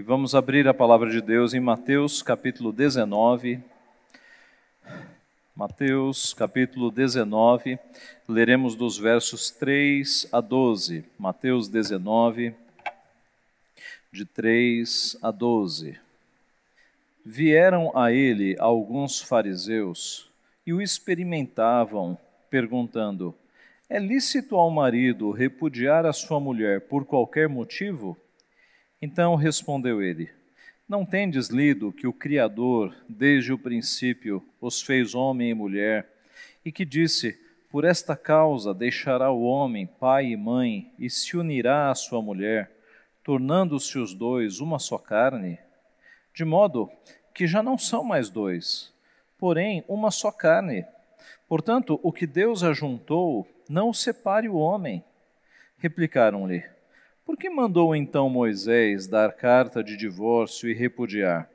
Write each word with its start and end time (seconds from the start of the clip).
E 0.00 0.02
vamos 0.02 0.34
abrir 0.34 0.66
a 0.66 0.72
palavra 0.72 1.10
de 1.10 1.20
Deus 1.20 1.52
em 1.52 1.60
Mateus 1.60 2.22
capítulo 2.22 2.72
19. 2.72 3.62
Mateus 5.54 6.32
capítulo 6.32 6.90
19, 6.90 7.78
leremos 8.26 8.74
dos 8.74 8.96
versos 8.96 9.50
3 9.50 10.26
a 10.32 10.40
12. 10.40 11.04
Mateus 11.18 11.68
19, 11.68 12.54
de 14.10 14.24
3 14.24 15.18
a 15.20 15.30
12. 15.30 15.98
Vieram 17.22 17.94
a 17.94 18.10
ele 18.10 18.56
alguns 18.58 19.20
fariseus 19.20 20.30
e 20.66 20.72
o 20.72 20.80
experimentavam, 20.80 22.16
perguntando: 22.48 23.34
É 23.86 23.98
lícito 23.98 24.56
ao 24.56 24.70
marido 24.70 25.30
repudiar 25.30 26.06
a 26.06 26.12
sua 26.14 26.40
mulher 26.40 26.80
por 26.88 27.04
qualquer 27.04 27.50
motivo? 27.50 28.16
Então 29.00 29.34
respondeu 29.34 30.02
ele: 30.02 30.30
Não 30.88 31.06
tendes 31.06 31.48
lido 31.48 31.92
que 31.92 32.06
o 32.06 32.12
Criador, 32.12 32.94
desde 33.08 33.52
o 33.52 33.58
princípio, 33.58 34.46
os 34.60 34.82
fez 34.82 35.14
homem 35.14 35.50
e 35.50 35.54
mulher, 35.54 36.06
e 36.64 36.70
que 36.70 36.84
disse: 36.84 37.38
Por 37.70 37.84
esta 37.84 38.14
causa 38.14 38.74
deixará 38.74 39.30
o 39.30 39.42
homem 39.42 39.86
pai 39.86 40.26
e 40.26 40.36
mãe, 40.36 40.92
e 40.98 41.08
se 41.08 41.36
unirá 41.36 41.90
à 41.90 41.94
sua 41.94 42.20
mulher, 42.20 42.70
tornando-se 43.24 43.98
os 43.98 44.12
dois 44.12 44.60
uma 44.60 44.78
só 44.78 44.98
carne? 44.98 45.58
De 46.34 46.44
modo 46.44 46.90
que 47.34 47.46
já 47.46 47.62
não 47.62 47.78
são 47.78 48.04
mais 48.04 48.28
dois, 48.28 48.92
porém 49.38 49.82
uma 49.88 50.10
só 50.10 50.30
carne. 50.30 50.84
Portanto, 51.48 51.98
o 52.02 52.12
que 52.12 52.26
Deus 52.26 52.62
ajuntou, 52.62 53.48
não 53.68 53.92
separe 53.92 54.48
o 54.48 54.56
homem. 54.56 55.02
Replicaram-lhe: 55.78 56.64
por 57.30 57.36
que 57.36 57.48
mandou 57.48 57.94
então 57.94 58.28
Moisés 58.28 59.06
dar 59.06 59.32
carta 59.32 59.84
de 59.84 59.96
divórcio 59.96 60.68
e 60.68 60.74
repudiar? 60.74 61.48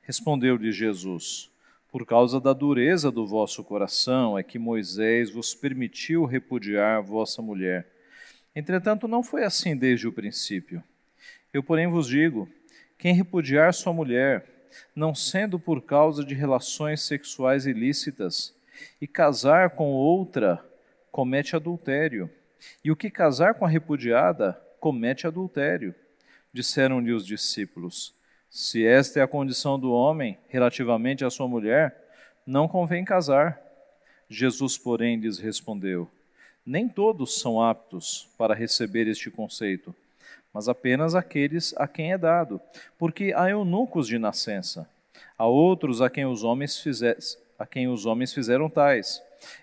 Respondeu-lhe 0.00 0.70
Jesus: 0.70 1.50
Por 1.90 2.06
causa 2.06 2.40
da 2.40 2.52
dureza 2.52 3.10
do 3.10 3.26
vosso 3.26 3.64
coração 3.64 4.38
é 4.38 4.44
que 4.44 4.60
Moisés 4.60 5.28
vos 5.28 5.56
permitiu 5.56 6.24
repudiar 6.24 7.02
vossa 7.02 7.42
mulher. 7.42 7.88
Entretanto, 8.54 9.08
não 9.08 9.20
foi 9.20 9.42
assim 9.42 9.76
desde 9.76 10.06
o 10.06 10.12
princípio. 10.12 10.84
Eu, 11.52 11.64
porém, 11.64 11.88
vos 11.88 12.06
digo: 12.06 12.48
quem 12.96 13.12
repudiar 13.12 13.74
sua 13.74 13.92
mulher, 13.92 14.68
não 14.94 15.16
sendo 15.16 15.58
por 15.58 15.82
causa 15.82 16.24
de 16.24 16.32
relações 16.32 17.02
sexuais 17.02 17.66
ilícitas, 17.66 18.54
e 19.00 19.06
casar 19.08 19.70
com 19.70 19.90
outra, 19.90 20.64
comete 21.10 21.56
adultério. 21.56 22.30
E 22.84 22.92
o 22.92 22.94
que 22.94 23.10
casar 23.10 23.54
com 23.54 23.64
a 23.64 23.68
repudiada, 23.68 24.67
comete 24.78 25.26
adultério. 25.26 25.94
Disseram-lhe 26.52 27.12
os 27.12 27.26
discípulos: 27.26 28.14
Se 28.50 28.86
esta 28.86 29.20
é 29.20 29.22
a 29.22 29.28
condição 29.28 29.78
do 29.78 29.92
homem 29.92 30.38
relativamente 30.48 31.24
à 31.24 31.30
sua 31.30 31.48
mulher, 31.48 31.94
não 32.46 32.66
convém 32.66 33.04
casar. 33.04 33.60
Jesus, 34.28 34.76
porém, 34.78 35.16
lhes 35.16 35.38
respondeu: 35.38 36.08
Nem 36.64 36.88
todos 36.88 37.38
são 37.38 37.62
aptos 37.62 38.28
para 38.38 38.54
receber 38.54 39.06
este 39.06 39.30
conceito, 39.30 39.94
mas 40.52 40.68
apenas 40.68 41.14
aqueles 41.14 41.74
a 41.76 41.86
quem 41.86 42.12
é 42.12 42.18
dado, 42.18 42.60
porque 42.98 43.32
há 43.36 43.50
eunucos 43.50 44.06
de 44.06 44.18
nascença, 44.18 44.88
há 45.36 45.46
outros 45.46 46.00
a 46.00 46.10
quem 46.10 46.26
os 46.26 46.42
homens 46.42 46.78
fizer, 46.78 47.16
a 47.58 47.66
quem 47.66 47.88
os 47.88 48.06
homens 48.06 48.32
fizeram 48.32 48.70
tais, 48.70 49.22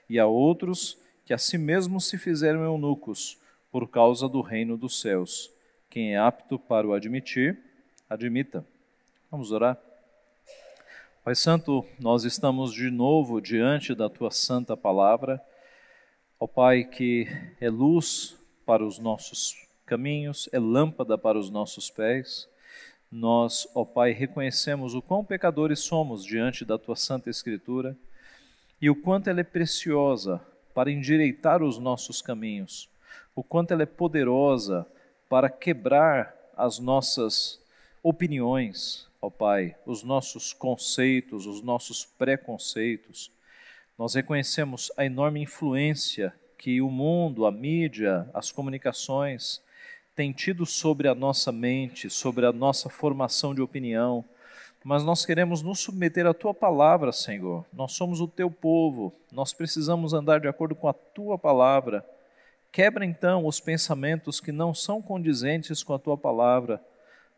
e 0.10 0.20
há 0.20 0.26
outros 0.26 0.98
que 1.26 1.34
a 1.34 1.38
si 1.38 1.58
mesmos 1.58 2.08
se 2.08 2.18
fizeram 2.18 2.64
eunucos 2.64 3.38
por 3.76 3.90
causa 3.90 4.30
do 4.30 4.40
reino 4.40 4.78
dos 4.78 5.02
céus. 5.02 5.52
Quem 5.90 6.14
é 6.14 6.18
apto 6.18 6.58
para 6.58 6.88
o 6.88 6.94
admitir, 6.94 7.60
admita. 8.10 8.66
Vamos 9.30 9.52
orar. 9.52 9.78
Pai 11.26 11.36
Santo, 11.36 11.86
nós 12.00 12.24
estamos 12.24 12.72
de 12.72 12.90
novo 12.90 13.42
diante 13.42 13.94
da 13.94 14.10
tua 14.10 14.32
santa 14.32 14.78
palavra. 14.78 15.44
Ó 16.40 16.48
Pai, 16.48 16.86
que 16.86 17.28
é 17.60 17.70
luz 17.70 18.38
para 18.66 18.82
os 18.82 18.98
nossos 18.98 19.54
caminhos, 19.86 20.48
é 20.54 20.58
lâmpada 20.58 21.18
para 21.18 21.38
os 21.38 21.50
nossos 21.50 21.90
pés. 21.90 22.48
Nós, 23.12 23.68
ó 23.76 23.84
Pai, 23.84 24.14
reconhecemos 24.14 24.96
o 24.96 25.02
quão 25.02 25.22
pecadores 25.22 25.80
somos 25.80 26.24
diante 26.24 26.64
da 26.64 26.78
tua 26.78 26.96
santa 26.96 27.30
Escritura 27.30 27.94
e 28.82 28.90
o 28.90 28.96
quanto 28.96 29.30
ela 29.30 29.42
é 29.42 29.44
preciosa 29.44 30.40
para 30.74 30.90
endireitar 30.90 31.62
os 31.62 31.78
nossos 31.78 32.22
caminhos 32.22 32.95
o 33.36 33.44
quanto 33.44 33.72
ela 33.72 33.84
é 33.84 33.86
poderosa 33.86 34.88
para 35.30 35.50
quebrar 35.50 36.34
as 36.56 36.80
nossas 36.80 37.60
opiniões, 38.02 39.08
ó 39.22 39.30
Pai, 39.30 39.76
os 39.86 40.04
nossos 40.04 40.54
conceitos, 40.54 41.46
os 41.46 41.62
nossos 41.62 42.06
preconceitos. 42.06 43.30
Nós 43.98 44.14
reconhecemos 44.14 44.92
a 44.96 45.06
enorme 45.06 45.42
influência 45.42 46.34
que 46.58 46.82
o 46.82 46.90
mundo, 46.90 47.46
a 47.46 47.52
mídia, 47.52 48.30
as 48.34 48.52
comunicações 48.52 49.62
têm 50.16 50.32
tido 50.32 50.66
sobre 50.66 51.08
a 51.08 51.16
nossa 51.16 51.52
mente, 51.52 52.10
sobre 52.10 52.46
a 52.46 52.54
nossa 52.54 52.90
formação 52.90 53.54
de 53.54 53.62
opinião. 53.62 54.24
Mas 54.84 55.04
nós 55.04 55.26
queremos 55.26 55.62
nos 55.62 55.80
submeter 55.80 56.26
à 56.26 56.34
tua 56.34 56.54
palavra, 56.54 57.12
Senhor. 57.12 57.66
Nós 57.74 57.94
somos 57.94 58.22
o 58.22 58.28
teu 58.28 58.50
povo, 58.50 59.12
nós 59.32 59.52
precisamos 59.52 60.14
andar 60.14 60.40
de 60.40 60.48
acordo 60.48 60.76
com 60.76 60.88
a 60.88 60.94
tua 60.94 61.38
palavra. 61.38 62.06
Quebra 62.76 63.06
então 63.06 63.46
os 63.46 63.62
pensamentos 63.62 64.42
que 64.42 64.52
não 64.52 64.74
são 64.74 65.02
condizentes 65.02 65.82
com 65.82 65.94
a 65.94 65.98
tua 65.98 66.18
palavra. 66.18 66.84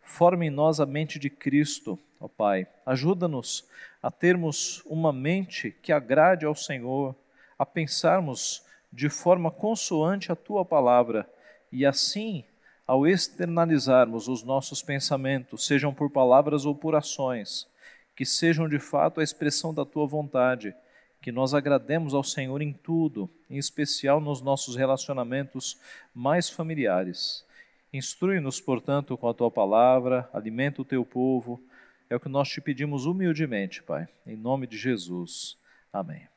Forma 0.02 0.44
em 0.44 0.50
nós 0.50 0.80
a 0.80 0.86
mente 0.88 1.20
de 1.20 1.30
Cristo, 1.30 2.00
ó 2.20 2.28
Pai. 2.28 2.66
Ajuda-nos 2.84 3.64
a 4.02 4.10
termos 4.10 4.82
uma 4.88 5.14
mente 5.14 5.70
que 5.84 5.92
agrade 5.92 6.44
ao 6.44 6.56
Senhor, 6.56 7.16
a 7.56 7.68
pensarmos 7.68 8.64
de 8.92 9.10
forma 9.10 9.52
consoante 9.52 10.32
a 10.32 10.36
tua 10.36 10.66
palavra 10.66 11.30
e 11.72 11.86
assim, 11.86 12.44
ao 12.88 13.06
externalizarmos 13.06 14.28
os 14.28 14.42
nossos 14.42 14.82
pensamentos, 14.82 15.68
sejam 15.68 15.94
por 15.94 16.10
palavras 16.10 16.66
ou 16.66 16.74
por 16.74 16.96
ações, 16.96 17.68
que 18.16 18.26
sejam 18.26 18.68
de 18.68 18.80
fato 18.80 19.20
a 19.20 19.24
expressão 19.24 19.72
da 19.72 19.86
tua 19.86 20.08
vontade 20.08 20.74
que 21.22 21.32
nós 21.32 21.54
agrademos 21.54 22.14
ao 22.14 22.24
Senhor 22.24 22.62
em 22.62 22.72
tudo, 22.72 23.30
em 23.50 23.58
especial 23.58 24.22
nos 24.22 24.42
nossos 24.42 24.76
relacionamentos 24.76 25.78
mais 26.14 26.50
familiares. 26.50 27.46
Instrui-nos, 27.92 28.60
portanto, 28.60 29.18
com 29.18 29.28
a 29.28 29.34
tua 29.34 29.50
palavra, 29.50 30.30
alimenta 30.34 30.82
o 30.82 30.86
teu 30.86 31.06
povo. 31.06 31.62
É 32.10 32.16
o 32.16 32.20
que 32.20 32.30
nós 32.30 32.50
te 32.50 32.62
pedimos 32.62 33.06
humildemente, 33.06 33.84
Pai, 33.84 34.08
em 34.26 34.36
nome 34.36 34.68
de 34.68 34.78
Jesus. 34.78 35.58
Amém. 35.92 36.28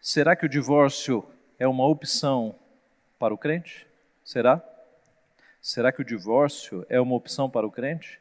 Será 0.00 0.36
que 0.36 0.46
o 0.46 0.48
divórcio 0.48 1.24
é 1.58 1.66
uma 1.66 1.86
opção 1.86 2.54
para 3.18 3.34
o 3.34 3.38
crente? 3.38 3.86
Será? 4.24 4.62
Será 5.60 5.92
que 5.92 6.00
o 6.00 6.04
divórcio 6.04 6.86
é 6.88 7.00
uma 7.00 7.14
opção 7.14 7.50
para 7.50 7.66
o 7.66 7.70
crente? 7.70 8.20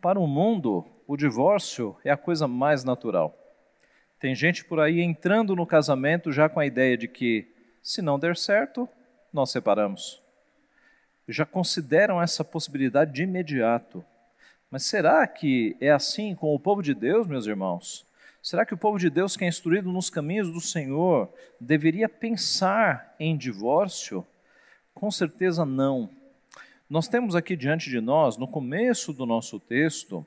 Para 0.00 0.20
o 0.20 0.26
mundo, 0.26 0.86
o 1.10 1.16
divórcio 1.16 1.96
é 2.04 2.10
a 2.12 2.16
coisa 2.16 2.46
mais 2.46 2.84
natural. 2.84 3.36
Tem 4.20 4.32
gente 4.32 4.64
por 4.64 4.78
aí 4.78 5.00
entrando 5.00 5.56
no 5.56 5.66
casamento 5.66 6.30
já 6.30 6.48
com 6.48 6.60
a 6.60 6.66
ideia 6.66 6.96
de 6.96 7.08
que, 7.08 7.48
se 7.82 8.00
não 8.00 8.16
der 8.16 8.36
certo, 8.36 8.88
nós 9.32 9.50
separamos. 9.50 10.22
Já 11.26 11.44
consideram 11.44 12.22
essa 12.22 12.44
possibilidade 12.44 13.12
de 13.12 13.24
imediato. 13.24 14.04
Mas 14.70 14.84
será 14.84 15.26
que 15.26 15.76
é 15.80 15.90
assim 15.90 16.32
com 16.32 16.54
o 16.54 16.60
povo 16.60 16.80
de 16.80 16.94
Deus, 16.94 17.26
meus 17.26 17.44
irmãos? 17.44 18.06
Será 18.40 18.64
que 18.64 18.74
o 18.74 18.78
povo 18.78 18.96
de 18.96 19.10
Deus, 19.10 19.36
que 19.36 19.44
é 19.44 19.48
instruído 19.48 19.90
nos 19.90 20.10
caminhos 20.10 20.52
do 20.52 20.60
Senhor, 20.60 21.28
deveria 21.60 22.08
pensar 22.08 23.16
em 23.18 23.36
divórcio? 23.36 24.24
Com 24.94 25.10
certeza 25.10 25.64
não. 25.64 26.08
Nós 26.88 27.08
temos 27.08 27.34
aqui 27.34 27.56
diante 27.56 27.90
de 27.90 28.00
nós, 28.00 28.36
no 28.36 28.46
começo 28.46 29.12
do 29.12 29.26
nosso 29.26 29.58
texto, 29.58 30.24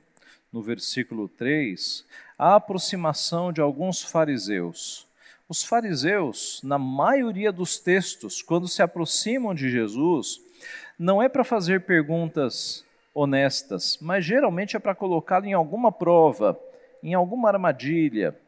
no 0.54 0.62
versículo 0.62 1.28
3, 1.28 2.06
a 2.38 2.54
aproximação 2.54 3.52
de 3.52 3.60
alguns 3.60 4.04
fariseus. 4.04 5.04
Os 5.48 5.64
fariseus, 5.64 6.60
na 6.62 6.78
maioria 6.78 7.50
dos 7.50 7.76
textos, 7.80 8.40
quando 8.40 8.68
se 8.68 8.80
aproximam 8.80 9.52
de 9.52 9.68
Jesus, 9.68 10.40
não 10.96 11.20
é 11.20 11.28
para 11.28 11.42
fazer 11.42 11.80
perguntas 11.80 12.84
honestas, 13.12 13.98
mas 14.00 14.24
geralmente 14.24 14.76
é 14.76 14.78
para 14.78 14.94
colocá-lo 14.94 15.46
em 15.46 15.52
alguma 15.52 15.90
prova, 15.90 16.56
em 17.02 17.14
alguma 17.14 17.48
armadilha. 17.48 18.38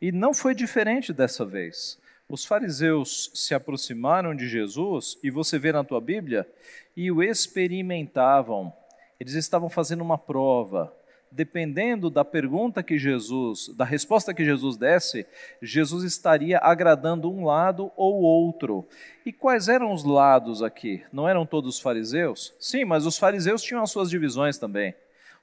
E 0.00 0.12
não 0.12 0.32
foi 0.32 0.54
diferente 0.54 1.12
dessa 1.12 1.44
vez. 1.44 1.98
Os 2.28 2.44
fariseus 2.44 3.32
se 3.34 3.52
aproximaram 3.52 4.32
de 4.32 4.48
Jesus, 4.48 5.18
e 5.24 5.28
você 5.28 5.58
vê 5.58 5.72
na 5.72 5.82
tua 5.82 6.00
Bíblia, 6.00 6.48
e 6.96 7.10
o 7.10 7.20
experimentavam. 7.20 8.72
Eles 9.18 9.34
estavam 9.34 9.68
fazendo 9.68 10.02
uma 10.02 10.16
prova, 10.16 10.96
dependendo 11.30 12.10
da 12.10 12.24
pergunta 12.24 12.82
que 12.82 12.98
Jesus, 12.98 13.68
da 13.76 13.84
resposta 13.84 14.34
que 14.34 14.44
Jesus 14.44 14.76
desse, 14.76 15.26
Jesus 15.60 16.04
estaria 16.04 16.58
agradando 16.58 17.30
um 17.30 17.44
lado 17.44 17.90
ou 17.96 18.22
outro. 18.22 18.86
E 19.24 19.32
quais 19.32 19.68
eram 19.68 19.92
os 19.92 20.04
lados 20.04 20.62
aqui? 20.62 21.02
Não 21.12 21.28
eram 21.28 21.44
todos 21.44 21.80
fariseus? 21.80 22.54
Sim, 22.58 22.84
mas 22.84 23.06
os 23.06 23.18
fariseus 23.18 23.62
tinham 23.62 23.82
as 23.82 23.90
suas 23.90 24.10
divisões 24.10 24.58
também. 24.58 24.94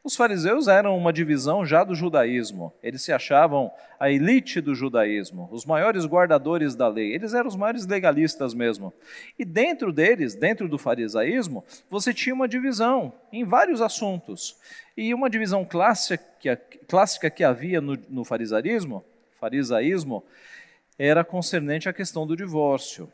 Os 0.05 0.15
fariseus 0.15 0.67
eram 0.67 0.95
uma 0.95 1.11
divisão 1.11 1.65
já 1.65 1.83
do 1.83 1.95
judaísmo. 1.95 2.71
Eles 2.83 3.01
se 3.01 3.11
achavam 3.11 3.71
a 3.99 4.07
elite 4.11 4.61
do 4.61 4.75
judaísmo, 4.75 5.49
os 5.51 5.65
maiores 5.65 6.05
guardadores 6.05 6.75
da 6.75 6.87
lei. 6.87 7.15
Eles 7.15 7.33
eram 7.33 7.47
os 7.47 7.55
maiores 7.55 7.87
legalistas 7.87 8.53
mesmo. 8.53 8.93
E 9.39 9.43
dentro 9.43 9.91
deles, 9.91 10.35
dentro 10.35 10.69
do 10.69 10.77
farisaísmo, 10.77 11.65
você 11.89 12.13
tinha 12.13 12.35
uma 12.35 12.47
divisão 12.47 13.13
em 13.33 13.43
vários 13.43 13.81
assuntos. 13.81 14.55
E 14.95 15.11
uma 15.11 15.27
divisão 15.27 15.65
clássica, 15.65 16.61
clássica 16.87 17.27
que 17.31 17.43
havia 17.43 17.81
no, 17.81 17.97
no 18.07 18.23
farisaísmo, 18.23 19.03
farisaísmo 19.39 20.23
era 20.99 21.23
concernente 21.23 21.89
à 21.89 21.93
questão 21.93 22.27
do 22.27 22.37
divórcio. 22.37 23.11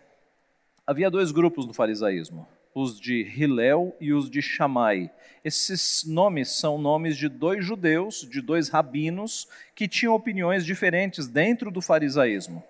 Havia 0.86 1.10
dois 1.10 1.32
grupos 1.32 1.66
no 1.66 1.74
farisaísmo 1.74 2.46
os 2.74 3.00
de 3.00 3.22
Hilel 3.22 3.96
e 4.00 4.14
os 4.14 4.30
de 4.30 4.42
Shammai. 4.42 5.12
Esses 5.44 6.04
nomes 6.06 6.50
são 6.50 6.78
nomes 6.78 7.18
de 7.18 7.28
dois 7.28 7.66
judeus, 7.66 8.28
de 8.30 8.42
dois 8.42 8.70
rabinos, 8.70 9.48
que 9.76 9.88
tinham 9.88 10.14
opiniões 10.14 10.66
diferentes 10.66 11.28
dentro 11.28 11.72
do 11.72 11.82
farisaísmo. 11.82 12.64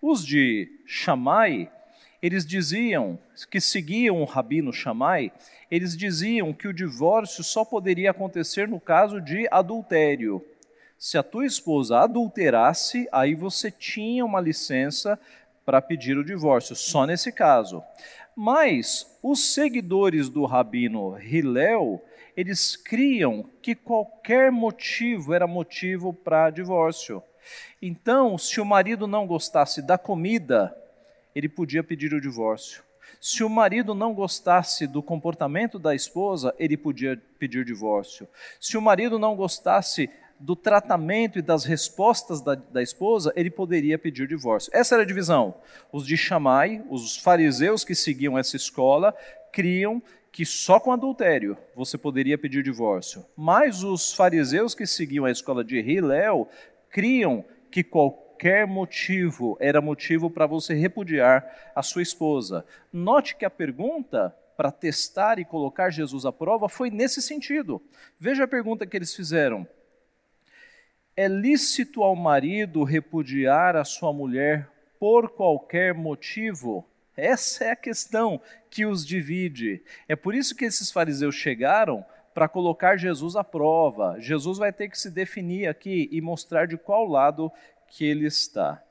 Os 0.00 0.24
de 0.24 0.68
Shammai, 0.86 1.70
eles 2.22 2.46
diziam, 2.46 3.18
que 3.50 3.60
seguiam 3.60 4.22
o 4.22 4.24
rabino 4.24 4.72
Shammai, 4.72 5.30
eles 5.70 5.96
diziam 5.96 6.52
que 6.52 6.68
o 6.68 6.72
divórcio 6.72 7.44
só 7.44 7.64
poderia 7.64 8.10
acontecer 8.10 8.66
no 8.66 8.80
caso 8.80 9.20
de 9.20 9.46
adultério. 9.50 10.44
Se 10.98 11.18
a 11.18 11.22
tua 11.22 11.44
esposa 11.44 11.98
adulterasse, 11.98 13.06
aí 13.12 13.34
você 13.34 13.70
tinha 13.70 14.24
uma 14.24 14.40
licença 14.40 15.18
para 15.64 15.82
pedir 15.82 16.16
o 16.16 16.24
divórcio, 16.24 16.74
só 16.74 17.04
nesse 17.04 17.32
caso. 17.32 17.82
Mas 18.36 19.18
os 19.22 19.54
seguidores 19.54 20.28
do 20.28 20.44
rabino 20.44 21.18
Hillel, 21.18 22.04
eles 22.36 22.76
criam 22.76 23.48
que 23.62 23.74
qualquer 23.74 24.52
motivo 24.52 25.32
era 25.32 25.46
motivo 25.46 26.12
para 26.12 26.50
divórcio. 26.50 27.22
Então, 27.80 28.36
se 28.36 28.60
o 28.60 28.64
marido 28.64 29.06
não 29.06 29.26
gostasse 29.26 29.80
da 29.80 29.96
comida, 29.96 30.76
ele 31.34 31.48
podia 31.48 31.82
pedir 31.82 32.12
o 32.12 32.20
divórcio. 32.20 32.82
Se 33.18 33.42
o 33.42 33.48
marido 33.48 33.94
não 33.94 34.12
gostasse 34.12 34.86
do 34.86 35.02
comportamento 35.02 35.78
da 35.78 35.94
esposa, 35.94 36.54
ele 36.58 36.76
podia 36.76 37.18
pedir 37.38 37.64
divórcio. 37.64 38.28
Se 38.60 38.76
o 38.76 38.82
marido 38.82 39.18
não 39.18 39.34
gostasse 39.34 40.10
do 40.38 40.54
tratamento 40.54 41.38
e 41.38 41.42
das 41.42 41.64
respostas 41.64 42.40
da, 42.40 42.54
da, 42.54 42.82
esposa, 42.82 43.32
ele 43.36 43.50
poderia 43.50 43.98
pedir 43.98 44.28
divórcio. 44.28 44.70
Essa 44.74 44.94
era 44.94 45.02
a 45.02 45.06
divisão. 45.06 45.54
Os 45.92 46.06
de 46.06 46.16
Shammai, 46.16 46.84
os 46.90 47.16
fariseus 47.16 47.84
que 47.84 47.94
seguiam 47.94 48.38
essa 48.38 48.56
escola, 48.56 49.14
criam 49.52 50.02
que 50.30 50.44
só 50.44 50.78
com 50.78 50.92
adultério 50.92 51.56
você 51.74 51.96
poderia 51.96 52.36
pedir 52.36 52.62
divórcio. 52.62 53.24
Mas 53.34 53.82
os 53.82 54.12
fariseus 54.12 54.74
que 54.74 54.86
seguiam 54.86 55.24
a 55.24 55.30
escola 55.30 55.64
de 55.64 55.78
Hillel 55.78 56.48
criam 56.90 57.44
que 57.70 57.82
qualquer 57.82 58.66
motivo 58.66 59.56
era 59.58 59.80
motivo 59.80 60.28
para 60.28 60.46
você 60.46 60.74
repudiar 60.74 61.72
a 61.74 61.82
sua 61.82 62.02
esposa. 62.02 62.66
Note 62.92 63.34
que 63.36 63.46
a 63.46 63.50
pergunta 63.50 64.36
para 64.56 64.70
testar 64.70 65.38
e 65.38 65.44
colocar 65.44 65.90
Jesus 65.90 66.24
à 66.24 66.32
prova 66.32 66.68
foi 66.68 66.90
nesse 66.90 67.20
sentido. 67.20 67.80
Veja 68.18 68.44
a 68.44 68.48
pergunta 68.48 68.86
que 68.86 68.96
eles 68.96 69.14
fizeram 69.14 69.66
é 71.16 71.26
lícito 71.28 72.02
ao 72.02 72.14
marido 72.14 72.84
repudiar 72.84 73.74
a 73.74 73.84
sua 73.84 74.12
mulher 74.12 74.68
por 75.00 75.30
qualquer 75.30 75.94
motivo? 75.94 76.86
Essa 77.16 77.64
é 77.64 77.70
a 77.70 77.76
questão 77.76 78.38
que 78.68 78.84
os 78.84 79.06
divide. 79.06 79.82
É 80.06 80.14
por 80.14 80.34
isso 80.34 80.54
que 80.54 80.66
esses 80.66 80.92
fariseus 80.92 81.34
chegaram 81.34 82.04
para 82.34 82.46
colocar 82.46 82.98
Jesus 82.98 83.34
à 83.34 83.42
prova. 83.42 84.16
Jesus 84.20 84.58
vai 84.58 84.70
ter 84.70 84.90
que 84.90 84.98
se 84.98 85.10
definir 85.10 85.68
aqui 85.68 86.06
e 86.12 86.20
mostrar 86.20 86.66
de 86.66 86.76
qual 86.76 87.06
lado 87.06 87.50
que 87.88 88.04
ele 88.04 88.26
está. 88.26 88.82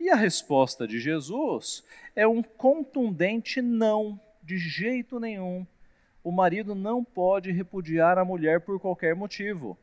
E 0.00 0.08
a 0.08 0.16
resposta 0.16 0.88
de 0.88 0.98
Jesus 0.98 1.84
é 2.16 2.26
um 2.26 2.42
contundente 2.42 3.60
não, 3.60 4.18
de 4.42 4.56
jeito 4.56 5.20
nenhum. 5.20 5.66
O 6.22 6.32
marido 6.32 6.74
não 6.74 7.04
pode 7.04 7.52
repudiar 7.52 8.16
a 8.16 8.24
mulher 8.24 8.62
por 8.62 8.80
qualquer 8.80 9.14
motivo. 9.14 9.76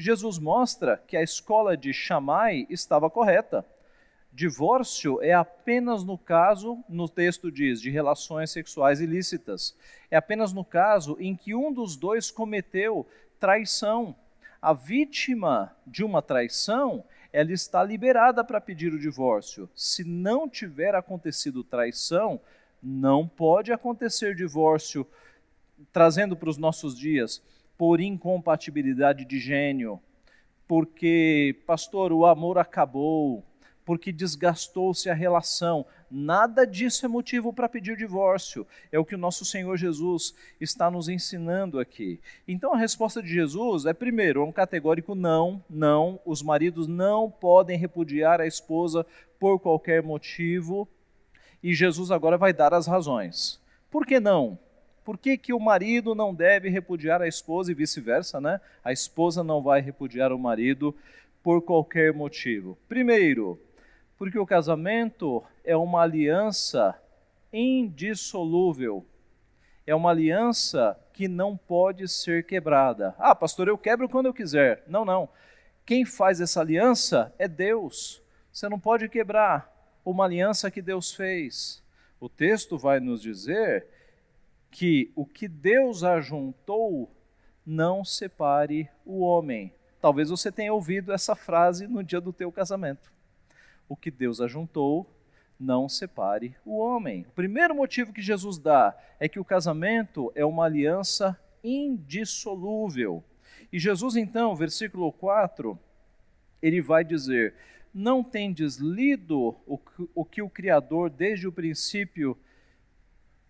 Jesus 0.00 0.38
mostra 0.38 1.02
que 1.08 1.16
a 1.16 1.22
escola 1.24 1.76
de 1.76 1.92
Shammai 1.92 2.68
estava 2.70 3.10
correta. 3.10 3.66
Divórcio 4.32 5.20
é 5.20 5.32
apenas 5.32 6.04
no 6.04 6.16
caso, 6.16 6.78
no 6.88 7.08
texto 7.08 7.50
diz, 7.50 7.80
de 7.80 7.90
relações 7.90 8.52
sexuais 8.52 9.00
ilícitas. 9.00 9.74
É 10.08 10.16
apenas 10.16 10.52
no 10.52 10.64
caso 10.64 11.16
em 11.18 11.34
que 11.34 11.52
um 11.52 11.72
dos 11.72 11.96
dois 11.96 12.30
cometeu 12.30 13.04
traição. 13.40 14.14
A 14.62 14.72
vítima 14.72 15.76
de 15.84 16.04
uma 16.04 16.22
traição, 16.22 17.02
ela 17.32 17.50
está 17.50 17.82
liberada 17.82 18.44
para 18.44 18.60
pedir 18.60 18.94
o 18.94 19.00
divórcio. 19.00 19.68
Se 19.74 20.04
não 20.04 20.48
tiver 20.48 20.94
acontecido 20.94 21.64
traição, 21.64 22.40
não 22.80 23.26
pode 23.26 23.72
acontecer 23.72 24.36
divórcio. 24.36 25.04
Trazendo 25.92 26.36
para 26.36 26.50
os 26.50 26.56
nossos 26.56 26.96
dias, 26.96 27.42
por 27.78 28.00
incompatibilidade 28.00 29.24
de 29.24 29.38
gênio, 29.38 30.00
porque, 30.66 31.56
pastor, 31.64 32.12
o 32.12 32.26
amor 32.26 32.58
acabou, 32.58 33.44
porque 33.88 34.12
desgastou-se 34.12 35.08
a 35.08 35.14
relação. 35.14 35.86
Nada 36.10 36.66
disso 36.66 37.06
é 37.06 37.08
motivo 37.08 37.54
para 37.54 37.70
pedir 37.70 37.96
divórcio. 37.96 38.66
É 38.92 38.98
o 38.98 39.04
que 39.04 39.14
o 39.14 39.18
nosso 39.18 39.46
Senhor 39.46 39.74
Jesus 39.78 40.34
está 40.60 40.90
nos 40.90 41.08
ensinando 41.08 41.78
aqui. 41.78 42.20
Então 42.46 42.74
a 42.74 42.76
resposta 42.76 43.22
de 43.22 43.28
Jesus 43.28 43.86
é, 43.86 43.94
primeiro, 43.94 44.44
um 44.44 44.52
categórico 44.52 45.14
não, 45.14 45.64
não. 45.70 46.20
Os 46.26 46.42
maridos 46.42 46.86
não 46.86 47.30
podem 47.30 47.78
repudiar 47.78 48.42
a 48.42 48.46
esposa 48.46 49.06
por 49.40 49.58
qualquer 49.58 50.02
motivo. 50.02 50.86
E 51.62 51.72
Jesus 51.74 52.10
agora 52.10 52.36
vai 52.36 52.52
dar 52.52 52.74
as 52.74 52.86
razões. 52.86 53.58
Por 53.90 54.04
que 54.04 54.20
não? 54.20 54.58
Por 55.08 55.16
que, 55.16 55.38
que 55.38 55.54
o 55.54 55.58
marido 55.58 56.14
não 56.14 56.34
deve 56.34 56.68
repudiar 56.68 57.22
a 57.22 57.26
esposa 57.26 57.72
e 57.72 57.74
vice-versa, 57.74 58.42
né? 58.42 58.60
A 58.84 58.92
esposa 58.92 59.42
não 59.42 59.62
vai 59.62 59.80
repudiar 59.80 60.34
o 60.34 60.38
marido 60.38 60.94
por 61.42 61.62
qualquer 61.62 62.12
motivo. 62.12 62.76
Primeiro, 62.86 63.58
porque 64.18 64.38
o 64.38 64.44
casamento 64.44 65.42
é 65.64 65.74
uma 65.74 66.02
aliança 66.02 66.94
indissolúvel. 67.50 69.02
É 69.86 69.94
uma 69.94 70.10
aliança 70.10 70.94
que 71.14 71.26
não 71.26 71.56
pode 71.56 72.06
ser 72.06 72.44
quebrada. 72.44 73.14
Ah, 73.18 73.34
pastor, 73.34 73.66
eu 73.66 73.78
quebro 73.78 74.10
quando 74.10 74.26
eu 74.26 74.34
quiser. 74.34 74.84
Não, 74.86 75.06
não. 75.06 75.26
Quem 75.86 76.04
faz 76.04 76.38
essa 76.38 76.60
aliança 76.60 77.34
é 77.38 77.48
Deus. 77.48 78.22
Você 78.52 78.68
não 78.68 78.78
pode 78.78 79.08
quebrar 79.08 79.74
uma 80.04 80.26
aliança 80.26 80.70
que 80.70 80.82
Deus 80.82 81.14
fez. 81.14 81.82
O 82.20 82.28
texto 82.28 82.76
vai 82.76 83.00
nos 83.00 83.22
dizer 83.22 83.86
que 84.70 85.12
o 85.14 85.24
que 85.24 85.48
Deus 85.48 86.04
ajuntou 86.04 87.10
não 87.64 88.04
separe 88.04 88.88
o 89.04 89.20
homem. 89.20 89.72
Talvez 90.00 90.30
você 90.30 90.50
tenha 90.50 90.72
ouvido 90.72 91.12
essa 91.12 91.34
frase 91.34 91.86
no 91.86 92.02
dia 92.02 92.20
do 92.20 92.32
teu 92.32 92.50
casamento. 92.52 93.12
O 93.88 93.96
que 93.96 94.10
Deus 94.10 94.40
ajuntou 94.40 95.06
não 95.58 95.88
separe 95.88 96.54
o 96.64 96.78
homem. 96.78 97.26
O 97.28 97.32
primeiro 97.32 97.74
motivo 97.74 98.12
que 98.12 98.22
Jesus 98.22 98.58
dá 98.58 98.96
é 99.18 99.28
que 99.28 99.40
o 99.40 99.44
casamento 99.44 100.30
é 100.34 100.44
uma 100.44 100.64
aliança 100.64 101.38
indissolúvel. 101.64 103.24
E 103.72 103.78
Jesus, 103.78 104.16
então, 104.16 104.54
versículo 104.54 105.10
4, 105.12 105.78
ele 106.62 106.80
vai 106.80 107.04
dizer: 107.04 107.54
Não 107.92 108.22
tendes 108.22 108.76
lido 108.76 109.56
o, 109.66 109.80
o 110.14 110.24
que 110.24 110.40
o 110.40 110.48
Criador 110.48 111.10
desde 111.10 111.48
o 111.48 111.52
princípio 111.52 112.38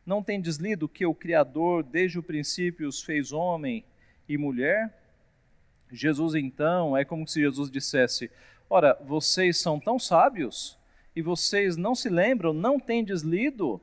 não 0.09 0.23
tendes 0.23 0.57
lido 0.57 0.88
que 0.88 1.05
o 1.05 1.15
Criador, 1.15 1.85
desde 1.85 2.19
o 2.19 2.23
princípio, 2.23 2.88
os 2.88 3.03
fez 3.03 3.31
homem 3.31 3.85
e 4.27 4.38
mulher? 4.38 4.91
Jesus, 5.93 6.35
então, 6.35 6.97
é 6.97 7.05
como 7.05 7.29
se 7.29 7.41
Jesus 7.41 7.71
dissesse: 7.71 8.31
Ora, 8.71 8.99
vocês 9.05 9.59
são 9.59 9.79
tão 9.79 9.99
sábios 9.99 10.79
e 11.15 11.21
vocês 11.21 11.77
não 11.77 11.95
se 11.95 12.09
lembram, 12.09 12.55
não 12.55 12.81
tendes 12.81 13.21
lido 13.21 13.79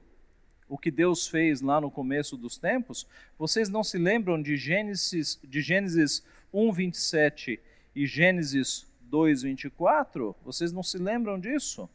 o 0.67 0.79
que 0.79 0.89
Deus 0.89 1.27
fez 1.27 1.61
lá 1.61 1.79
no 1.79 1.91
começo 1.91 2.35
dos 2.35 2.57
tempos? 2.57 3.07
Vocês 3.37 3.69
não 3.69 3.83
se 3.83 3.99
lembram 3.99 4.41
de 4.41 4.57
Gênesis, 4.57 5.39
de 5.43 5.61
Gênesis 5.61 6.25
1, 6.51 6.71
27 6.71 7.59
e 7.95 8.07
Gênesis 8.07 8.87
2, 9.01 9.43
24? 9.43 10.35
Vocês 10.43 10.71
não 10.71 10.81
se 10.81 10.97
lembram 10.97 11.39
disso? 11.39 11.87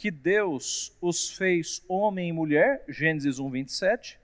Que 0.00 0.10
Deus 0.10 0.96
os 0.98 1.36
fez 1.36 1.84
homem 1.86 2.30
e 2.30 2.32
mulher, 2.32 2.82
Gênesis 2.88 3.38
1, 3.38 3.50
27. 3.50 4.18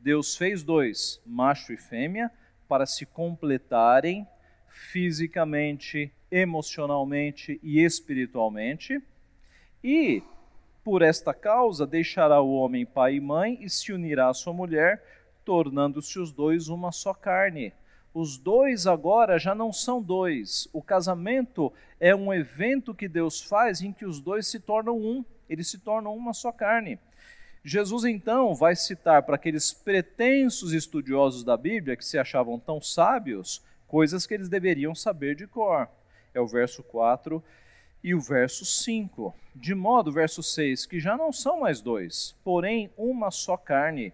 Deus 0.00 0.34
fez 0.34 0.62
dois, 0.62 1.20
macho 1.26 1.70
e 1.70 1.76
fêmea, 1.76 2.30
para 2.66 2.86
se 2.86 3.04
completarem, 3.04 4.26
fisicamente, 4.70 6.10
emocionalmente 6.30 7.60
e 7.62 7.84
espiritualmente. 7.84 9.02
E, 9.84 10.22
por 10.82 11.02
esta 11.02 11.34
causa, 11.34 11.86
deixará 11.86 12.40
o 12.40 12.54
homem 12.54 12.86
pai 12.86 13.16
e 13.16 13.20
mãe 13.20 13.58
e 13.60 13.68
se 13.68 13.92
unirá 13.92 14.30
à 14.30 14.34
sua 14.34 14.54
mulher, 14.54 15.04
tornando-se 15.44 16.18
os 16.18 16.32
dois 16.32 16.68
uma 16.68 16.90
só 16.90 17.12
carne. 17.12 17.74
Os 18.14 18.36
dois 18.36 18.86
agora 18.86 19.38
já 19.38 19.54
não 19.54 19.72
são 19.72 20.02
dois. 20.02 20.68
O 20.72 20.82
casamento 20.82 21.72
é 21.98 22.14
um 22.14 22.32
evento 22.32 22.94
que 22.94 23.08
Deus 23.08 23.40
faz 23.40 23.80
em 23.80 23.92
que 23.92 24.04
os 24.04 24.20
dois 24.20 24.46
se 24.46 24.60
tornam 24.60 24.98
um, 24.98 25.24
eles 25.48 25.68
se 25.68 25.78
tornam 25.78 26.14
uma 26.14 26.34
só 26.34 26.52
carne. 26.52 26.98
Jesus 27.64 28.04
então 28.04 28.54
vai 28.54 28.74
citar 28.74 29.22
para 29.22 29.36
aqueles 29.36 29.72
pretensos 29.72 30.72
estudiosos 30.72 31.44
da 31.44 31.56
Bíblia 31.56 31.96
que 31.96 32.04
se 32.04 32.18
achavam 32.18 32.58
tão 32.58 32.82
sábios, 32.82 33.62
coisas 33.86 34.26
que 34.26 34.34
eles 34.34 34.48
deveriam 34.48 34.94
saber 34.94 35.36
de 35.36 35.46
cor. 35.46 35.88
É 36.34 36.40
o 36.40 36.46
verso 36.46 36.82
4 36.82 37.42
e 38.02 38.14
o 38.14 38.20
verso 38.20 38.64
5. 38.64 39.34
De 39.54 39.74
modo, 39.74 40.10
verso 40.10 40.42
6, 40.42 40.86
que 40.86 40.98
já 40.98 41.16
não 41.16 41.32
são 41.32 41.60
mais 41.60 41.80
dois, 41.80 42.34
porém 42.42 42.90
uma 42.96 43.30
só 43.30 43.56
carne. 43.56 44.12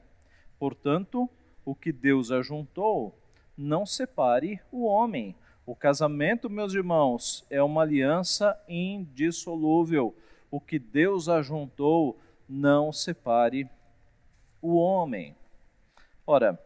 Portanto, 0.58 1.28
o 1.64 1.74
que 1.74 1.90
Deus 1.90 2.30
ajuntou, 2.30 3.17
não 3.58 3.84
separe 3.84 4.60
o 4.70 4.86
homem. 4.86 5.34
O 5.66 5.74
casamento, 5.74 6.48
meus 6.48 6.72
irmãos, 6.72 7.44
é 7.50 7.60
uma 7.60 7.82
aliança 7.82 8.58
indissolúvel. 8.68 10.16
O 10.48 10.60
que 10.60 10.78
Deus 10.78 11.28
ajuntou, 11.28 12.18
não 12.48 12.92
separe 12.92 13.68
o 14.62 14.76
homem. 14.76 15.36
Ora, 16.24 16.58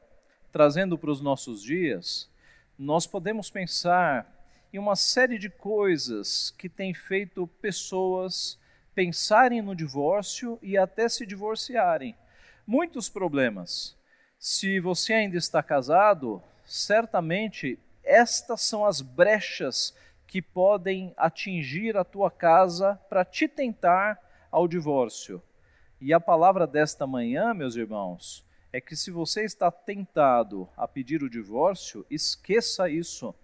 trazendo 0.53 0.99
para 0.99 1.11
os 1.11 1.23
nossos 1.23 1.63
dias, 1.63 2.31
nós 2.79 3.07
podemos 3.07 3.51
pensar 3.51 4.31
em 4.73 4.79
uma 4.79 4.95
série 4.95 5.39
de 5.39 5.49
coisas 5.49 6.51
que 6.59 6.69
têm 6.69 6.93
feito 6.93 7.47
pessoas 7.61 8.61
pensarem 8.95 9.63
no 9.63 9.75
divórcio 9.75 10.59
e 10.63 10.77
até 10.77 11.09
se 11.09 11.25
divorciarem. 11.25 12.15
Muitos 12.67 13.09
problemas. 13.09 13.97
Se 14.39 14.79
você 14.81 15.15
ainda 15.15 15.37
está 15.37 15.63
casado, 15.63 16.43
certamente 16.73 17.79
estas 18.02 18.62
são 18.62 18.87
as 18.87 19.02
brechas 19.02 19.95
que 20.26 20.41
podem 20.41 21.12
atingir 21.19 21.99
a 21.99 22.02
tua 22.02 22.31
casa 22.31 22.99
para 23.11 23.26
te 23.26 23.47
tentar 23.47 24.19
ao 24.50 24.67
divórcio. 24.67 25.43
E 26.00 26.14
a 26.14 26.19
palavra 26.19 26.67
desta 26.67 27.07
manhã, 27.07 27.52
meus 27.52 27.76
irmãos, 27.76 28.43
é 28.73 28.81
que 28.81 28.97
se 28.97 29.11
você 29.11 29.45
está 29.45 29.71
tentado 29.71 30.67
a 30.75 30.88
pedir 30.88 31.23
o 31.23 31.29
divórcio, 31.29 32.07
esqueça 32.11 32.88
isso, 32.88 33.35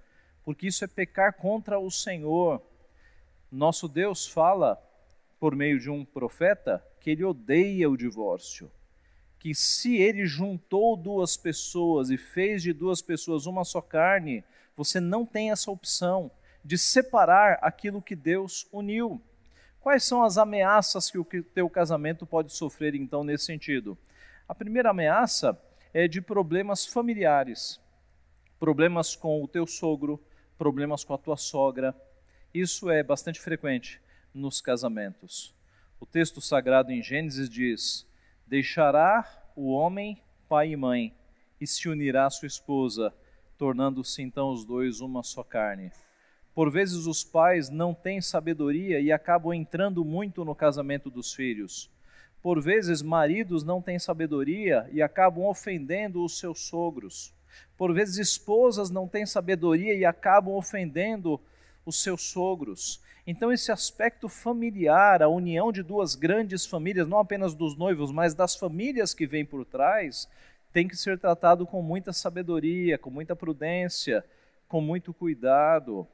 porque 0.42 0.66
isso 0.66 0.82
é 0.82 0.88
pecar 0.88 1.35
contra 1.35 1.78
o 1.78 1.90
Senhor. 1.90 2.62
Nosso 3.52 3.87
Deus 3.87 4.26
fala, 4.26 4.82
por 5.38 5.54
meio 5.54 5.78
de 5.78 5.90
um 5.90 6.02
profeta, 6.02 6.82
que 6.99 7.11
ele 7.11 7.25
odeia 7.25 7.90
o 7.90 7.97
divórcio. 7.97 8.70
Que 9.38 9.54
se 9.54 9.97
ele 9.97 10.26
juntou 10.26 10.97
duas 10.97 11.37
pessoas 11.37 12.11
e 12.11 12.18
fez 12.18 12.62
de 12.62 12.73
duas 12.73 13.00
pessoas 13.00 13.47
uma 13.47 13.64
só 13.64 13.80
carne, 13.80 14.45
você 14.76 15.00
não 15.00 15.25
tem 15.25 15.50
essa 15.50 15.71
opção 15.71 16.30
de 16.64 16.76
separar 16.76 17.59
aquilo 17.62 18.02
que 18.02 18.16
Deus 18.16 18.66
uniu. 18.73 19.23
Quais 19.80 20.04
são 20.04 20.23
as 20.23 20.37
ameaças 20.38 21.11
que 21.11 21.18
o 21.18 21.25
teu 21.25 21.71
casamento 21.71 22.26
pode 22.26 22.52
sofrer 22.52 22.95
então 22.95 23.25
nesse 23.25 23.45
sentido? 23.45 23.97
A 24.49 24.54
primeira 24.54 24.90
ameaça 24.90 25.59
é 25.95 26.09
de 26.09 26.21
problemas 26.21 26.85
familiares, 26.85 27.80
problemas 28.59 29.14
com 29.14 29.42
o 29.42 29.49
teu 29.49 29.66
sogro, 29.66 30.23
problemas 30.57 31.04
com 31.04 31.14
a 31.14 31.18
tua 31.18 31.37
sogra. 31.37 31.95
Isso 32.52 32.90
é 32.90 33.02
bastante 33.02 33.40
frequente 33.40 34.00
nos 34.35 34.61
casamentos. 34.61 35.54
O 36.00 36.07
texto 36.07 36.40
sagrado 36.40 36.92
em 36.92 37.02
Gênesis 37.02 37.49
diz: 37.49 38.07
Deixará 38.49 39.28
o 39.55 39.71
homem 39.75 40.17
pai 40.49 40.71
e 40.71 40.76
mãe 40.76 41.14
e 41.61 41.67
se 41.67 41.87
unirá 41.87 42.25
à 42.25 42.31
sua 42.31 42.47
esposa, 42.47 43.12
tornando-se 43.59 44.23
então 44.23 44.50
os 44.50 44.64
dois 44.64 45.02
uma 45.02 45.23
só 45.23 45.45
carne. 45.45 45.93
Por 46.55 46.71
vezes 46.71 47.05
os 47.07 47.23
pais 47.23 47.69
não 47.69 47.93
têm 47.93 48.23
sabedoria 48.23 49.00
e 49.00 49.12
acabam 49.12 49.52
entrando 49.52 50.02
muito 50.02 50.47
no 50.47 50.55
casamento 50.55 51.11
dos 51.11 51.35
filhos. 51.35 51.90
Por 52.40 52.59
vezes 52.62 53.02
maridos 53.02 53.62
não 53.64 53.83
têm 53.83 53.99
sabedoria 53.99 54.88
e 54.90 55.02
acabam 55.02 55.45
ofendendo 55.45 56.25
os 56.25 56.38
seus 56.38 56.61
sogros. 56.61 57.35
Por 57.76 57.93
vezes 57.93 58.17
esposas 58.17 58.88
não 58.88 59.07
têm 59.07 59.26
sabedoria 59.26 59.93
e 59.93 60.07
acabam 60.07 60.55
ofendendo 60.55 61.38
os 61.85 62.02
seus 62.02 62.23
sogros. 62.23 63.02
Então, 63.30 63.52
esse 63.52 63.70
aspecto 63.70 64.26
familiar, 64.26 65.23
a 65.23 65.28
união 65.28 65.70
de 65.70 65.82
duas 65.82 66.14
grandes 66.14 66.64
famílias, 66.64 67.06
não 67.06 67.18
apenas 67.18 67.54
dos 67.54 67.76
noivos, 67.76 68.11
mas 68.11 68.35
das 68.35 68.56
famílias 68.56 69.12
que 69.12 69.26
vêm 69.26 69.44
por 69.44 69.66
trás, 69.66 70.26
tem 70.73 70.88
que 70.88 70.97
ser 70.97 71.18
tratado 71.18 71.66
com 71.66 71.82
muita 71.82 72.11
sabedoria, 72.11 72.97
com 72.97 73.11
muita 73.11 73.37
prudência, 73.37 74.25
com 74.66 74.80
muito 74.80 75.12
cuidado. 75.12 76.08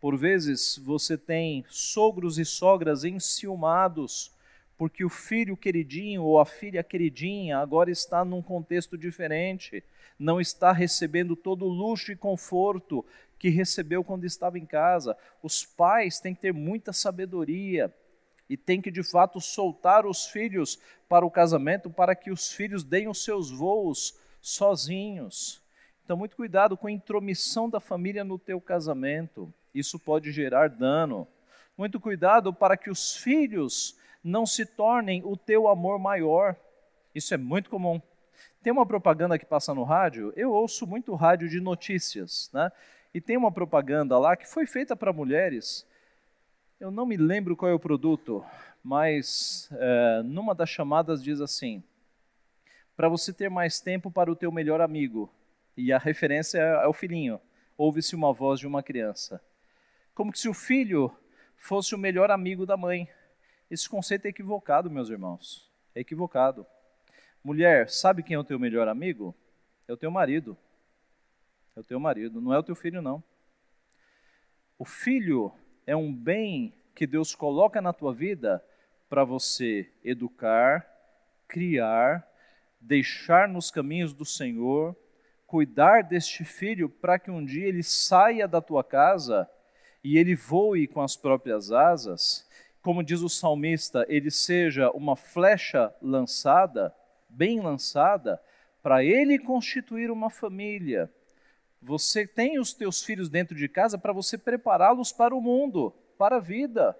Por 0.00 0.16
vezes 0.16 0.78
você 0.78 1.18
tem 1.18 1.62
sogros 1.68 2.38
e 2.38 2.44
sogras 2.46 3.04
enciumados, 3.04 4.32
porque 4.78 5.04
o 5.04 5.10
filho 5.10 5.58
queridinho 5.58 6.22
ou 6.22 6.40
a 6.40 6.46
filha 6.46 6.82
queridinha 6.82 7.58
agora 7.58 7.90
está 7.90 8.24
num 8.24 8.40
contexto 8.40 8.96
diferente, 8.96 9.84
não 10.18 10.40
está 10.40 10.72
recebendo 10.72 11.36
todo 11.36 11.66
o 11.66 11.68
luxo 11.68 12.12
e 12.12 12.16
conforto 12.16 13.04
que 13.38 13.48
recebeu 13.48 14.02
quando 14.02 14.24
estava 14.24 14.58
em 14.58 14.66
casa. 14.66 15.16
Os 15.42 15.64
pais 15.64 16.20
têm 16.20 16.34
que 16.34 16.40
ter 16.40 16.52
muita 16.52 16.92
sabedoria 16.92 17.92
e 18.48 18.56
têm 18.56 18.80
que 18.80 18.90
de 18.90 19.02
fato 19.02 19.40
soltar 19.40 20.06
os 20.06 20.26
filhos 20.26 20.78
para 21.08 21.26
o 21.26 21.30
casamento 21.30 21.90
para 21.90 22.14
que 22.14 22.30
os 22.30 22.52
filhos 22.52 22.84
deem 22.84 23.08
os 23.08 23.24
seus 23.24 23.50
voos 23.50 24.18
sozinhos. 24.40 25.60
Então, 26.04 26.16
muito 26.16 26.36
cuidado 26.36 26.76
com 26.76 26.86
a 26.86 26.92
intromissão 26.92 27.68
da 27.68 27.80
família 27.80 28.22
no 28.22 28.38
teu 28.38 28.60
casamento 28.60 29.52
isso 29.78 29.98
pode 29.98 30.32
gerar 30.32 30.70
dano. 30.70 31.28
Muito 31.76 32.00
cuidado 32.00 32.52
para 32.52 32.76
que 32.76 32.88
os 32.88 33.16
filhos 33.16 33.96
não 34.24 34.46
se 34.46 34.64
tornem 34.64 35.22
o 35.22 35.36
teu 35.36 35.68
amor 35.68 35.98
maior. 35.98 36.56
Isso 37.14 37.34
é 37.34 37.36
muito 37.36 37.68
comum. 37.68 38.00
Tem 38.62 38.72
uma 38.72 38.86
propaganda 38.86 39.38
que 39.38 39.44
passa 39.44 39.74
no 39.74 39.84
rádio, 39.84 40.32
eu 40.34 40.50
ouço 40.50 40.86
muito 40.86 41.14
rádio 41.14 41.48
de 41.48 41.60
notícias, 41.60 42.50
né? 42.52 42.72
E 43.16 43.20
tem 43.22 43.34
uma 43.34 43.50
propaganda 43.50 44.18
lá 44.18 44.36
que 44.36 44.46
foi 44.46 44.66
feita 44.66 44.94
para 44.94 45.10
mulheres. 45.10 45.86
Eu 46.78 46.90
não 46.90 47.06
me 47.06 47.16
lembro 47.16 47.56
qual 47.56 47.70
é 47.70 47.72
o 47.72 47.80
produto, 47.80 48.44
mas 48.84 49.70
é, 49.72 50.22
numa 50.22 50.54
das 50.54 50.68
chamadas 50.68 51.24
diz 51.24 51.40
assim: 51.40 51.82
para 52.94 53.08
você 53.08 53.32
ter 53.32 53.48
mais 53.48 53.80
tempo 53.80 54.10
para 54.10 54.30
o 54.30 54.36
teu 54.36 54.52
melhor 54.52 54.82
amigo. 54.82 55.32
E 55.74 55.94
a 55.94 55.98
referência 55.98 56.58
é 56.58 56.86
o 56.86 56.92
filhinho. 56.92 57.40
Ouve-se 57.78 58.14
uma 58.14 58.34
voz 58.34 58.60
de 58.60 58.66
uma 58.66 58.82
criança 58.82 59.40
como 60.14 60.36
se 60.36 60.46
o 60.46 60.52
filho 60.52 61.10
fosse 61.56 61.94
o 61.94 61.98
melhor 61.98 62.30
amigo 62.30 62.66
da 62.66 62.76
mãe. 62.76 63.08
Esse 63.70 63.88
conceito 63.88 64.26
é 64.26 64.28
equivocado, 64.28 64.90
meus 64.90 65.08
irmãos. 65.08 65.70
É 65.94 66.00
equivocado. 66.00 66.66
Mulher, 67.42 67.88
sabe 67.88 68.22
quem 68.22 68.34
é 68.34 68.38
o 68.38 68.44
teu 68.44 68.58
melhor 68.58 68.88
amigo? 68.88 69.34
É 69.88 69.92
o 69.94 69.96
teu 69.96 70.10
marido. 70.10 70.54
É 71.76 71.80
o 71.80 71.84
teu 71.84 72.00
marido, 72.00 72.40
não 72.40 72.54
é 72.54 72.58
o 72.58 72.62
teu 72.62 72.74
filho, 72.74 73.02
não. 73.02 73.22
O 74.78 74.84
filho 74.86 75.52
é 75.86 75.94
um 75.94 76.10
bem 76.10 76.72
que 76.94 77.06
Deus 77.06 77.34
coloca 77.34 77.82
na 77.82 77.92
tua 77.92 78.14
vida 78.14 78.64
para 79.10 79.24
você 79.24 79.92
educar, 80.02 80.86
criar, 81.46 82.26
deixar 82.80 83.46
nos 83.46 83.70
caminhos 83.70 84.14
do 84.14 84.24
Senhor, 84.24 84.96
cuidar 85.46 86.02
deste 86.02 86.44
filho 86.44 86.88
para 86.88 87.18
que 87.18 87.30
um 87.30 87.44
dia 87.44 87.66
ele 87.66 87.82
saia 87.82 88.48
da 88.48 88.62
tua 88.62 88.82
casa 88.82 89.46
e 90.02 90.16
ele 90.16 90.34
voe 90.34 90.86
com 90.86 91.02
as 91.02 91.14
próprias 91.14 91.70
asas, 91.70 92.48
como 92.80 93.04
diz 93.04 93.20
o 93.20 93.28
salmista, 93.28 94.06
ele 94.08 94.30
seja 94.30 94.90
uma 94.92 95.14
flecha 95.14 95.94
lançada, 96.00 96.94
bem 97.28 97.60
lançada, 97.60 98.40
para 98.82 99.04
ele 99.04 99.38
constituir 99.38 100.10
uma 100.10 100.30
família. 100.30 101.12
Você 101.86 102.26
tem 102.26 102.58
os 102.58 102.74
teus 102.74 103.04
filhos 103.04 103.28
dentro 103.28 103.54
de 103.54 103.68
casa 103.68 103.96
para 103.96 104.12
você 104.12 104.36
prepará-los 104.36 105.12
para 105.12 105.32
o 105.32 105.40
mundo, 105.40 105.94
para 106.18 106.38
a 106.38 106.40
vida. 106.40 106.98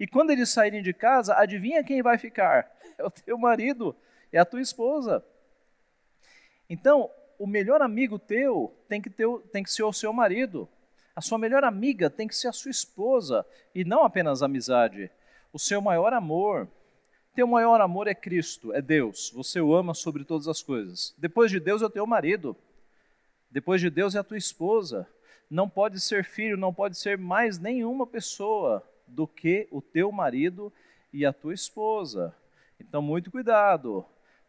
E 0.00 0.06
quando 0.06 0.30
eles 0.30 0.48
saírem 0.48 0.82
de 0.82 0.94
casa, 0.94 1.34
adivinha 1.36 1.84
quem 1.84 2.00
vai 2.02 2.16
ficar? 2.16 2.70
É 2.98 3.04
o 3.04 3.10
teu 3.10 3.38
marido, 3.38 3.96
é 4.30 4.38
a 4.38 4.44
tua 4.44 4.60
esposa. 4.60 5.24
Então, 6.68 7.10
o 7.38 7.46
melhor 7.46 7.80
amigo 7.80 8.18
teu 8.18 8.72
tem 8.86 9.00
que, 9.00 9.08
ter, 9.08 9.26
tem 9.50 9.62
que 9.62 9.72
ser 9.72 9.82
o 9.82 9.92
seu 9.92 10.12
marido. 10.12 10.68
A 11.16 11.20
sua 11.22 11.38
melhor 11.38 11.64
amiga 11.64 12.10
tem 12.10 12.28
que 12.28 12.36
ser 12.36 12.48
a 12.48 12.52
sua 12.52 12.70
esposa 12.70 13.46
e 13.74 13.82
não 13.82 14.04
apenas 14.04 14.42
amizade. 14.42 15.10
O 15.52 15.58
seu 15.58 15.80
maior 15.80 16.12
amor, 16.12 16.68
teu 17.34 17.46
maior 17.46 17.80
amor 17.80 18.06
é 18.06 18.14
Cristo, 18.14 18.74
é 18.74 18.82
Deus. 18.82 19.30
Você 19.34 19.60
o 19.60 19.74
ama 19.74 19.94
sobre 19.94 20.22
todas 20.22 20.46
as 20.48 20.62
coisas. 20.62 21.14
Depois 21.16 21.50
de 21.50 21.58
Deus 21.58 21.82
é 21.82 21.86
o 21.86 21.90
teu 21.90 22.06
marido. 22.06 22.56
Depois 23.52 23.82
de 23.82 23.90
Deus 23.90 24.14
é 24.14 24.18
a 24.18 24.24
tua 24.24 24.38
esposa. 24.38 25.06
não 25.50 25.68
pode 25.68 26.00
ser 26.00 26.24
filho, 26.24 26.56
não 26.56 26.72
pode 26.72 26.96
ser 26.96 27.18
mais 27.18 27.58
nenhuma 27.58 28.06
pessoa 28.06 28.82
do 29.06 29.26
que 29.26 29.68
o 29.70 29.82
teu 29.82 30.10
marido 30.10 30.72
e 31.12 31.26
a 31.26 31.32
tua 31.32 31.52
esposa. 31.52 32.34
Então, 32.80 33.02
muito 33.02 33.30
cuidado 33.30 34.06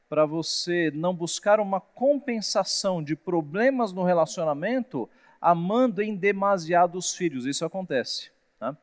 para 0.07 0.25
você 0.25 0.89
não 0.95 1.13
buscar 1.13 1.59
uma 1.59 1.81
compensação 1.81 3.03
de 3.03 3.17
problemas 3.17 3.91
no 3.91 4.03
relacionamento 4.03 5.09
amando 5.41 6.01
em 6.01 6.15
demasiado 6.15 6.97
os 6.97 7.13
filhos. 7.13 7.45
Isso 7.45 7.65
acontece. 7.65 8.31
Tá? 8.57 8.77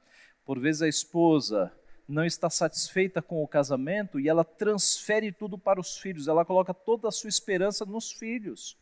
Por 0.44 0.60
vezes 0.60 0.82
a 0.82 0.88
esposa 0.88 1.72
não 2.06 2.26
está 2.26 2.50
satisfeita 2.50 3.22
com 3.22 3.42
o 3.42 3.48
casamento 3.48 4.20
e 4.20 4.28
ela 4.28 4.44
transfere 4.44 5.32
tudo 5.32 5.56
para 5.56 5.80
os 5.80 5.96
filhos, 5.96 6.28
ela 6.28 6.44
coloca 6.44 6.74
toda 6.74 7.08
a 7.08 7.12
sua 7.12 7.28
esperança 7.28 7.86
nos 7.86 8.12
filhos. 8.12 8.76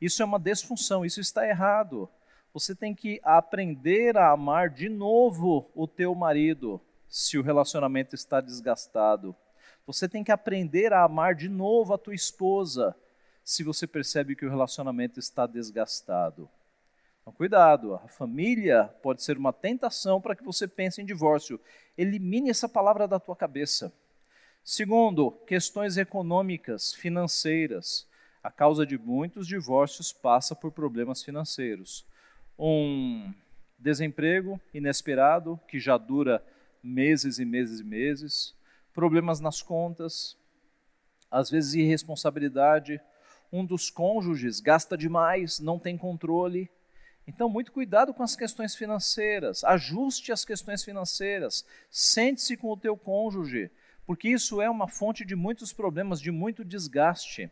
Isso 0.00 0.22
é 0.22 0.24
uma 0.24 0.38
desfunção, 0.38 1.04
isso 1.04 1.20
está 1.20 1.46
errado. 1.46 2.08
Você 2.52 2.74
tem 2.74 2.94
que 2.94 3.20
aprender 3.22 4.16
a 4.16 4.30
amar 4.30 4.70
de 4.70 4.88
novo 4.88 5.70
o 5.74 5.88
teu 5.88 6.14
marido, 6.14 6.80
se 7.08 7.36
o 7.38 7.42
relacionamento 7.42 8.14
está 8.14 8.40
desgastado. 8.40 9.34
Você 9.86 10.08
tem 10.08 10.24
que 10.24 10.32
aprender 10.32 10.92
a 10.92 11.04
amar 11.04 11.34
de 11.34 11.48
novo 11.48 11.92
a 11.92 11.98
tua 11.98 12.14
esposa, 12.14 12.94
se 13.42 13.62
você 13.62 13.86
percebe 13.86 14.34
que 14.34 14.46
o 14.46 14.50
relacionamento 14.50 15.18
está 15.18 15.46
desgastado. 15.46 16.48
Então, 17.20 17.32
cuidado, 17.32 17.94
a 17.94 18.08
família 18.08 18.84
pode 19.02 19.22
ser 19.22 19.38
uma 19.38 19.52
tentação 19.52 20.20
para 20.20 20.36
que 20.36 20.44
você 20.44 20.68
pense 20.68 21.00
em 21.00 21.06
divórcio. 21.06 21.58
Elimine 21.96 22.50
essa 22.50 22.68
palavra 22.68 23.08
da 23.08 23.18
tua 23.18 23.34
cabeça. 23.34 23.92
Segundo, 24.62 25.30
questões 25.46 25.96
econômicas, 25.96 26.92
financeiras. 26.92 28.06
A 28.44 28.50
causa 28.50 28.84
de 28.84 28.98
muitos 28.98 29.46
divórcios 29.46 30.12
passa 30.12 30.54
por 30.54 30.70
problemas 30.70 31.22
financeiros. 31.24 32.06
Um 32.58 33.32
desemprego 33.78 34.60
inesperado, 34.74 35.58
que 35.66 35.80
já 35.80 35.96
dura 35.96 36.44
meses 36.82 37.38
e 37.38 37.44
meses 37.46 37.80
e 37.80 37.84
meses, 37.84 38.54
problemas 38.92 39.40
nas 39.40 39.62
contas, 39.62 40.36
às 41.30 41.48
vezes 41.48 41.72
irresponsabilidade. 41.72 43.00
Um 43.50 43.64
dos 43.64 43.88
cônjuges 43.88 44.60
gasta 44.60 44.94
demais, 44.94 45.58
não 45.58 45.78
tem 45.78 45.96
controle, 45.96 46.70
então, 47.26 47.48
muito 47.48 47.72
cuidado 47.72 48.12
com 48.12 48.22
as 48.22 48.36
questões 48.36 48.76
financeiras, 48.76 49.64
ajuste 49.64 50.30
as 50.30 50.44
questões 50.44 50.84
financeiras, 50.84 51.64
sente-se 51.90 52.54
com 52.54 52.70
o 52.70 52.76
teu 52.76 52.96
cônjuge, 52.98 53.70
porque 54.04 54.28
isso 54.28 54.60
é 54.60 54.68
uma 54.68 54.86
fonte 54.86 55.24
de 55.24 55.34
muitos 55.34 55.72
problemas, 55.72 56.20
de 56.20 56.30
muito 56.30 56.62
desgaste. 56.62 57.50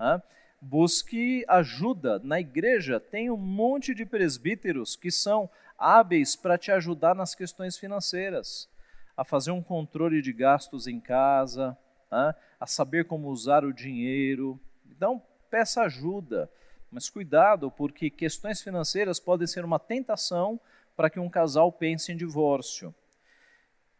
Tá? 0.00 0.22
Busque 0.62 1.44
ajuda 1.46 2.18
na 2.20 2.40
igreja, 2.40 2.98
tem 2.98 3.30
um 3.30 3.36
monte 3.36 3.94
de 3.94 4.06
presbíteros 4.06 4.96
que 4.96 5.10
são 5.10 5.48
hábeis 5.76 6.34
para 6.34 6.56
te 6.56 6.72
ajudar 6.72 7.14
nas 7.14 7.34
questões 7.34 7.76
financeiras, 7.76 8.66
a 9.14 9.24
fazer 9.24 9.50
um 9.50 9.62
controle 9.62 10.22
de 10.22 10.32
gastos 10.32 10.86
em 10.86 10.98
casa, 10.98 11.76
tá? 12.08 12.34
a 12.58 12.66
saber 12.66 13.04
como 13.04 13.28
usar 13.28 13.62
o 13.62 13.74
dinheiro. 13.74 14.58
Então, 14.90 15.22
peça 15.50 15.82
ajuda. 15.82 16.50
Mas 16.90 17.10
cuidado, 17.10 17.70
porque 17.70 18.08
questões 18.08 18.62
financeiras 18.62 19.20
podem 19.20 19.46
ser 19.46 19.66
uma 19.66 19.78
tentação 19.78 20.58
para 20.96 21.10
que 21.10 21.20
um 21.20 21.28
casal 21.28 21.70
pense 21.70 22.10
em 22.10 22.16
divórcio. 22.16 22.94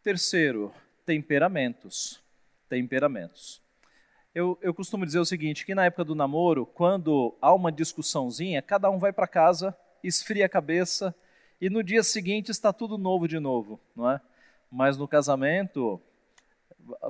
Terceiro, 0.02 0.72
temperamentos. 1.04 2.22
Temperamentos. 2.70 3.60
Eu, 4.32 4.56
eu 4.62 4.72
costumo 4.72 5.04
dizer 5.04 5.18
o 5.18 5.24
seguinte, 5.24 5.66
que 5.66 5.74
na 5.74 5.86
época 5.86 6.04
do 6.04 6.14
namoro, 6.14 6.64
quando 6.64 7.36
há 7.42 7.52
uma 7.52 7.72
discussãozinha, 7.72 8.62
cada 8.62 8.88
um 8.88 8.96
vai 8.96 9.12
para 9.12 9.26
casa, 9.26 9.76
esfria 10.04 10.46
a 10.46 10.48
cabeça, 10.48 11.12
e 11.60 11.68
no 11.68 11.82
dia 11.82 12.04
seguinte 12.04 12.48
está 12.48 12.72
tudo 12.72 12.96
novo 12.96 13.26
de 13.26 13.40
novo, 13.40 13.80
não 13.94 14.08
é? 14.08 14.20
Mas 14.70 14.96
no 14.96 15.08
casamento, 15.08 16.00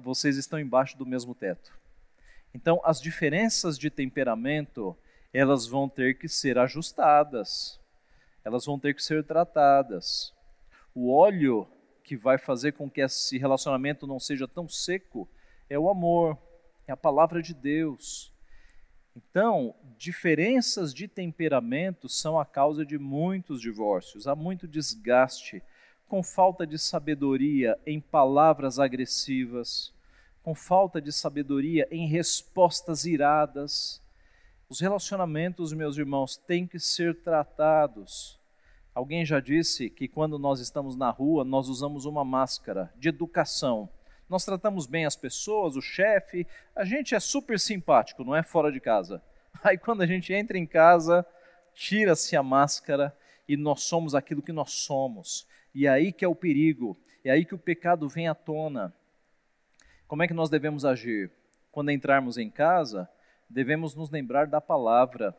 vocês 0.00 0.38
estão 0.38 0.58
embaixo 0.58 0.96
do 0.96 1.04
mesmo 1.04 1.34
teto. 1.34 1.78
Então, 2.54 2.80
as 2.82 3.00
diferenças 3.02 3.78
de 3.78 3.90
temperamento 3.90 4.96
elas 5.32 5.66
vão 5.66 5.90
ter 5.90 6.18
que 6.18 6.26
ser 6.26 6.58
ajustadas, 6.58 7.78
elas 8.42 8.64
vão 8.64 8.78
ter 8.78 8.94
que 8.94 9.02
ser 9.02 9.22
tratadas. 9.24 10.32
O 10.94 11.12
óleo 11.12 11.68
que 12.02 12.16
vai 12.16 12.38
fazer 12.38 12.72
com 12.72 12.90
que 12.90 13.02
esse 13.02 13.36
relacionamento 13.36 14.06
não 14.06 14.18
seja 14.18 14.48
tão 14.48 14.66
seco 14.66 15.28
é 15.68 15.78
o 15.78 15.88
amor, 15.88 16.36
é 16.90 16.94
a 16.94 16.96
palavra 16.96 17.42
de 17.42 17.54
Deus. 17.54 18.32
Então, 19.16 19.74
diferenças 19.96 20.94
de 20.94 21.08
temperamento 21.08 22.08
são 22.08 22.38
a 22.38 22.44
causa 22.44 22.84
de 22.84 22.98
muitos 22.98 23.60
divórcios, 23.60 24.26
há 24.26 24.34
muito 24.34 24.68
desgaste, 24.68 25.62
com 26.06 26.22
falta 26.22 26.66
de 26.66 26.78
sabedoria 26.78 27.78
em 27.86 28.00
palavras 28.00 28.78
agressivas, 28.78 29.92
com 30.42 30.54
falta 30.54 31.00
de 31.00 31.12
sabedoria 31.12 31.86
em 31.90 32.06
respostas 32.06 33.04
iradas 33.04 34.00
os 34.70 34.78
relacionamentos, 34.78 35.72
meus 35.72 35.98
irmãos, 35.98 36.36
têm 36.36 36.64
que 36.64 36.78
ser 36.78 37.20
tratados. 37.22 38.38
Alguém 38.94 39.26
já 39.26 39.40
disse 39.40 39.90
que 39.90 40.06
quando 40.06 40.38
nós 40.38 40.60
estamos 40.60 40.94
na 40.94 41.10
rua, 41.10 41.42
nós 41.42 41.68
usamos 41.68 42.04
uma 42.04 42.24
máscara 42.24 42.88
de 42.96 43.08
educação. 43.08 43.88
Nós 44.30 44.44
tratamos 44.44 44.86
bem 44.86 45.04
as 45.04 45.16
pessoas, 45.16 45.74
o 45.74 45.82
chefe, 45.82 46.46
a 46.76 46.84
gente 46.84 47.16
é 47.16 47.18
super 47.18 47.58
simpático, 47.58 48.22
não 48.22 48.36
é 48.36 48.44
fora 48.44 48.70
de 48.70 48.78
casa. 48.78 49.20
Aí 49.60 49.76
quando 49.76 50.02
a 50.02 50.06
gente 50.06 50.32
entra 50.32 50.56
em 50.56 50.64
casa, 50.64 51.26
tira-se 51.74 52.36
a 52.36 52.42
máscara 52.42 53.12
e 53.48 53.56
nós 53.56 53.82
somos 53.82 54.14
aquilo 54.14 54.40
que 54.40 54.52
nós 54.52 54.70
somos. 54.70 55.48
E 55.74 55.84
é 55.84 55.90
aí 55.90 56.12
que 56.12 56.24
é 56.24 56.28
o 56.28 56.34
perigo, 56.34 56.96
é 57.24 57.30
aí 57.32 57.44
que 57.44 57.56
o 57.56 57.58
pecado 57.58 58.08
vem 58.08 58.28
à 58.28 58.34
tona. 58.34 58.94
Como 60.06 60.22
é 60.22 60.28
que 60.28 60.34
nós 60.34 60.48
devemos 60.48 60.84
agir? 60.84 61.32
Quando 61.72 61.90
entrarmos 61.90 62.38
em 62.38 62.48
casa, 62.48 63.08
devemos 63.48 63.96
nos 63.96 64.10
lembrar 64.10 64.46
da 64.46 64.60
palavra, 64.60 65.36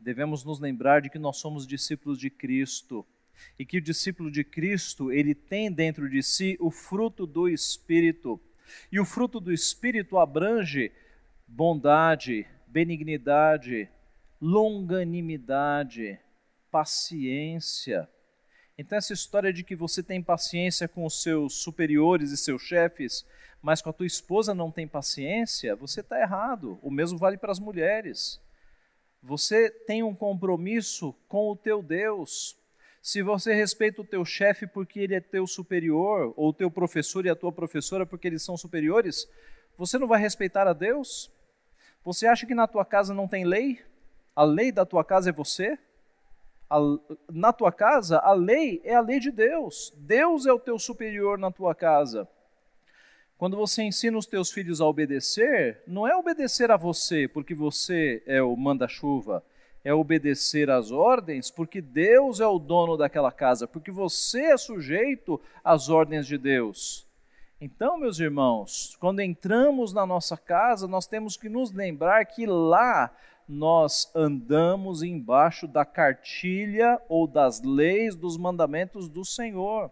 devemos 0.00 0.44
nos 0.44 0.58
lembrar 0.58 1.00
de 1.00 1.10
que 1.10 1.18
nós 1.18 1.36
somos 1.36 1.64
discípulos 1.64 2.18
de 2.18 2.30
Cristo 2.30 3.06
e 3.58 3.64
que 3.64 3.78
o 3.78 3.82
discípulo 3.82 4.30
de 4.30 4.44
Cristo, 4.44 5.12
ele 5.12 5.34
tem 5.34 5.70
dentro 5.70 6.08
de 6.08 6.22
si 6.22 6.56
o 6.60 6.70
fruto 6.70 7.26
do 7.26 7.48
Espírito. 7.48 8.40
E 8.90 8.98
o 8.98 9.04
fruto 9.04 9.40
do 9.40 9.52
Espírito 9.52 10.18
abrange 10.18 10.92
bondade, 11.46 12.46
benignidade, 12.66 13.88
longanimidade, 14.40 16.18
paciência. 16.70 18.08
Então, 18.78 18.98
essa 18.98 19.14
história 19.14 19.52
de 19.52 19.64
que 19.64 19.74
você 19.74 20.02
tem 20.02 20.22
paciência 20.22 20.86
com 20.86 21.06
os 21.06 21.22
seus 21.22 21.54
superiores 21.54 22.30
e 22.30 22.36
seus 22.36 22.60
chefes, 22.62 23.24
mas 23.62 23.80
com 23.80 23.88
a 23.88 23.92
tua 23.92 24.06
esposa 24.06 24.54
não 24.54 24.70
tem 24.70 24.86
paciência, 24.86 25.74
você 25.74 26.00
está 26.00 26.20
errado. 26.20 26.78
O 26.82 26.90
mesmo 26.90 27.18
vale 27.18 27.38
para 27.38 27.50
as 27.50 27.58
mulheres. 27.58 28.40
Você 29.22 29.70
tem 29.70 30.02
um 30.02 30.14
compromisso 30.14 31.14
com 31.26 31.50
o 31.50 31.56
teu 31.56 31.82
Deus. 31.82 32.56
Se 33.06 33.22
você 33.22 33.54
respeita 33.54 34.02
o 34.02 34.04
teu 34.04 34.24
chefe 34.24 34.66
porque 34.66 34.98
ele 34.98 35.14
é 35.14 35.20
teu 35.20 35.46
superior, 35.46 36.34
ou 36.36 36.52
teu 36.52 36.68
professor 36.68 37.24
e 37.24 37.30
a 37.30 37.36
tua 37.36 37.52
professora 37.52 38.04
porque 38.04 38.26
eles 38.26 38.42
são 38.42 38.56
superiores, 38.56 39.28
você 39.78 39.96
não 39.96 40.08
vai 40.08 40.20
respeitar 40.20 40.66
a 40.66 40.72
Deus? 40.72 41.30
Você 42.04 42.26
acha 42.26 42.44
que 42.44 42.52
na 42.52 42.66
tua 42.66 42.84
casa 42.84 43.14
não 43.14 43.28
tem 43.28 43.44
lei? 43.44 43.80
A 44.34 44.42
lei 44.42 44.72
da 44.72 44.84
tua 44.84 45.04
casa 45.04 45.30
é 45.30 45.32
você? 45.32 45.78
A, 46.68 46.78
na 47.30 47.52
tua 47.52 47.70
casa, 47.70 48.18
a 48.18 48.32
lei 48.32 48.80
é 48.82 48.96
a 48.96 49.00
lei 49.00 49.20
de 49.20 49.30
Deus. 49.30 49.94
Deus 49.98 50.44
é 50.44 50.52
o 50.52 50.58
teu 50.58 50.76
superior 50.76 51.38
na 51.38 51.52
tua 51.52 51.76
casa. 51.76 52.28
Quando 53.38 53.56
você 53.56 53.84
ensina 53.84 54.18
os 54.18 54.26
teus 54.26 54.50
filhos 54.50 54.80
a 54.80 54.84
obedecer, 54.84 55.80
não 55.86 56.08
é 56.08 56.16
obedecer 56.16 56.72
a 56.72 56.76
você 56.76 57.28
porque 57.28 57.54
você 57.54 58.20
é 58.26 58.42
o 58.42 58.56
manda-chuva, 58.56 59.44
é 59.86 59.94
obedecer 59.94 60.68
às 60.68 60.90
ordens 60.90 61.48
porque 61.48 61.80
Deus 61.80 62.40
é 62.40 62.46
o 62.46 62.58
dono 62.58 62.96
daquela 62.96 63.30
casa, 63.30 63.68
porque 63.68 63.92
você 63.92 64.46
é 64.46 64.56
sujeito 64.56 65.40
às 65.62 65.88
ordens 65.88 66.26
de 66.26 66.36
Deus. 66.36 67.06
Então, 67.60 67.96
meus 67.96 68.18
irmãos, 68.18 68.96
quando 68.98 69.20
entramos 69.20 69.92
na 69.92 70.04
nossa 70.04 70.36
casa, 70.36 70.88
nós 70.88 71.06
temos 71.06 71.36
que 71.36 71.48
nos 71.48 71.70
lembrar 71.70 72.24
que 72.24 72.46
lá 72.46 73.14
nós 73.48 74.10
andamos 74.12 75.04
embaixo 75.04 75.68
da 75.68 75.84
cartilha 75.84 77.00
ou 77.08 77.28
das 77.28 77.62
leis, 77.62 78.16
dos 78.16 78.36
mandamentos 78.36 79.08
do 79.08 79.24
Senhor. 79.24 79.88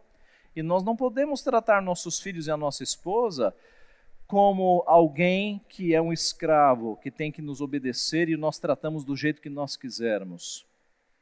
E 0.57 0.62
nós 0.62 0.83
não 0.83 0.96
podemos 0.96 1.40
tratar 1.40 1.80
nossos 1.80 2.18
filhos 2.18 2.48
e 2.48 2.50
a 2.50 2.57
nossa 2.57 2.83
esposa 2.83 3.54
como 4.35 4.83
alguém 4.88 5.64
que 5.68 5.94
é 5.94 6.03
um 6.03 6.12
escravo, 6.12 6.97
que 6.97 7.09
tem 7.09 7.31
que 7.31 7.40
nos 7.40 7.61
obedecer 7.61 8.29
e 8.29 8.37
nós 8.37 8.59
tratamos 8.59 9.05
do 9.05 9.14
jeito 9.14 9.40
que 9.40 9.49
nós 9.49 9.77
quisermos. 9.77 10.66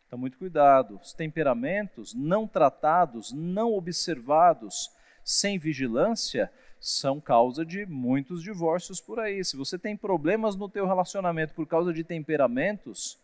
Então, 0.07 0.19
muito 0.19 0.39
cuidado. 0.39 0.99
Os 0.99 1.13
temperamentos 1.13 2.15
não 2.15 2.47
tratados, 2.49 3.31
não 3.31 3.75
observados, 3.75 4.91
sem 5.23 5.59
vigilância, 5.59 6.51
são 6.81 7.21
causa 7.21 7.67
de 7.67 7.85
muitos 7.85 8.43
divórcios 8.43 8.99
por 8.99 9.21
aí. 9.21 9.45
Se 9.45 9.59
você 9.59 9.79
tem 9.79 9.95
problemas 9.95 10.57
no 10.57 10.67
teu 10.67 10.87
relacionamento 10.87 11.53
por 11.53 11.67
causa 11.67 11.93
de 11.93 12.03
temperamentos, 12.03 13.19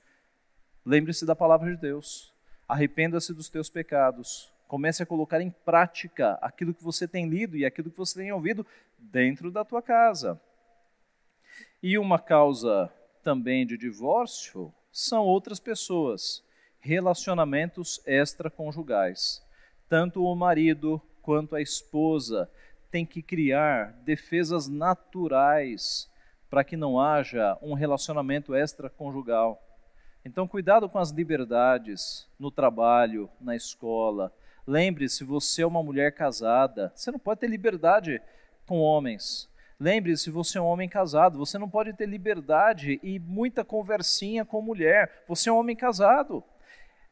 lembre-se 0.85 1.25
da 1.25 1.35
palavra 1.35 1.75
de 1.75 1.81
Deus. 1.81 2.31
Arrependa-se 2.69 3.33
dos 3.33 3.49
teus 3.49 3.71
pecados. 3.71 4.53
Comece 4.69 5.03
a 5.03 5.07
colocar 5.07 5.41
em 5.41 5.51
prática 5.51 6.35
aquilo 6.43 6.75
que 6.75 6.85
você 6.85 7.09
tem 7.09 7.29
lido 7.29 7.57
e 7.57 7.65
aquilo 7.65 7.91
que 7.91 7.97
você 7.97 8.21
tem 8.21 8.31
ouvido 8.31 8.65
dentro 8.97 9.51
da 9.51 9.65
tua 9.65 9.83
casa. 9.83 10.41
E 11.83 11.99
uma 11.99 12.19
causa 12.19 12.93
também 13.25 13.67
de 13.67 13.77
divórcio 13.77 14.73
são 14.93 15.25
outras 15.25 15.59
pessoas, 15.59 16.45
relacionamentos 16.81 18.01
extraconjugais. 18.07 19.43
Tanto 19.89 20.23
o 20.23 20.37
marido 20.37 21.01
quanto 21.23 21.57
a 21.57 21.63
esposa 21.63 22.51
têm 22.91 23.07
que 23.07 23.23
criar 23.23 23.93
defesas 24.05 24.69
naturais 24.69 26.11
para 26.51 26.65
que 26.65 26.77
não 26.77 27.01
haja 27.01 27.57
um 27.63 27.75
relacionamento 27.75 28.55
extraconjugal. 28.55 29.63
Então, 30.25 30.49
cuidado 30.49 30.89
com 30.89 30.99
as 30.99 31.11
liberdades 31.11 32.29
no 32.39 32.51
trabalho, 32.51 33.31
na 33.41 33.55
escola. 33.57 34.33
Lembre-se, 34.69 35.25
você 35.25 35.63
é 35.63 35.67
uma 35.67 35.83
mulher 35.83 36.13
casada, 36.13 36.93
você 36.95 37.11
não 37.11 37.19
pode 37.19 37.41
ter 37.41 37.49
liberdade 37.49 38.21
com 38.67 38.81
homens. 38.81 39.49
Lembre-se, 39.81 40.31
você 40.31 40.59
é 40.59 40.61
um 40.61 40.67
homem 40.67 40.89
casado, 40.89 41.39
você 41.39 41.57
não 41.57 41.71
pode 41.71 41.95
ter 41.95 42.07
liberdade 42.07 43.01
e 43.03 43.19
muita 43.19 43.65
conversinha 43.65 44.45
com 44.45 44.61
mulher. 44.61 45.25
Você 45.27 45.49
é 45.49 45.53
um 45.53 45.57
homem 45.57 45.75
casado. 45.75 46.45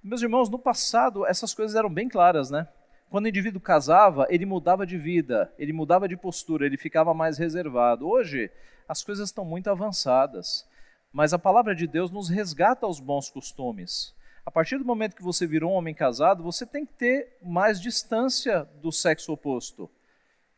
Meus 0.03 0.21
irmãos, 0.21 0.51
no 0.51 0.59
passado 0.59 1.27
essas 1.27 1.55
coisas 1.55 1.75
eram 1.75 1.88
bem 1.88 2.11
claras, 2.11 2.51
né? 2.51 2.69
Quando 3.09 3.25
o 3.25 3.29
indivíduo 3.29 3.61
casava, 3.61 4.27
ele 4.29 4.45
mudava 4.45 4.87
de 4.87 4.99
vida, 4.99 5.51
ele 5.59 5.73
mudava 5.73 6.07
de 6.07 6.16
postura, 6.16 6.66
ele 6.66 6.77
ficava 6.77 7.14
mais 7.14 7.38
reservado. 7.38 8.07
Hoje, 8.07 8.51
as 8.87 9.03
coisas 9.03 9.31
estão 9.31 9.45
muito 9.45 9.71
avançadas 9.71 10.69
mas 11.16 11.33
a 11.33 11.38
palavra 11.38 11.75
de 11.75 11.87
Deus 11.87 12.11
nos 12.11 12.29
resgata 12.29 12.85
aos 12.85 13.01
bons 13.01 13.31
costumes. 13.31 14.14
A 14.47 14.51
partir 14.53 14.79
do 14.79 14.85
momento 14.85 15.17
que 15.17 15.25
você 15.25 15.45
virou 15.45 15.73
um 15.73 15.75
homem 15.75 15.93
casado, 15.93 16.41
você 16.41 16.65
tem 16.65 16.87
que 16.87 16.93
ter 16.93 17.37
mais 17.43 17.81
distância 17.81 18.63
do 18.81 18.93
sexo 18.93 19.33
oposto 19.33 19.91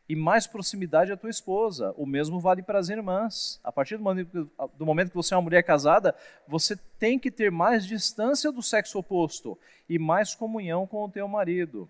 e 0.07 0.15
mais 0.15 0.47
proximidade 0.47 1.11
à 1.11 1.17
tua 1.17 1.31
esposa. 1.31 1.95
O 1.97 2.05
mesmo 2.05 2.39
vale 2.39 2.63
para 2.63 2.79
as 2.79 2.91
irmãs. 2.91 3.59
A 3.65 3.73
partir 3.73 3.97
do 3.97 4.03
momento, 4.03 4.51
do 4.77 4.85
momento, 4.85 5.09
que 5.09 5.17
você 5.17 5.33
é 5.33 5.39
uma 5.39 5.43
mulher 5.43 5.63
casada, 5.63 6.15
você 6.47 6.77
tem 6.99 7.19
que 7.19 7.31
ter 7.31 7.51
mais 7.51 7.87
distância 7.87 8.53
do 8.53 8.63
sexo 8.63 8.99
oposto 8.99 9.59
e 9.89 9.99
mais 9.99 10.35
comunhão 10.35 10.87
com 10.87 11.03
o 11.03 11.11
teu 11.11 11.27
marido. 11.27 11.89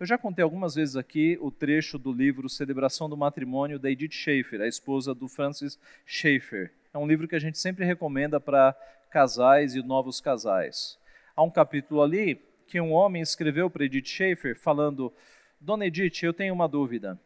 Eu 0.00 0.06
já 0.06 0.18
contei 0.18 0.42
algumas 0.42 0.74
vezes 0.74 0.96
aqui 0.96 1.38
o 1.40 1.52
trecho 1.52 2.00
do 2.00 2.12
livro 2.12 2.48
Celebração 2.48 3.08
do 3.08 3.16
Matrimônio 3.16 3.78
da 3.78 3.88
Edith 3.88 4.12
Schaefer, 4.12 4.60
a 4.60 4.66
esposa 4.66 5.14
do 5.14 5.28
Francis 5.28 5.78
Schaeffer. 6.04 6.72
É 6.92 6.98
um 6.98 7.06
livro 7.06 7.28
que 7.28 7.36
a 7.36 7.40
gente 7.40 7.58
sempre 7.58 7.84
recomenda 7.84 8.40
para 8.40 8.74
casais 9.08 9.76
e 9.76 9.82
novos 9.82 10.20
casais. 10.20 11.00
Há 11.34 11.42
um 11.42 11.50
capítulo 11.50 12.02
ali 12.02 12.34
que 12.66 12.78
um 12.78 12.92
homem 12.92 13.22
escreveu 13.22 13.70
para 13.70 13.86
Edith 13.86 14.06
Schaefer 14.06 14.54
falando: 14.58 15.10
Dona 15.58 15.86
Edith, 15.86 16.22
eu 16.22 16.32
tenho 16.34 16.52
uma 16.52 16.68
dúvida. 16.68 17.18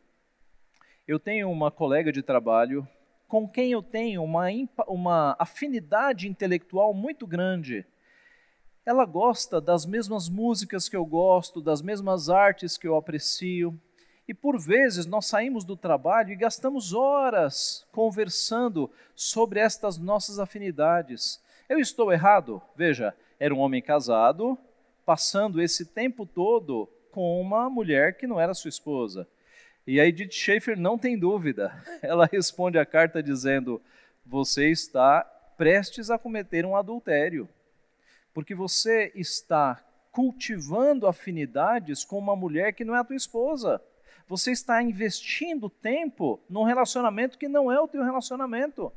Eu 1.09 1.19
tenho 1.19 1.51
uma 1.51 1.73
colega 1.73 2.13
de 2.13 2.23
trabalho 2.23 2.87
com 3.27 3.49
quem 3.49 3.73
eu 3.73 3.83
tenho 3.83 4.23
uma, 4.23 4.47
uma 4.87 5.37
afinidade 5.41 6.29
intelectual 6.29 6.95
muito 6.95 7.27
grande. 7.27 7.85
Ela 8.85 9.05
gosta 9.05 9.61
das 9.61 9.85
mesmas 9.85 10.29
músicas 10.29 10.89
que 10.89 10.95
eu 10.95 11.05
gosto, 11.05 11.61
das 11.61 11.83
mesmas 11.83 12.31
artes 12.31 12.79
que 12.79 12.87
eu 12.87 12.95
aprecio. 12.95 13.77
E 14.29 14.33
por 14.33 14.57
vezes 14.61 15.05
nós 15.05 15.27
saímos 15.27 15.65
do 15.65 15.77
trabalho 15.77 16.31
e 16.31 16.37
gastamos 16.37 16.93
horas 16.93 17.85
conversando 17.91 18.89
sobre 19.17 19.59
estas 19.59 19.99
nossas 19.99 20.39
afinidades. 20.39 21.43
Eu 21.69 21.81
estou 21.81 22.13
errado? 22.13 22.63
Veja, 22.77 23.13
era 23.39 23.55
um 23.55 23.59
homem 23.59 23.83
casado, 23.83 24.59
passando 25.05 25.61
esse 25.61 25.87
tempo 25.87 26.27
todo 26.27 26.89
com 27.11 27.41
uma 27.41 27.71
mulher 27.71 28.17
que 28.17 28.27
não 28.27 28.41
era 28.41 28.55
sua 28.55 28.69
esposa. 28.69 29.27
E 29.87 30.01
a 30.01 30.07
Edith 30.07 30.33
Schaefer 30.33 30.77
não 30.77 30.99
tem 30.99 31.19
dúvida. 31.19 31.73
Ela 32.03 32.27
responde 32.27 32.79
a 32.79 32.85
carta 32.85 33.23
dizendo: 33.23 33.81
Você 34.25 34.71
está 34.71 35.23
prestes 35.57 36.11
a 36.11 36.19
cometer 36.19 36.67
um 36.67 36.77
adultério, 36.77 37.49
porque 38.35 38.55
você 38.55 39.13
está 39.15 39.83
cultivando 40.11 41.07
afinidades 41.07 42.05
com 42.05 42.19
uma 42.19 42.35
mulher 42.35 42.73
que 42.73 42.85
não 42.85 42.97
é 42.97 42.99
a 42.99 43.05
tua 43.05 43.17
esposa. 43.17 43.81
Você 44.29 44.51
está 44.51 44.83
investindo 44.83 45.71
tempo 45.71 46.41
num 46.51 46.65
relacionamento 46.65 47.39
que 47.39 47.49
não 47.49 47.71
é 47.71 47.81
o 47.81 47.87
teu 47.87 48.03
relacionamento. 48.03 48.93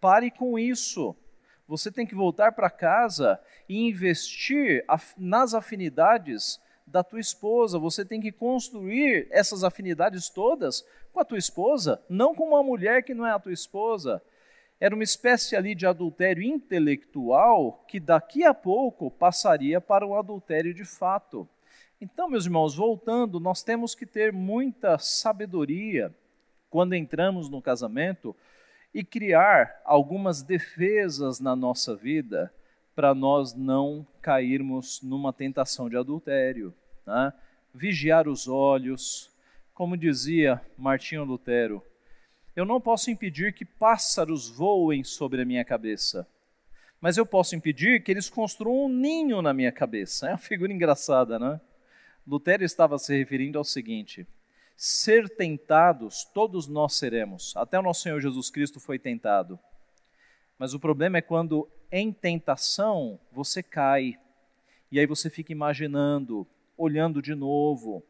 Pare 0.00 0.30
com 0.30 0.58
isso. 0.58 1.16
Você 1.68 1.92
tem 1.92 2.06
que 2.06 2.14
voltar 2.14 2.52
para 2.52 2.70
casa 2.70 3.38
e 3.68 3.86
investir 3.86 4.84
nas 5.18 5.52
afinidades 5.52 6.58
da 6.86 7.04
tua 7.04 7.20
esposa. 7.20 7.78
Você 7.78 8.06
tem 8.06 8.22
que 8.22 8.32
construir 8.32 9.28
essas 9.30 9.62
afinidades 9.62 10.30
todas 10.30 10.82
com 11.12 11.20
a 11.20 11.24
tua 11.24 11.36
esposa, 11.36 12.02
não 12.08 12.34
com 12.34 12.48
uma 12.48 12.62
mulher 12.62 13.02
que 13.02 13.12
não 13.12 13.26
é 13.26 13.32
a 13.32 13.38
tua 13.38 13.52
esposa. 13.52 14.22
Era 14.80 14.94
uma 14.94 15.04
espécie 15.04 15.56
ali 15.56 15.74
de 15.74 15.86
adultério 15.86 16.42
intelectual 16.42 17.84
que 17.86 18.00
daqui 18.00 18.44
a 18.44 18.54
pouco 18.54 19.10
passaria 19.10 19.78
para 19.78 20.06
um 20.06 20.14
adultério 20.14 20.72
de 20.72 20.86
fato. 20.86 21.46
Então, 22.00 22.30
meus 22.30 22.46
irmãos, 22.46 22.74
voltando, 22.76 23.38
nós 23.38 23.62
temos 23.62 23.94
que 23.94 24.06
ter 24.06 24.32
muita 24.32 24.98
sabedoria 24.98 26.14
quando 26.70 26.94
entramos 26.94 27.50
no 27.50 27.60
casamento 27.60 28.34
e 28.92 29.04
criar 29.04 29.80
algumas 29.84 30.42
defesas 30.42 31.40
na 31.40 31.54
nossa 31.54 31.94
vida 31.94 32.52
para 32.94 33.14
nós 33.14 33.54
não 33.54 34.06
cairmos 34.20 35.00
numa 35.02 35.32
tentação 35.32 35.88
de 35.88 35.96
adultério. 35.96 36.74
Né? 37.06 37.32
Vigiar 37.72 38.26
os 38.26 38.48
olhos, 38.48 39.30
como 39.72 39.96
dizia 39.96 40.60
Martinho 40.76 41.24
Lutero, 41.24 41.82
eu 42.56 42.64
não 42.64 42.80
posso 42.80 43.10
impedir 43.10 43.52
que 43.52 43.64
pássaros 43.64 44.48
voem 44.48 45.04
sobre 45.04 45.42
a 45.42 45.44
minha 45.44 45.64
cabeça, 45.64 46.26
mas 47.00 47.16
eu 47.16 47.24
posso 47.24 47.54
impedir 47.54 48.02
que 48.02 48.10
eles 48.10 48.28
construam 48.28 48.86
um 48.86 48.88
ninho 48.88 49.40
na 49.40 49.54
minha 49.54 49.70
cabeça. 49.70 50.26
É 50.26 50.30
uma 50.30 50.38
figura 50.38 50.72
engraçada, 50.72 51.38
né? 51.38 51.60
Lutero 52.26 52.64
estava 52.64 52.98
se 52.98 53.16
referindo 53.16 53.58
ao 53.58 53.64
seguinte: 53.64 54.26
ser 54.80 55.28
tentados, 55.28 56.24
todos 56.32 56.68
nós 56.68 56.94
seremos. 56.94 57.52
Até 57.56 57.76
o 57.76 57.82
nosso 57.82 58.02
Senhor 58.02 58.20
Jesus 58.20 58.48
Cristo 58.48 58.78
foi 58.78 58.96
tentado. 58.96 59.58
Mas 60.56 60.72
o 60.72 60.78
problema 60.78 61.18
é 61.18 61.20
quando 61.20 61.68
em 61.90 62.12
tentação 62.12 63.18
você 63.32 63.60
cai. 63.60 64.16
E 64.92 65.00
aí 65.00 65.04
você 65.04 65.28
fica 65.28 65.50
imaginando, 65.50 66.46
olhando 66.76 67.20
de 67.20 67.34
novo, 67.34 68.04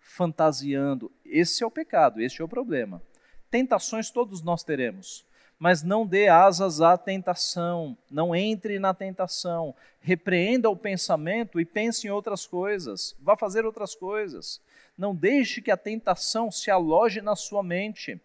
fantasiando. 0.00 1.12
Esse 1.22 1.62
é 1.62 1.66
o 1.66 1.70
pecado, 1.70 2.22
esse 2.22 2.40
é 2.40 2.44
o 2.44 2.48
problema. 2.48 3.02
Tentações 3.50 4.10
todos 4.10 4.40
nós 4.40 4.64
teremos 4.64 5.26
mas 5.58 5.82
não 5.82 6.06
dê 6.06 6.28
asas 6.28 6.80
à 6.80 6.98
tentação, 6.98 7.96
não 8.10 8.36
entre 8.36 8.78
na 8.78 8.92
tentação, 8.92 9.74
repreenda 10.00 10.68
o 10.68 10.76
pensamento 10.76 11.58
e 11.58 11.64
pense 11.64 12.06
em 12.06 12.10
outras 12.10 12.46
coisas, 12.46 13.16
vá 13.20 13.36
fazer 13.36 13.64
outras 13.64 13.94
coisas. 13.94 14.60
Não 14.96 15.14
deixe 15.14 15.60
que 15.60 15.70
a 15.70 15.76
tentação 15.76 16.50
se 16.50 16.70
aloje 16.70 17.20
na 17.20 17.36
sua 17.36 17.62
mente. 17.62 18.20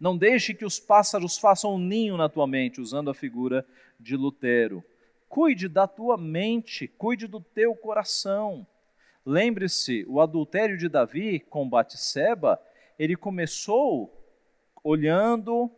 Não 0.00 0.16
deixe 0.16 0.54
que 0.54 0.64
os 0.64 0.80
pássaros 0.80 1.38
façam 1.38 1.74
um 1.74 1.78
ninho 1.78 2.16
na 2.16 2.28
tua 2.28 2.46
mente, 2.46 2.80
usando 2.80 3.10
a 3.10 3.14
figura 3.14 3.66
de 4.00 4.16
Lutero. 4.16 4.82
Cuide 5.28 5.68
da 5.68 5.86
tua 5.86 6.16
mente, 6.16 6.88
cuide 6.88 7.26
do 7.26 7.40
teu 7.40 7.74
coração. 7.74 8.66
Lembre-se, 9.24 10.04
o 10.08 10.20
adultério 10.20 10.76
de 10.76 10.88
Davi 10.88 11.38
com 11.38 11.68
Batseba, 11.68 12.60
ele 12.98 13.16
começou 13.16 14.12
olhando 14.82 15.70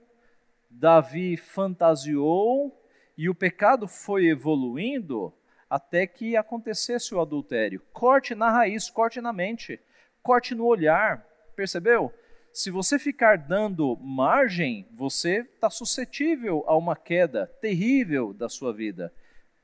Davi 0.71 1.37
fantasiou 1.37 2.83
e 3.17 3.29
o 3.29 3.35
pecado 3.35 3.87
foi 3.87 4.27
evoluindo 4.27 5.33
até 5.69 6.07
que 6.07 6.37
acontecesse 6.37 7.15
o 7.15 7.21
adultério. 7.21 7.83
Corte 7.93 8.35
na 8.35 8.51
raiz, 8.51 8.91
corte 8.91 9.21
na 9.21 9.33
mente, 9.33 9.81
corte 10.25 10.55
no 10.55 10.65
olhar. 10.65 11.25
Percebeu? 11.55 12.13
Se 12.51 12.71
você 12.71 12.99
ficar 12.99 13.37
dando 13.37 13.97
margem, 13.97 14.89
você 14.97 15.41
está 15.41 15.69
suscetível 15.69 16.65
a 16.67 16.77
uma 16.77 16.97
queda 16.97 17.47
terrível 17.61 18.33
da 18.33 18.49
sua 18.49 18.73
vida. 18.73 19.13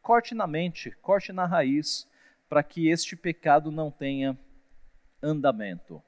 Corte 0.02 0.34
na 0.34 0.46
mente, 0.46 0.90
corte 1.00 1.32
na 1.32 1.46
raiz, 1.46 2.06
para 2.48 2.62
que 2.62 2.88
este 2.88 3.16
pecado 3.16 3.70
não 3.72 3.90
tenha 3.90 4.38
andamento. 5.22 6.02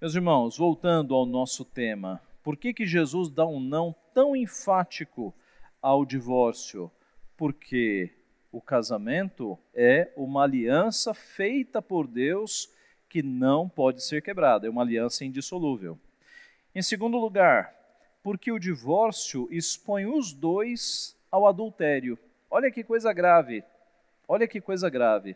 Meus 0.00 0.14
irmãos, 0.14 0.58
voltando 0.58 1.14
ao 1.14 1.24
nosso 1.24 1.64
tema, 1.64 2.20
por 2.42 2.56
que, 2.56 2.74
que 2.74 2.86
Jesus 2.86 3.30
dá 3.30 3.46
um 3.46 3.60
não 3.60 3.94
tão 4.12 4.34
enfático 4.34 5.34
ao 5.80 6.04
divórcio? 6.04 6.90
Porque 7.36 8.10
o 8.50 8.60
casamento 8.60 9.58
é 9.74 10.12
uma 10.16 10.42
aliança 10.42 11.14
feita 11.14 11.80
por 11.80 12.06
Deus 12.06 12.74
que 13.16 13.22
não 13.22 13.66
pode 13.66 14.04
ser 14.04 14.20
quebrada, 14.20 14.66
é 14.66 14.70
uma 14.70 14.82
aliança 14.82 15.24
indissolúvel. 15.24 15.98
Em 16.74 16.82
segundo 16.82 17.16
lugar, 17.16 17.74
porque 18.22 18.52
o 18.52 18.58
divórcio 18.58 19.48
expõe 19.50 20.04
os 20.04 20.34
dois 20.34 21.16
ao 21.30 21.46
adultério. 21.46 22.18
Olha 22.50 22.70
que 22.70 22.84
coisa 22.84 23.14
grave. 23.14 23.64
Olha 24.28 24.46
que 24.46 24.60
coisa 24.60 24.90
grave. 24.90 25.34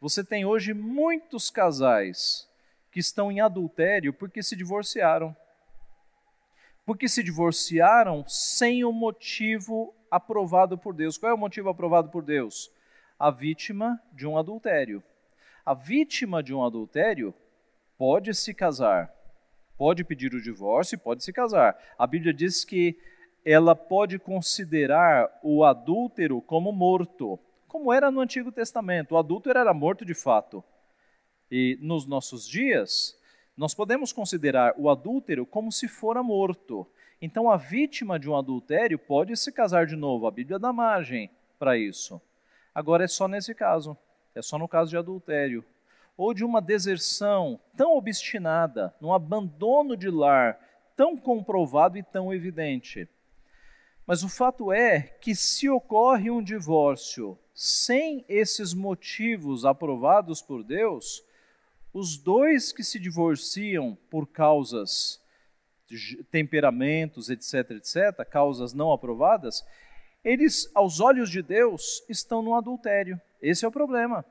Você 0.00 0.24
tem 0.24 0.46
hoje 0.46 0.72
muitos 0.72 1.50
casais 1.50 2.48
que 2.90 3.00
estão 3.00 3.30
em 3.30 3.42
adultério 3.42 4.10
porque 4.14 4.42
se 4.42 4.56
divorciaram. 4.56 5.36
Porque 6.86 7.06
se 7.06 7.22
divorciaram 7.22 8.26
sem 8.26 8.82
o 8.82 8.92
motivo 8.92 9.94
aprovado 10.10 10.78
por 10.78 10.94
Deus. 10.94 11.18
Qual 11.18 11.30
é 11.30 11.34
o 11.34 11.38
motivo 11.38 11.68
aprovado 11.68 12.08
por 12.08 12.22
Deus? 12.22 12.72
A 13.18 13.30
vítima 13.30 14.00
de 14.10 14.26
um 14.26 14.38
adultério. 14.38 15.02
A 15.68 15.74
vítima 15.74 16.42
de 16.42 16.54
um 16.54 16.64
adultério 16.64 17.34
pode 17.98 18.34
se 18.34 18.54
casar, 18.54 19.12
pode 19.76 20.02
pedir 20.02 20.32
o 20.32 20.40
divórcio 20.40 20.94
e 20.94 20.98
pode 20.98 21.22
se 21.22 21.30
casar. 21.30 21.78
A 21.98 22.06
Bíblia 22.06 22.32
diz 22.32 22.64
que 22.64 22.98
ela 23.44 23.76
pode 23.76 24.18
considerar 24.18 25.28
o 25.42 25.62
adúltero 25.62 26.40
como 26.40 26.72
morto, 26.72 27.38
como 27.66 27.92
era 27.92 28.10
no 28.10 28.22
Antigo 28.22 28.50
Testamento. 28.50 29.12
O 29.12 29.18
adúltero 29.18 29.58
era 29.58 29.74
morto 29.74 30.06
de 30.06 30.14
fato. 30.14 30.64
E 31.50 31.78
nos 31.82 32.06
nossos 32.06 32.48
dias, 32.48 33.14
nós 33.54 33.74
podemos 33.74 34.10
considerar 34.10 34.72
o 34.78 34.88
adúltero 34.88 35.44
como 35.44 35.70
se 35.70 35.86
fora 35.86 36.22
morto. 36.22 36.86
Então, 37.20 37.50
a 37.50 37.58
vítima 37.58 38.18
de 38.18 38.30
um 38.30 38.34
adultério 38.34 38.98
pode 38.98 39.36
se 39.36 39.52
casar 39.52 39.84
de 39.84 39.96
novo. 39.96 40.26
A 40.26 40.30
Bíblia 40.30 40.58
dá 40.58 40.72
margem 40.72 41.30
para 41.58 41.76
isso. 41.76 42.18
Agora, 42.74 43.04
é 43.04 43.06
só 43.06 43.28
nesse 43.28 43.54
caso. 43.54 43.98
É 44.38 44.42
só 44.42 44.56
no 44.56 44.68
caso 44.68 44.90
de 44.90 44.96
adultério. 44.96 45.64
Ou 46.16 46.32
de 46.32 46.44
uma 46.44 46.62
deserção 46.62 47.58
tão 47.76 47.96
obstinada, 47.96 48.94
num 49.00 49.12
abandono 49.12 49.96
de 49.96 50.08
lar 50.08 50.60
tão 50.94 51.16
comprovado 51.16 51.98
e 51.98 52.02
tão 52.04 52.32
evidente. 52.32 53.08
Mas 54.06 54.22
o 54.22 54.28
fato 54.28 54.72
é 54.72 55.00
que, 55.00 55.34
se 55.34 55.68
ocorre 55.68 56.30
um 56.30 56.42
divórcio 56.42 57.36
sem 57.52 58.24
esses 58.28 58.72
motivos 58.72 59.64
aprovados 59.64 60.40
por 60.40 60.62
Deus, 60.62 61.24
os 61.92 62.16
dois 62.16 62.72
que 62.72 62.84
se 62.84 63.00
divorciam 63.00 63.98
por 64.08 64.26
causas, 64.26 65.20
temperamentos, 66.30 67.28
etc., 67.28 67.72
etc., 67.72 68.24
causas 68.28 68.72
não 68.72 68.92
aprovadas, 68.92 69.64
eles, 70.24 70.70
aos 70.74 71.00
olhos 71.00 71.28
de 71.28 71.42
Deus, 71.42 72.04
estão 72.08 72.40
no 72.40 72.54
adultério. 72.54 73.20
Esse 73.40 73.64
é 73.64 73.68
o 73.68 73.72
problema. 73.72 74.24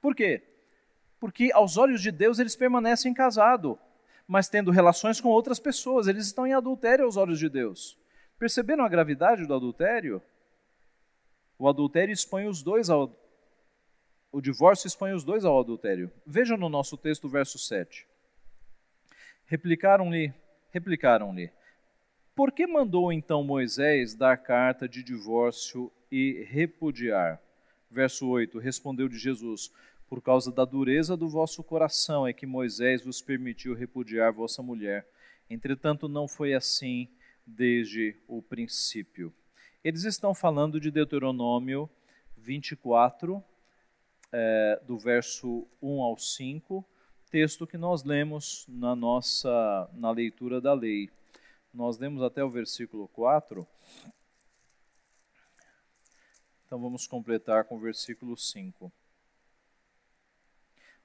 Por 0.00 0.14
quê? 0.14 0.42
Porque 1.18 1.50
aos 1.52 1.76
olhos 1.76 2.00
de 2.00 2.10
Deus 2.10 2.38
eles 2.38 2.54
permanecem 2.56 3.12
casados, 3.14 3.76
mas 4.26 4.48
tendo 4.48 4.70
relações 4.70 5.20
com 5.20 5.28
outras 5.28 5.58
pessoas, 5.58 6.06
eles 6.06 6.26
estão 6.26 6.46
em 6.46 6.52
adultério 6.52 7.04
aos 7.04 7.16
olhos 7.16 7.38
de 7.38 7.48
Deus. 7.48 7.98
Perceberam 8.38 8.84
a 8.84 8.88
gravidade 8.88 9.46
do 9.46 9.54
adultério? 9.54 10.22
O 11.58 11.68
adultério 11.68 12.12
expõe 12.12 12.46
os 12.46 12.62
dois 12.62 12.90
ao 12.90 13.14
o 14.32 14.40
divórcio 14.42 14.86
expõe 14.86 15.14
os 15.14 15.24
dois 15.24 15.46
ao 15.46 15.58
adultério. 15.58 16.12
Vejam 16.26 16.58
no 16.58 16.68
nosso 16.68 16.96
texto, 16.98 17.26
verso 17.26 17.58
7. 17.58 18.06
Replicaram-lhe, 19.46 20.34
replicaram-lhe: 20.70 21.50
Por 22.34 22.52
que 22.52 22.66
mandou 22.66 23.10
então 23.10 23.42
Moisés 23.42 24.14
dar 24.14 24.36
carta 24.36 24.86
de 24.86 25.02
divórcio 25.02 25.90
e 26.12 26.44
repudiar? 26.50 27.40
Verso 27.90 28.28
8: 28.28 28.58
Respondeu 28.58 29.08
de 29.08 29.18
Jesus: 29.18 29.72
Por 30.08 30.20
causa 30.22 30.50
da 30.52 30.64
dureza 30.64 31.16
do 31.16 31.28
vosso 31.28 31.62
coração 31.62 32.26
é 32.26 32.32
que 32.32 32.46
Moisés 32.46 33.04
vos 33.04 33.20
permitiu 33.22 33.74
repudiar 33.74 34.32
vossa 34.32 34.62
mulher. 34.62 35.06
Entretanto, 35.48 36.08
não 36.08 36.26
foi 36.26 36.54
assim 36.54 37.08
desde 37.46 38.16
o 38.26 38.42
princípio. 38.42 39.32
Eles 39.84 40.04
estão 40.04 40.34
falando 40.34 40.80
de 40.80 40.90
Deuteronômio 40.90 41.88
24, 42.36 43.42
é, 44.32 44.80
do 44.84 44.98
verso 44.98 45.66
1 45.80 46.02
ao 46.02 46.18
5, 46.18 46.84
texto 47.30 47.66
que 47.66 47.78
nós 47.78 48.02
lemos 48.02 48.64
na 48.68 48.96
nossa 48.96 49.88
na 49.94 50.10
leitura 50.10 50.60
da 50.60 50.74
lei. 50.74 51.10
Nós 51.72 51.98
lemos 51.98 52.22
até 52.22 52.42
o 52.42 52.50
versículo 52.50 53.06
4. 53.08 53.66
Então 56.66 56.80
vamos 56.80 57.06
completar 57.06 57.64
com 57.64 57.76
o 57.76 57.80
versículo 57.80 58.36
5. 58.36 58.90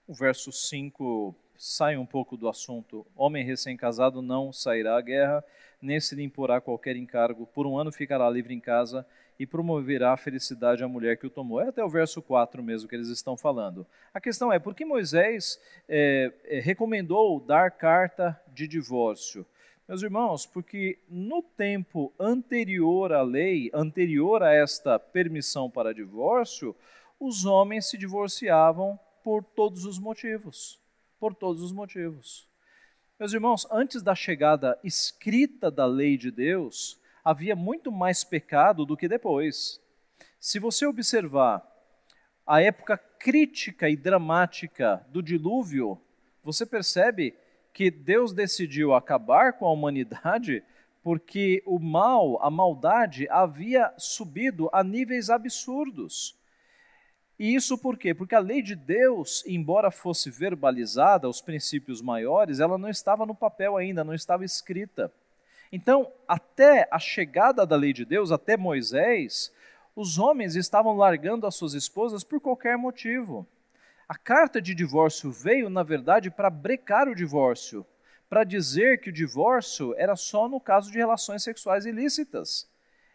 O 0.07 0.13
verso 0.13 0.51
5 0.51 1.35
sai 1.55 1.95
um 1.95 2.05
pouco 2.05 2.35
do 2.35 2.49
assunto. 2.49 3.05
Homem 3.15 3.45
recém-casado 3.45 4.23
não 4.23 4.51
sairá 4.51 4.97
à 4.97 5.01
guerra, 5.01 5.43
nem 5.79 5.99
se 5.99 6.15
lhe 6.15 6.23
imporá 6.23 6.59
qualquer 6.59 6.95
encargo, 6.95 7.45
por 7.45 7.67
um 7.67 7.77
ano 7.77 7.91
ficará 7.91 8.27
livre 8.27 8.55
em 8.55 8.59
casa 8.59 9.05
e 9.39 9.45
promoverá 9.45 10.13
a 10.13 10.17
felicidade 10.17 10.83
à 10.83 10.87
mulher 10.87 11.17
que 11.17 11.27
o 11.27 11.29
tomou. 11.29 11.61
É 11.61 11.67
até 11.67 11.83
o 11.83 11.89
verso 11.89 12.23
4 12.23 12.63
mesmo 12.63 12.89
que 12.89 12.95
eles 12.95 13.09
estão 13.09 13.37
falando. 13.37 13.85
A 14.11 14.19
questão 14.19 14.51
é, 14.51 14.57
por 14.57 14.73
que 14.73 14.83
Moisés 14.83 15.59
é, 15.87 16.33
recomendou 16.63 17.39
dar 17.39 17.69
carta 17.69 18.39
de 18.47 18.67
divórcio? 18.67 19.45
Meus 19.91 20.03
irmãos, 20.03 20.45
porque 20.45 20.99
no 21.09 21.43
tempo 21.43 22.13
anterior 22.17 23.11
à 23.11 23.21
lei, 23.23 23.69
anterior 23.73 24.41
a 24.41 24.53
esta 24.53 24.97
permissão 24.97 25.69
para 25.69 25.93
divórcio, 25.93 26.73
os 27.19 27.43
homens 27.43 27.89
se 27.89 27.97
divorciavam 27.97 28.97
por 29.21 29.43
todos 29.43 29.83
os 29.83 29.99
motivos. 29.99 30.79
Por 31.19 31.35
todos 31.35 31.61
os 31.61 31.73
motivos. 31.73 32.47
Meus 33.19 33.33
irmãos, 33.33 33.67
antes 33.69 34.01
da 34.01 34.15
chegada 34.15 34.79
escrita 34.81 35.69
da 35.69 35.85
lei 35.85 36.15
de 36.15 36.31
Deus, 36.31 36.97
havia 37.21 37.53
muito 37.53 37.91
mais 37.91 38.23
pecado 38.23 38.85
do 38.85 38.95
que 38.95 39.09
depois. 39.09 39.77
Se 40.39 40.57
você 40.57 40.85
observar 40.85 41.69
a 42.47 42.61
época 42.61 42.97
crítica 42.97 43.89
e 43.89 43.97
dramática 43.97 45.05
do 45.09 45.21
dilúvio, 45.21 45.99
você 46.41 46.65
percebe 46.65 47.35
que 47.73 47.89
Deus 47.89 48.33
decidiu 48.33 48.93
acabar 48.93 49.53
com 49.53 49.65
a 49.65 49.71
humanidade 49.71 50.63
porque 51.03 51.63
o 51.65 51.79
mal, 51.79 52.41
a 52.43 52.49
maldade, 52.49 53.27
havia 53.29 53.91
subido 53.97 54.69
a 54.71 54.83
níveis 54.83 55.29
absurdos. 55.29 56.37
E 57.39 57.55
isso 57.55 57.75
por 57.75 57.97
quê? 57.97 58.13
Porque 58.13 58.35
a 58.35 58.39
lei 58.39 58.61
de 58.61 58.75
Deus, 58.75 59.43
embora 59.47 59.89
fosse 59.89 60.29
verbalizada, 60.29 61.27
os 61.27 61.41
princípios 61.41 61.99
maiores, 61.99 62.59
ela 62.59 62.77
não 62.77 62.87
estava 62.87 63.25
no 63.25 63.33
papel 63.33 63.77
ainda, 63.77 64.03
não 64.03 64.13
estava 64.13 64.45
escrita. 64.45 65.11
Então, 65.71 66.11
até 66.27 66.87
a 66.91 66.99
chegada 66.99 67.65
da 67.65 67.75
lei 67.75 67.93
de 67.93 68.05
Deus, 68.05 68.31
até 68.31 68.55
Moisés, 68.55 69.51
os 69.95 70.19
homens 70.19 70.55
estavam 70.55 70.95
largando 70.95 71.47
as 71.47 71.55
suas 71.55 71.73
esposas 71.73 72.23
por 72.23 72.39
qualquer 72.39 72.77
motivo. 72.77 73.47
A 74.11 74.17
carta 74.17 74.61
de 74.61 74.75
divórcio 74.75 75.31
veio, 75.31 75.69
na 75.69 75.83
verdade, 75.83 76.29
para 76.29 76.49
brecar 76.49 77.07
o 77.07 77.15
divórcio, 77.15 77.85
para 78.29 78.43
dizer 78.43 78.99
que 78.99 79.09
o 79.09 79.13
divórcio 79.13 79.95
era 79.95 80.17
só 80.17 80.49
no 80.49 80.59
caso 80.59 80.91
de 80.91 80.97
relações 80.97 81.43
sexuais 81.43 81.85
ilícitas. 81.85 82.69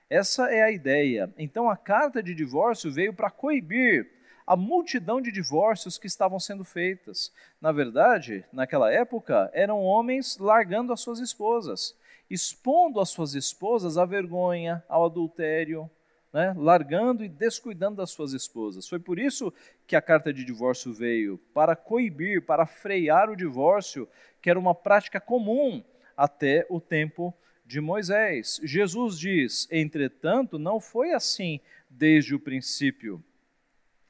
Essa 0.08 0.50
é 0.50 0.62
a 0.62 0.70
ideia. 0.70 1.30
Então, 1.36 1.68
a 1.68 1.76
carta 1.76 2.22
de 2.22 2.34
divórcio 2.34 2.90
veio 2.90 3.12
para 3.12 3.30
coibir 3.30 4.10
a 4.46 4.56
multidão 4.56 5.20
de 5.20 5.30
divórcios 5.30 5.98
que 5.98 6.06
estavam 6.06 6.40
sendo 6.40 6.64
feitas. 6.64 7.30
Na 7.60 7.72
verdade, 7.72 8.42
naquela 8.50 8.90
época, 8.90 9.50
eram 9.52 9.82
homens 9.82 10.38
largando 10.38 10.94
as 10.94 11.00
suas 11.02 11.18
esposas, 11.20 11.94
expondo 12.30 13.00
as 13.00 13.10
suas 13.10 13.34
esposas 13.34 13.98
à 13.98 14.06
vergonha, 14.06 14.82
ao 14.88 15.04
adultério, 15.04 15.90
né? 16.36 16.54
largando 16.56 17.24
e 17.24 17.28
descuidando 17.28 17.96
das 17.96 18.10
suas 18.10 18.32
esposas. 18.32 18.86
Foi 18.86 18.98
por 18.98 19.18
isso 19.18 19.52
que 19.86 19.96
a 19.96 20.02
carta 20.02 20.32
de 20.32 20.44
divórcio 20.44 20.92
veio 20.92 21.38
para 21.54 21.76
coibir, 21.76 22.42
para 22.42 22.66
frear 22.66 23.30
o 23.30 23.36
divórcio, 23.36 24.08
que 24.42 24.50
era 24.50 24.58
uma 24.58 24.74
prática 24.74 25.20
comum 25.20 25.82
até 26.16 26.66
o 26.68 26.80
tempo 26.80 27.34
de 27.64 27.80
Moisés. 27.80 28.60
Jesus 28.62 29.18
diz: 29.18 29.68
entretanto, 29.70 30.58
não 30.58 30.80
foi 30.80 31.12
assim 31.12 31.60
desde 31.88 32.34
o 32.34 32.40
princípio. 32.40 33.22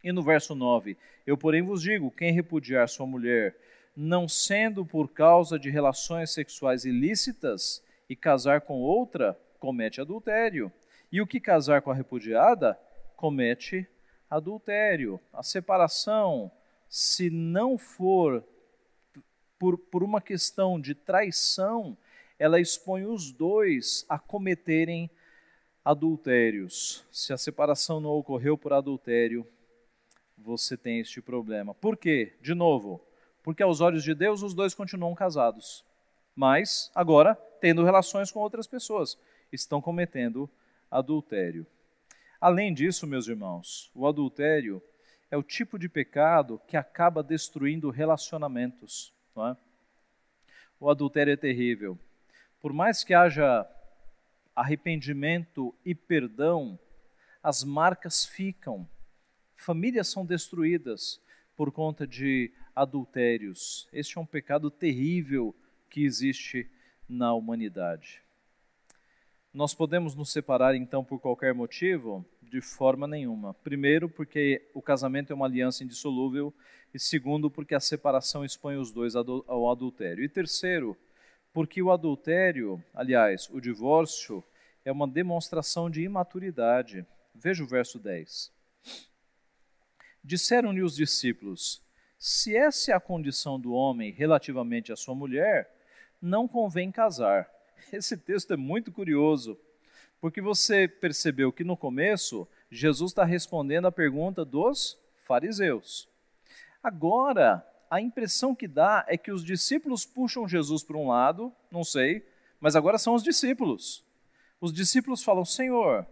E 0.02 0.12
no 0.12 0.22
verso 0.22 0.54
9: 0.54 0.96
Eu, 1.26 1.36
porém, 1.36 1.62
vos 1.62 1.82
digo: 1.82 2.10
quem 2.10 2.32
repudiar 2.32 2.88
sua 2.88 3.06
mulher, 3.06 3.56
não 3.96 4.28
sendo 4.28 4.84
por 4.84 5.10
causa 5.10 5.58
de 5.58 5.70
relações 5.70 6.30
sexuais 6.30 6.84
ilícitas, 6.84 7.82
e 8.08 8.14
casar 8.14 8.60
com 8.60 8.80
outra, 8.80 9.38
comete 9.58 10.00
adultério. 10.00 10.72
E 11.10 11.20
o 11.20 11.26
que 11.26 11.40
casar 11.40 11.82
com 11.82 11.90
a 11.90 11.94
repudiada, 11.94 12.78
comete 13.16 13.88
adultério. 14.30 15.20
A 15.32 15.42
separação, 15.42 16.50
se 16.88 17.30
não 17.30 17.78
for 17.78 18.44
por, 19.58 19.78
por 19.78 20.02
uma 20.02 20.20
questão 20.20 20.80
de 20.80 20.94
traição, 20.94 21.96
ela 22.38 22.60
expõe 22.60 23.04
os 23.04 23.32
dois 23.32 24.04
a 24.08 24.18
cometerem 24.18 25.10
adultérios. 25.84 27.04
Se 27.10 27.32
a 27.32 27.38
separação 27.38 28.00
não 28.00 28.10
ocorreu 28.10 28.58
por 28.58 28.72
adultério, 28.72 29.46
você 30.36 30.76
tem 30.76 31.00
este 31.00 31.22
problema. 31.22 31.74
Por 31.74 31.96
quê? 31.96 32.34
De 32.40 32.54
novo, 32.54 33.00
porque 33.42 33.62
aos 33.62 33.80
olhos 33.80 34.02
de 34.02 34.14
Deus 34.14 34.42
os 34.42 34.52
dois 34.52 34.74
continuam 34.74 35.14
casados, 35.14 35.84
mas 36.34 36.90
agora 36.94 37.34
tendo 37.60 37.84
relações 37.84 38.30
com 38.30 38.40
outras 38.40 38.66
pessoas, 38.66 39.18
estão 39.50 39.80
cometendo 39.80 40.48
adultério. 40.90 41.66
Além 42.40 42.74
disso, 42.74 43.06
meus 43.06 43.28
irmãos, 43.28 43.90
o 43.94 44.06
adultério 44.06 44.82
é 45.30 45.36
o 45.36 45.42
tipo 45.42 45.78
de 45.78 45.88
pecado 45.88 46.60
que 46.66 46.76
acaba 46.76 47.22
destruindo 47.22 47.90
relacionamentos. 47.90 49.12
Não 49.34 49.48
é? 49.48 49.56
O 50.78 50.90
adultério 50.90 51.32
é 51.32 51.36
terrível. 51.36 51.98
Por 52.60 52.72
mais 52.72 53.02
que 53.02 53.14
haja 53.14 53.66
arrependimento 54.54 55.74
e 55.84 55.94
perdão, 55.94 56.78
as 57.42 57.64
marcas 57.64 58.24
ficam. 58.24 58.88
Famílias 59.54 60.08
são 60.08 60.24
destruídas 60.24 61.20
por 61.56 61.72
conta 61.72 62.06
de 62.06 62.52
adultérios. 62.74 63.88
Este 63.92 64.18
é 64.18 64.20
um 64.20 64.26
pecado 64.26 64.70
terrível 64.70 65.54
que 65.88 66.04
existe 66.04 66.70
na 67.08 67.32
humanidade. 67.32 68.25
Nós 69.56 69.72
podemos 69.72 70.14
nos 70.14 70.30
separar 70.30 70.76
então 70.76 71.02
por 71.02 71.18
qualquer 71.18 71.54
motivo? 71.54 72.22
De 72.42 72.60
forma 72.60 73.06
nenhuma. 73.06 73.54
Primeiro, 73.54 74.06
porque 74.06 74.68
o 74.74 74.82
casamento 74.82 75.32
é 75.32 75.34
uma 75.34 75.46
aliança 75.46 75.82
indissolúvel, 75.82 76.52
e 76.92 76.98
segundo, 76.98 77.50
porque 77.50 77.74
a 77.74 77.80
separação 77.80 78.44
expõe 78.44 78.76
os 78.76 78.92
dois 78.92 79.16
ao 79.16 79.70
adultério. 79.70 80.22
E 80.22 80.28
terceiro, 80.28 80.94
porque 81.54 81.80
o 81.80 81.90
adultério, 81.90 82.84
aliás, 82.92 83.48
o 83.48 83.58
divórcio, 83.58 84.44
é 84.84 84.92
uma 84.92 85.08
demonstração 85.08 85.88
de 85.88 86.02
imaturidade. 86.02 87.06
Veja 87.34 87.64
o 87.64 87.66
verso 87.66 87.98
10. 87.98 88.52
Disseram-lhe 90.22 90.82
os 90.82 90.94
discípulos: 90.94 91.82
Se 92.18 92.54
essa 92.54 92.92
é 92.92 92.94
a 92.94 93.00
condição 93.00 93.58
do 93.58 93.72
homem 93.72 94.12
relativamente 94.12 94.92
à 94.92 94.96
sua 94.96 95.14
mulher, 95.14 95.74
não 96.20 96.46
convém 96.46 96.92
casar. 96.92 97.55
Esse 97.92 98.16
texto 98.16 98.52
é 98.52 98.56
muito 98.56 98.90
curioso, 98.90 99.58
porque 100.20 100.40
você 100.40 100.88
percebeu 100.88 101.52
que 101.52 101.62
no 101.62 101.76
começo 101.76 102.48
Jesus 102.70 103.12
está 103.12 103.24
respondendo 103.24 103.86
a 103.86 103.92
pergunta 103.92 104.44
dos 104.44 104.98
fariseus. 105.14 106.08
Agora, 106.82 107.66
a 107.90 108.00
impressão 108.00 108.54
que 108.54 108.66
dá 108.66 109.04
é 109.08 109.16
que 109.16 109.30
os 109.30 109.44
discípulos 109.44 110.04
puxam 110.04 110.48
Jesus 110.48 110.82
para 110.82 110.96
um 110.96 111.08
lado, 111.08 111.52
não 111.70 111.84
sei, 111.84 112.26
mas 112.60 112.74
agora 112.74 112.98
são 112.98 113.14
os 113.14 113.22
discípulos. 113.22 114.04
Os 114.60 114.72
discípulos 114.72 115.22
falam: 115.22 115.44
Senhor, 115.44 116.06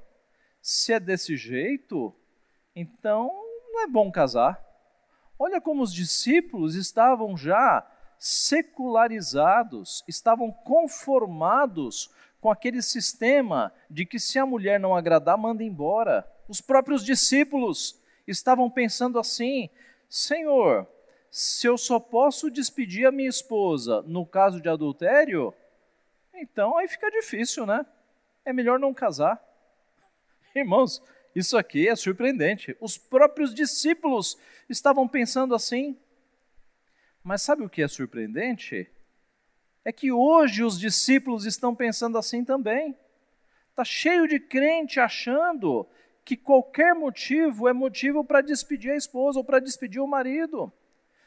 se 0.63 0.93
é 0.93 1.01
desse 1.01 1.37
jeito, 1.37 2.15
então 2.75 3.31
não 3.73 3.83
é 3.83 3.87
bom 3.87 4.11
casar. 4.11 4.63
Olha 5.39 5.61
como 5.61 5.83
os 5.83 5.93
discípulos 5.93 6.77
estavam 6.77 7.37
já 7.37 7.85
secularizados, 8.19 10.05
estavam 10.07 10.51
conformados 10.51 12.11
com 12.41 12.51
aquele 12.51 12.83
sistema 12.83 13.73
de 13.89 14.05
que 14.05 14.19
se 14.19 14.39
a 14.39 14.45
mulher 14.45 14.79
não 14.79 14.95
agradar, 14.95 15.39
manda 15.39 15.65
embora. 15.65 16.31
Os 16.49 16.61
próprios 16.61 17.05
discípulos 17.05 17.99
estavam 18.27 18.71
pensando 18.71 19.19
assim: 19.19 19.71
Senhor, 20.09 20.87
se 21.31 21.67
eu 21.67 21.77
só 21.77 21.99
posso 21.99 22.51
despedir 22.51 23.07
a 23.07 23.13
minha 23.13 23.29
esposa 23.29 24.03
no 24.03 24.27
caso 24.27 24.61
de 24.61 24.69
adultério, 24.69 25.55
então 26.35 26.77
aí 26.77 26.87
fica 26.87 27.11
difícil, 27.11 27.67
né? 27.67 27.85
É 28.45 28.53
melhor 28.53 28.79
não 28.79 28.93
casar. 28.93 29.43
Irmãos, 30.55 31.03
isso 31.35 31.57
aqui 31.57 31.89
é 31.89 31.97
surpreendente. 31.97 32.77
Os 32.81 32.97
próprios 32.97 33.53
discípulos 33.53 34.39
estavam 34.69 35.09
pensando 35.09 35.55
assim. 35.55 35.99
Mas 37.27 37.41
sabe 37.41 37.65
o 37.65 37.71
que 37.71 37.81
é 37.81 37.89
surpreendente? 37.89 38.87
É 39.83 39.91
que 39.91 40.13
hoje 40.13 40.63
os 40.63 40.79
discípulos 40.79 41.47
estão 41.47 41.75
pensando 41.75 42.19
assim 42.19 42.45
também. 42.45 42.95
Está 43.71 43.83
cheio 43.83 44.29
de 44.29 44.39
crente 44.39 45.01
achando 45.01 45.87
que 46.23 46.37
qualquer 46.37 46.95
motivo 46.95 47.67
é 47.67 47.73
motivo 47.73 48.23
para 48.23 48.43
despedir 48.43 48.93
a 48.93 48.97
esposa 48.97 49.39
ou 49.39 49.45
para 49.45 49.59
despedir 49.59 50.03
o 50.03 50.07
marido. 50.07 50.71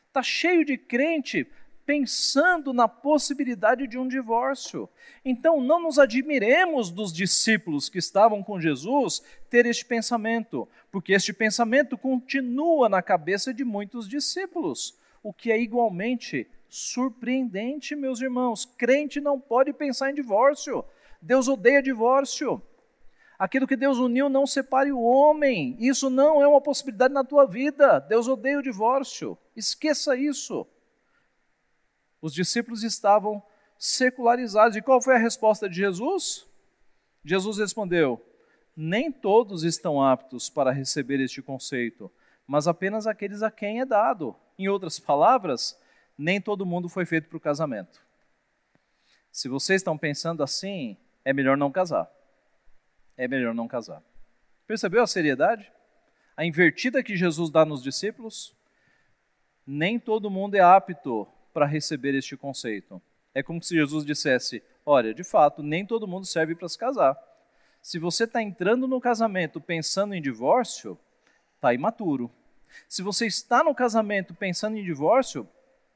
Está 0.07 0.21
cheio 0.21 0.63
de 0.63 0.77
crente 0.77 1.47
pensando 1.83 2.73
na 2.73 2.87
possibilidade 2.87 3.87
de 3.87 3.97
um 3.97 4.07
divórcio. 4.07 4.87
Então, 5.25 5.59
não 5.59 5.81
nos 5.81 5.97
admiremos 5.97 6.91
dos 6.91 7.11
discípulos 7.11 7.89
que 7.89 7.97
estavam 7.97 8.43
com 8.43 8.59
Jesus 8.59 9.23
ter 9.49 9.65
este 9.65 9.85
pensamento, 9.85 10.67
porque 10.91 11.13
este 11.13 11.33
pensamento 11.33 11.97
continua 11.97 12.87
na 12.87 13.01
cabeça 13.01 13.51
de 13.51 13.63
muitos 13.63 14.07
discípulos 14.07 14.95
o 15.27 15.33
que 15.33 15.51
é 15.51 15.59
igualmente 15.59 16.47
surpreendente, 16.69 17.97
meus 17.97 18.21
irmãos. 18.21 18.63
Crente 18.63 19.19
não 19.19 19.37
pode 19.37 19.73
pensar 19.73 20.09
em 20.09 20.13
divórcio. 20.13 20.85
Deus 21.21 21.49
odeia 21.49 21.83
divórcio. 21.83 22.61
Aquilo 23.37 23.67
que 23.67 23.75
Deus 23.75 23.97
uniu 23.97 24.29
não 24.29 24.47
separe 24.47 24.89
o 24.89 25.01
homem. 25.01 25.75
Isso 25.81 26.09
não 26.09 26.41
é 26.41 26.47
uma 26.47 26.61
possibilidade 26.61 27.13
na 27.13 27.25
tua 27.25 27.45
vida. 27.45 27.99
Deus 27.99 28.29
odeia 28.29 28.57
o 28.57 28.63
divórcio. 28.63 29.37
Esqueça 29.53 30.15
isso. 30.15 30.65
Os 32.21 32.33
discípulos 32.33 32.81
estavam 32.81 33.43
secularizados. 33.77 34.77
E 34.77 34.81
qual 34.81 35.01
foi 35.01 35.15
a 35.15 35.19
resposta 35.19 35.67
de 35.67 35.75
Jesus? 35.75 36.47
Jesus 37.25 37.57
respondeu: 37.57 38.25
Nem 38.73 39.11
todos 39.11 39.65
estão 39.65 40.01
aptos 40.01 40.49
para 40.49 40.71
receber 40.71 41.19
este 41.19 41.41
conceito, 41.41 42.09
mas 42.47 42.65
apenas 42.65 43.05
aqueles 43.05 43.43
a 43.43 43.51
quem 43.51 43.81
é 43.81 43.85
dado. 43.85 44.33
Em 44.57 44.67
outras 44.67 44.99
palavras, 44.99 45.79
nem 46.17 46.41
todo 46.41 46.65
mundo 46.65 46.89
foi 46.89 47.05
feito 47.05 47.29
para 47.29 47.37
o 47.37 47.41
casamento. 47.41 48.01
Se 49.31 49.47
vocês 49.47 49.81
estão 49.81 49.97
pensando 49.97 50.41
assim, 50.41 50.97
é 51.23 51.31
melhor 51.31 51.55
não 51.55 51.71
casar. 51.71 52.09
É 53.15 53.27
melhor 53.27 53.53
não 53.53 53.67
casar. 53.67 54.01
Percebeu 54.65 55.03
a 55.03 55.07
seriedade? 55.07 55.71
A 56.35 56.45
invertida 56.45 57.03
que 57.03 57.15
Jesus 57.15 57.49
dá 57.49 57.65
nos 57.65 57.83
discípulos? 57.83 58.55
Nem 59.65 59.99
todo 59.99 60.29
mundo 60.29 60.55
é 60.55 60.59
apto 60.59 61.27
para 61.53 61.65
receber 61.65 62.15
este 62.15 62.37
conceito. 62.37 63.01
É 63.33 63.43
como 63.43 63.61
se 63.61 63.75
Jesus 63.75 64.05
dissesse: 64.05 64.63
Olha, 64.85 65.13
de 65.13 65.23
fato, 65.23 65.61
nem 65.61 65.85
todo 65.85 66.07
mundo 66.07 66.25
serve 66.25 66.55
para 66.55 66.69
se 66.69 66.77
casar. 66.77 67.17
Se 67.81 67.99
você 67.99 68.23
está 68.23 68.41
entrando 68.41 68.87
no 68.87 68.99
casamento 68.99 69.61
pensando 69.61 70.13
em 70.13 70.21
divórcio, 70.21 70.97
está 71.55 71.73
imaturo. 71.73 72.31
Se 72.87 73.01
você 73.01 73.25
está 73.25 73.63
no 73.63 73.73
casamento 73.73 74.33
pensando 74.33 74.77
em 74.77 74.83
divórcio, 74.83 75.47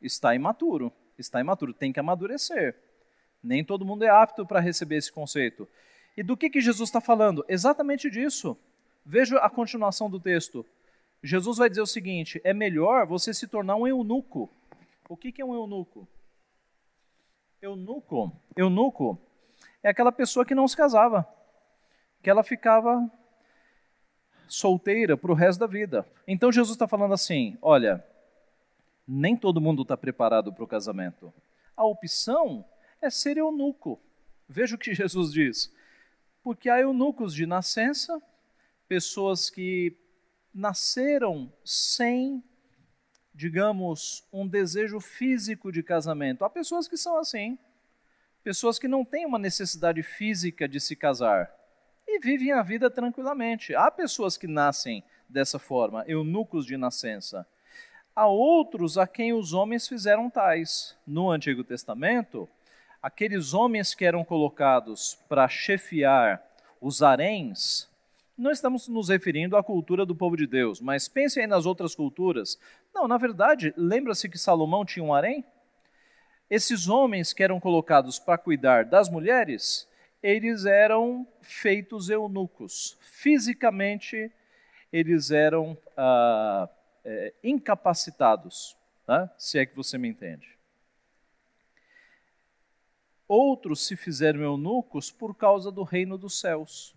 está 0.02 0.36
imaturo. 0.36 0.92
Está 1.18 1.40
imaturo, 1.40 1.74
tem 1.74 1.94
que 1.94 2.00
amadurecer. 2.00 2.76
Nem 3.44 3.64
todo 3.64 3.86
mundo 3.86 4.04
é 4.04 4.10
apto 4.10 4.46
para 4.46 4.60
receber 4.60 4.98
esse 4.98 5.12
conceito. 5.12 5.68
E 6.16 6.24
do 6.24 6.36
que, 6.36 6.50
que 6.50 6.62
Jesus 6.62 6.90
está 6.90 7.00
falando? 7.00 7.46
Exatamente 7.48 8.10
disso. 8.10 8.58
Veja 9.06 9.38
a 9.38 9.50
continuação 9.50 10.10
do 10.10 10.20
texto. 10.20 10.66
Jesus 11.24 11.58
vai 11.58 11.70
dizer 11.70 11.82
o 11.82 11.88
seguinte: 11.88 12.42
é 12.44 12.54
melhor 12.54 13.06
você 13.06 13.34
se 13.34 13.48
tornar 13.48 13.76
um 13.76 13.88
eunuco. 13.88 14.50
O 15.08 15.16
que, 15.16 15.32
que 15.32 15.42
é 15.42 15.46
um 15.46 15.54
eunuco? 15.54 16.08
Eunuco, 17.62 18.32
eunuco 18.56 19.20
é 19.84 19.90
aquela 19.90 20.12
pessoa 20.12 20.44
que 20.46 20.56
não 20.56 20.68
se 20.68 20.76
casava, 20.76 21.28
que 22.24 22.30
ela 22.30 22.44
ficava 22.44 23.08
solteira 24.52 25.16
para 25.16 25.32
o 25.32 25.36
resto 25.36 25.60
da 25.60 25.68
vida. 25.68 26.06
Então 26.28 26.52
Jesus 26.52 26.76
está 26.76 26.88
falando 26.88 27.14
assim: 27.14 27.58
olha, 27.62 28.04
nem 29.08 29.36
todo 29.36 29.62
mundo 29.62 29.84
está 29.84 29.96
preparado 29.96 30.52
para 30.54 30.64
o 30.64 30.68
casamento. 30.68 31.34
A 31.76 31.86
opção 31.86 32.66
é 33.02 33.10
ser 33.10 33.38
eunuco. 33.38 34.00
Veja 34.48 34.76
o 34.76 34.78
que 34.78 34.94
Jesus 34.96 35.32
diz. 35.32 35.74
Porque 36.44 36.70
há 36.70 36.80
eunucos 36.80 37.34
de 37.34 37.46
nascença, 37.46 38.22
pessoas 38.88 39.50
que 39.50 39.96
nasceram 40.54 41.52
sem, 41.64 42.44
digamos, 43.34 44.28
um 44.34 44.46
desejo 44.48 45.00
físico 45.00 45.72
de 45.72 45.82
casamento. 45.82 46.44
Há 46.44 46.50
pessoas 46.50 46.88
que 46.88 46.98
são 46.98 47.18
assim. 47.18 47.58
Pessoas 48.44 48.78
que 48.80 48.88
não 48.88 49.06
têm 49.06 49.26
uma 49.26 49.40
necessidade 49.40 50.02
física 50.04 50.68
de 50.68 50.80
se 50.80 50.96
casar 50.96 51.61
e 52.16 52.20
vivem 52.20 52.52
a 52.52 52.62
vida 52.62 52.90
tranquilamente. 52.90 53.74
Há 53.74 53.90
pessoas 53.90 54.38
que 54.38 54.48
nascem 54.48 55.04
dessa 55.30 55.58
forma, 55.58 56.04
eunucos 56.08 56.66
de 56.66 56.76
nascença. 56.76 57.48
Há 58.14 58.28
outros 58.28 58.98
a 58.98 59.08
quem 59.08 59.32
os 59.34 59.54
homens 59.54 59.88
fizeram 59.88 60.30
tais. 60.30 60.98
No 61.08 61.32
Antigo 61.32 61.64
Testamento, 61.64 62.48
aqueles 63.02 63.54
homens 63.54 63.96
que 63.96 64.04
eram 64.04 64.24
colocados 64.24 65.18
para 65.30 65.48
chefiar 65.48 66.44
os 66.82 67.02
haréns, 67.02 67.90
não 68.38 68.50
estamos 68.50 68.88
nos 68.88 69.10
referindo 69.10 69.56
à 69.56 69.64
cultura 69.64 70.06
do 70.06 70.16
povo 70.16 70.36
de 70.36 70.48
Deus, 70.48 70.82
mas 70.82 71.08
pense 71.08 71.40
aí 71.40 71.46
nas 71.46 71.66
outras 71.66 71.94
culturas. 71.94 72.58
Não, 72.94 73.08
na 73.08 73.18
verdade, 73.18 73.74
lembra-se 73.78 74.28
que 74.28 74.38
Salomão 74.38 74.84
tinha 74.84 75.06
um 75.06 75.14
harém? 75.14 75.46
Esses 76.50 76.88
homens 76.90 77.34
que 77.34 77.44
eram 77.44 77.60
colocados 77.60 78.18
para 78.18 78.38
cuidar 78.38 78.84
das 78.84 79.10
mulheres, 79.10 79.88
eles 80.22 80.66
eram 80.66 81.28
feitos 81.42 82.10
eunucos. 82.10 82.98
Fisicamente, 83.02 84.32
eles 84.92 85.32
eram 85.32 85.78
ah, 85.98 86.70
é, 87.04 87.34
incapacitados, 87.44 88.78
né? 89.08 89.30
se 89.38 89.60
é 89.60 89.66
que 89.66 89.76
você 89.76 89.98
me 89.98 90.08
entende. 90.08 90.58
Outros 93.28 93.86
se 93.86 93.96
fizeram 93.96 94.42
eunucos 94.42 95.10
por 95.10 95.34
causa 95.34 95.72
do 95.72 95.84
reino 95.84 96.18
dos 96.18 96.40
céus. 96.40 96.94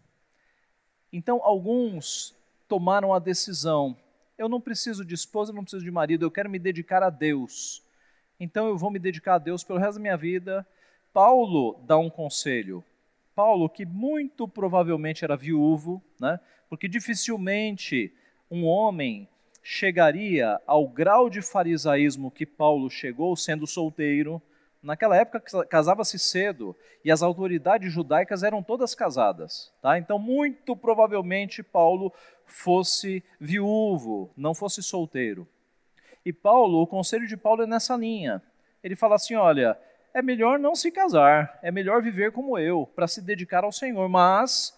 Então, 1.13 1.41
alguns 1.43 2.35
tomaram 2.69 3.15
a 3.15 3.19
decisão 3.19 3.97
Eu 4.37 4.49
não 4.49 4.61
preciso 4.61 5.05
de 5.05 5.15
esposa, 5.15 5.53
eu 5.53 5.55
não 5.55 5.63
preciso 5.63 5.85
de 5.85 5.91
marido, 5.93 6.25
eu 6.25 6.31
quero 6.31 6.51
me 6.51 6.59
dedicar 6.59 7.05
a 7.05 7.11
Deus. 7.11 7.85
Então 8.39 8.67
eu 8.67 8.77
vou 8.77 8.91
me 8.91 8.99
dedicar 8.99 9.35
a 9.35 9.39
Deus 9.39 9.63
pelo 9.63 9.79
resto 9.79 9.95
da 9.95 10.01
minha 10.01 10.17
vida. 10.17 10.67
Paulo 11.13 11.81
dá 11.87 11.97
um 11.97 12.11
conselho. 12.11 12.83
Paulo, 13.35 13.69
que 13.69 13.85
muito 13.85 14.47
provavelmente 14.47 15.25
era 15.25 15.37
viúvo, 15.37 16.03
né? 16.21 16.39
porque 16.69 16.89
dificilmente 16.89 18.13
um 18.51 18.65
homem 18.65 19.29
chegaria 19.63 20.61
ao 20.67 20.87
grau 20.87 21.31
de 21.31 21.41
farisaísmo 21.41 22.31
que 22.31 22.45
Paulo 22.45 22.91
chegou 22.91 23.35
sendo 23.35 23.67
solteiro. 23.67 24.41
Naquela 24.83 25.17
época 25.17 25.65
casava-se 25.67 26.19
cedo 26.19 26.77
e 27.03 27.11
as 27.11 27.23
autoridades 27.23 27.91
judaicas 27.91 28.43
eram 28.43 28.63
todas 28.63 28.95
casadas, 28.95 29.73
tá? 29.81 29.99
Então 29.99 30.19
muito 30.19 30.77
provavelmente 30.77 31.63
Paulo 31.63 32.13
fosse 32.45 33.25
viúvo, 33.41 34.31
não 34.37 34.55
fosse 34.55 34.83
solteiro. 34.83 35.49
E 36.25 36.33
Paulo, 36.33 36.83
o 36.83 36.87
conselho 36.87 37.27
de 37.27 37.37
Paulo 37.37 37.63
é 37.63 37.67
nessa 37.67 37.97
linha. 37.97 38.43
Ele 38.83 38.95
fala 38.95 39.15
assim, 39.15 39.35
olha, 39.35 39.79
é 40.15 40.23
melhor 40.23 40.59
não 40.59 40.75
se 40.75 40.91
casar, 40.91 41.59
é 41.63 41.71
melhor 41.71 42.01
viver 42.01 42.33
como 42.33 42.57
eu, 42.57 42.87
para 42.87 43.09
se 43.09 43.21
dedicar 43.21 43.65
ao 43.65 43.73
Senhor, 43.73 44.09
mas 44.09 44.73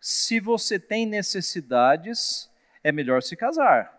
se 0.00 0.40
você 0.40 0.78
tem 0.78 1.04
necessidades, 1.04 2.48
é 2.82 2.90
melhor 2.92 3.22
se 3.22 3.36
casar 3.36 3.96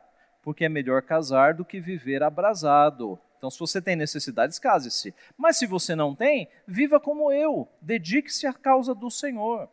porque 0.48 0.64
é 0.64 0.70
melhor 0.70 1.02
casar 1.02 1.54
do 1.54 1.66
que 1.66 1.78
viver 1.78 2.24
abrasado. 2.24 3.20
Então, 3.38 3.52
se 3.52 3.60
você 3.60 3.82
tem 3.82 3.98
necessidades, 3.98 4.58
case-se. 4.58 5.14
Mas 5.38 5.58
se 5.58 5.66
você 5.66 5.94
não 5.94 6.16
tem, 6.16 6.48
viva 6.66 7.02
como 7.02 7.34
eu, 7.34 7.68
dedique-se 7.82 8.48
à 8.48 8.54
causa 8.54 8.96
do 8.96 9.12
Senhor. 9.12 9.68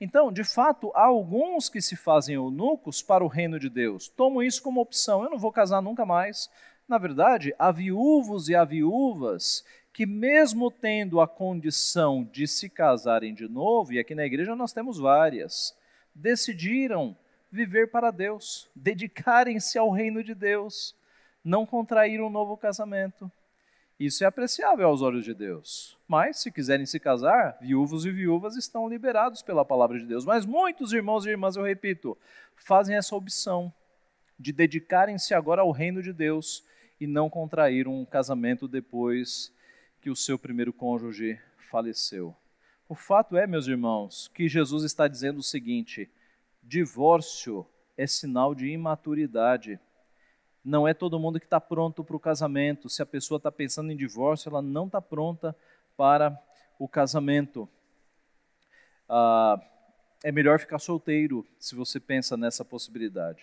Então, 0.00 0.32
de 0.32 0.42
fato, 0.42 0.90
há 0.94 1.04
alguns 1.04 1.68
que 1.68 1.82
se 1.82 1.96
fazem 1.96 2.36
eunucos 2.36 3.02
para 3.02 3.22
o 3.22 3.28
reino 3.28 3.60
de 3.60 3.68
Deus. 3.68 4.08
Tomam 4.08 4.42
isso 4.42 4.62
como 4.62 4.80
opção. 4.80 5.22
Eu 5.22 5.28
não 5.28 5.36
vou 5.36 5.52
casar 5.52 5.82
nunca 5.82 6.06
mais. 6.06 6.48
Na 6.88 6.96
verdade, 6.96 7.54
há 7.58 7.70
viúvos 7.70 8.48
e 8.48 8.54
há 8.54 8.64
viúvas 8.64 9.66
que, 9.96 10.04
mesmo 10.04 10.70
tendo 10.70 11.22
a 11.22 11.26
condição 11.26 12.22
de 12.22 12.46
se 12.46 12.68
casarem 12.68 13.32
de 13.32 13.48
novo, 13.48 13.94
e 13.94 13.98
aqui 13.98 14.14
na 14.14 14.26
igreja 14.26 14.54
nós 14.54 14.70
temos 14.70 14.98
várias, 14.98 15.74
decidiram 16.14 17.16
viver 17.50 17.90
para 17.90 18.10
Deus, 18.10 18.68
dedicarem-se 18.76 19.78
ao 19.78 19.90
reino 19.90 20.22
de 20.22 20.34
Deus, 20.34 20.94
não 21.42 21.64
contrair 21.64 22.20
um 22.20 22.28
novo 22.28 22.58
casamento. 22.58 23.32
Isso 23.98 24.22
é 24.22 24.26
apreciável 24.26 24.86
aos 24.86 25.00
olhos 25.00 25.24
de 25.24 25.32
Deus. 25.32 25.96
Mas, 26.06 26.40
se 26.40 26.52
quiserem 26.52 26.84
se 26.84 27.00
casar, 27.00 27.56
viúvos 27.58 28.04
e 28.04 28.10
viúvas 28.10 28.54
estão 28.54 28.86
liberados 28.86 29.40
pela 29.40 29.64
palavra 29.64 29.98
de 29.98 30.04
Deus. 30.04 30.26
Mas 30.26 30.44
muitos 30.44 30.92
irmãos 30.92 31.24
e 31.24 31.30
irmãs, 31.30 31.56
eu 31.56 31.62
repito, 31.62 32.18
fazem 32.54 32.96
essa 32.96 33.16
opção 33.16 33.72
de 34.38 34.52
dedicarem-se 34.52 35.32
agora 35.32 35.62
ao 35.62 35.70
reino 35.70 36.02
de 36.02 36.12
Deus 36.12 36.62
e 37.00 37.06
não 37.06 37.30
contrair 37.30 37.88
um 37.88 38.04
casamento 38.04 38.68
depois 38.68 39.55
que 40.06 40.10
o 40.10 40.14
seu 40.14 40.38
primeiro 40.38 40.72
cônjuge 40.72 41.36
faleceu. 41.68 42.32
O 42.88 42.94
fato 42.94 43.36
é, 43.36 43.44
meus 43.44 43.66
irmãos, 43.66 44.30
que 44.32 44.48
Jesus 44.48 44.84
está 44.84 45.08
dizendo 45.08 45.38
o 45.38 45.42
seguinte: 45.42 46.08
divórcio 46.62 47.66
é 47.96 48.06
sinal 48.06 48.54
de 48.54 48.68
imaturidade. 48.68 49.80
Não 50.64 50.86
é 50.86 50.94
todo 50.94 51.18
mundo 51.18 51.40
que 51.40 51.46
está 51.46 51.60
pronto 51.60 52.04
para 52.04 52.14
o 52.14 52.20
casamento. 52.20 52.88
Se 52.88 53.02
a 53.02 53.06
pessoa 53.06 53.38
está 53.38 53.50
pensando 53.50 53.90
em 53.90 53.96
divórcio, 53.96 54.48
ela 54.48 54.62
não 54.62 54.86
está 54.86 55.02
pronta 55.02 55.56
para 55.96 56.40
o 56.78 56.86
casamento. 56.86 57.68
Ah, 59.08 59.60
é 60.22 60.30
melhor 60.30 60.60
ficar 60.60 60.78
solteiro 60.78 61.44
se 61.58 61.74
você 61.74 61.98
pensa 61.98 62.36
nessa 62.36 62.64
possibilidade. 62.64 63.42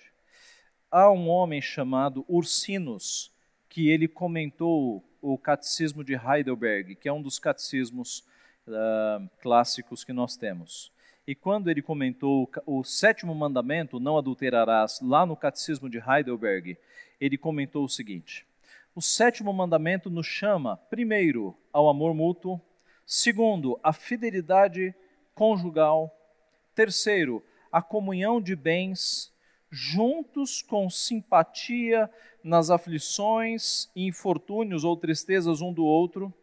Há 0.90 1.12
um 1.12 1.28
homem 1.28 1.62
chamado 1.62 2.24
Ursinus 2.26 3.34
que 3.68 3.90
ele 3.90 4.08
comentou 4.08 5.04
o 5.24 5.38
Catecismo 5.38 6.04
de 6.04 6.16
Heidelberg, 6.16 6.96
que 6.96 7.08
é 7.08 7.14
um 7.14 7.22
dos 7.22 7.40
catecismos 7.40 8.26
uh, 8.68 9.30
clássicos 9.42 10.04
que 10.04 10.12
nós 10.12 10.36
temos. 10.36 10.92
E 11.26 11.34
quando 11.34 11.72
ele 11.72 11.82
comentou 11.82 12.52
o 12.66 12.84
sétimo 12.84 13.34
mandamento, 13.34 14.02
não 14.02 14.18
adulterarás, 14.18 15.00
lá 15.02 15.26
no 15.26 15.38
Catecismo 15.38 15.90
de 15.90 15.98
Heidelberg, 15.98 16.78
ele 17.22 17.38
comentou 17.38 17.86
o 17.86 17.90
seguinte: 17.90 18.46
O 18.94 19.02
sétimo 19.02 19.54
mandamento 19.54 20.10
nos 20.10 20.28
chama, 20.28 20.76
primeiro, 20.90 21.56
ao 21.72 21.88
amor 21.88 22.14
mútuo, 22.14 22.60
segundo, 23.06 23.80
à 23.82 23.94
fidelidade 23.94 24.94
conjugal, 25.34 26.14
terceiro, 26.76 27.42
à 27.72 27.82
comunhão 27.82 28.42
de 28.42 28.58
bens, 28.58 29.32
juntos 29.72 30.62
com 30.62 30.90
simpatia 30.90 32.10
nas 32.44 32.70
aflições, 32.70 33.90
infortúnios 33.96 34.84
ou 34.84 34.98
tristezas 34.98 35.62
um 35.62 35.72
do 35.72 35.86
outro. 35.86 36.34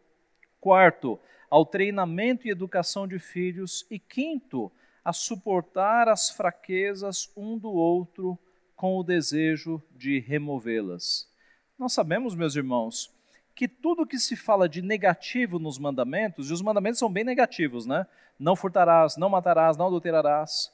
Quarto, 0.59 1.19
ao 1.49 1.65
treinamento 1.65 2.47
e 2.47 2.51
educação 2.51 3.07
de 3.07 3.19
filhos, 3.19 3.85
e 3.91 3.99
quinto, 3.99 4.71
a 5.03 5.11
suportar 5.11 6.07
as 6.07 6.29
fraquezas 6.29 7.29
um 7.35 7.57
do 7.57 7.71
outro 7.71 8.37
com 8.75 8.97
o 8.97 9.03
desejo 9.03 9.81
de 9.95 10.19
removê-las. 10.19 11.29
Nós 11.77 11.93
sabemos, 11.93 12.35
meus 12.35 12.55
irmãos, 12.55 13.11
que 13.55 13.67
tudo 13.67 14.05
que 14.05 14.17
se 14.17 14.35
fala 14.35 14.69
de 14.69 14.81
negativo 14.81 15.59
nos 15.59 15.77
mandamentos, 15.77 16.49
e 16.49 16.53
os 16.53 16.61
mandamentos 16.61 16.99
são 16.99 17.11
bem 17.11 17.23
negativos, 17.23 17.85
né? 17.85 18.07
Não 18.39 18.55
furtarás, 18.55 19.17
não 19.17 19.29
matarás, 19.29 19.77
não 19.77 19.87
adulterarás. 19.87 20.71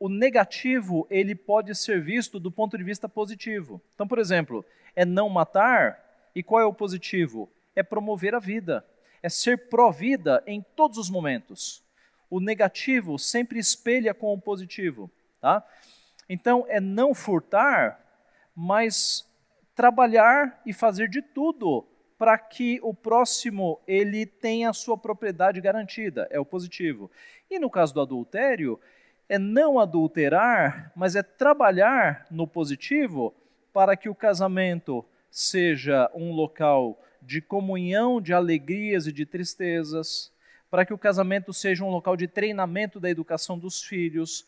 O 0.00 0.08
negativo, 0.08 1.06
ele 1.08 1.36
pode 1.36 1.72
ser 1.76 2.00
visto 2.00 2.40
do 2.40 2.50
ponto 2.50 2.76
de 2.76 2.82
vista 2.82 3.08
positivo. 3.08 3.80
Então, 3.94 4.08
por 4.08 4.18
exemplo, 4.18 4.64
é 4.96 5.04
não 5.04 5.28
matar, 5.28 6.02
e 6.34 6.42
qual 6.42 6.60
é 6.60 6.64
o 6.64 6.74
positivo? 6.74 7.48
É 7.76 7.82
promover 7.84 8.34
a 8.34 8.40
vida 8.40 8.84
é 9.22 9.28
ser 9.28 9.68
pró-vida 9.68 10.42
em 10.46 10.64
todos 10.74 10.98
os 10.98 11.10
momentos. 11.10 11.82
O 12.28 12.40
negativo 12.40 13.18
sempre 13.18 13.58
espelha 13.58 14.14
com 14.14 14.32
o 14.32 14.40
positivo. 14.40 15.10
Tá? 15.40 15.64
Então, 16.28 16.64
é 16.68 16.80
não 16.80 17.14
furtar, 17.14 18.00
mas 18.54 19.26
trabalhar 19.74 20.60
e 20.64 20.72
fazer 20.72 21.08
de 21.08 21.22
tudo 21.22 21.86
para 22.18 22.36
que 22.36 22.78
o 22.82 22.92
próximo 22.92 23.80
ele 23.86 24.26
tenha 24.26 24.68
a 24.68 24.74
sua 24.74 24.96
propriedade 24.96 25.60
garantida, 25.60 26.28
é 26.30 26.38
o 26.38 26.44
positivo. 26.44 27.10
E 27.50 27.58
no 27.58 27.70
caso 27.70 27.94
do 27.94 28.00
adultério, 28.02 28.78
é 29.30 29.38
não 29.38 29.78
adulterar, 29.78 30.90
mas 30.96 31.14
é 31.14 31.22
trabalhar 31.22 32.26
no 32.32 32.48
positivo 32.48 33.32
para 33.72 33.96
que 33.96 34.08
o 34.08 34.14
casamento 34.14 35.04
seja 35.30 36.10
um 36.12 36.32
local 36.32 37.00
de 37.22 37.40
comunhão, 37.40 38.20
de 38.20 38.34
alegrias 38.34 39.06
e 39.06 39.12
de 39.12 39.24
tristezas, 39.24 40.32
para 40.68 40.84
que 40.84 40.92
o 40.92 40.98
casamento 40.98 41.52
seja 41.52 41.84
um 41.84 41.90
local 41.90 42.16
de 42.16 42.26
treinamento 42.26 42.98
da 42.98 43.08
educação 43.08 43.56
dos 43.56 43.80
filhos 43.80 44.44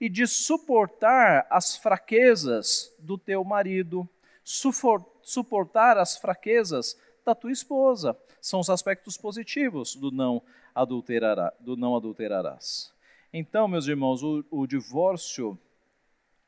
e 0.00 0.08
de 0.08 0.26
suportar 0.26 1.46
as 1.50 1.76
fraquezas 1.76 2.90
do 2.98 3.18
teu 3.18 3.44
marido, 3.44 4.08
suportar 4.42 5.98
as 5.98 6.16
fraquezas 6.16 6.98
da 7.22 7.34
tua 7.34 7.52
esposa. 7.52 8.16
São 8.40 8.60
os 8.60 8.70
aspectos 8.70 9.18
positivos 9.18 9.94
do 9.94 10.10
não, 10.10 10.42
adulterará, 10.74 11.52
do 11.60 11.76
não 11.76 11.94
adulterarás. 11.94 12.92
Então, 13.32 13.66
meus 13.66 13.86
irmãos, 13.86 14.22
o, 14.22 14.44
o 14.50 14.66
divórcio 14.66 15.58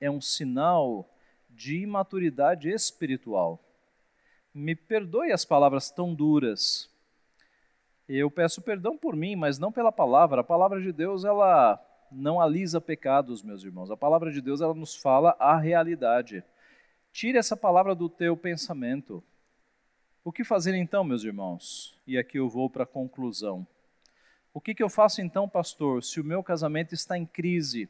é 0.01 0.11
um 0.11 0.20
sinal 0.20 1.09
de 1.49 1.82
imaturidade 1.82 2.68
espiritual 2.68 3.64
me 4.55 4.76
perdoe 4.76 5.32
as 5.32 5.45
palavras 5.45 5.91
tão 5.91 6.14
duras. 6.14 6.89
Eu 8.09 8.30
peço 8.30 8.62
perdão 8.62 8.97
por 8.97 9.16
mim, 9.16 9.35
mas 9.35 9.59
não 9.59 9.72
pela 9.72 9.91
palavra. 9.91 10.43
A 10.43 10.45
palavra 10.45 10.80
de 10.80 10.93
Deus, 10.93 11.24
ela 11.24 11.82
não 12.12 12.41
alisa 12.41 12.80
pecados, 12.80 13.43
meus 13.43 13.64
irmãos. 13.64 13.91
A 13.91 13.97
palavra 13.97 14.30
de 14.30 14.41
Deus, 14.41 14.61
ela 14.61 14.74
nos 14.74 14.95
fala 14.95 15.35
a 15.41 15.59
realidade. 15.59 16.45
Tire 17.11 17.37
essa 17.37 17.57
palavra 17.57 17.95
do 17.95 18.09
teu 18.09 18.37
pensamento. 18.37 19.22
O 20.22 20.30
que 20.30 20.45
fazer 20.45 20.74
então, 20.76 21.03
meus 21.03 21.24
irmãos? 21.24 21.99
E 22.07 22.16
aqui 22.16 22.39
eu 22.39 22.49
vou 22.49 22.70
para 22.70 22.85
a 22.85 22.87
conclusão. 22.87 23.66
O 24.55 24.61
que, 24.61 24.72
que 24.72 24.84
eu 24.84 24.88
faço 24.88 25.20
então, 25.20 25.48
pastor, 25.48 26.05
se 26.05 26.20
o 26.20 26.24
meu 26.24 26.40
casamento 26.40 26.94
está 26.94 27.18
em 27.18 27.26
crise? 27.26 27.88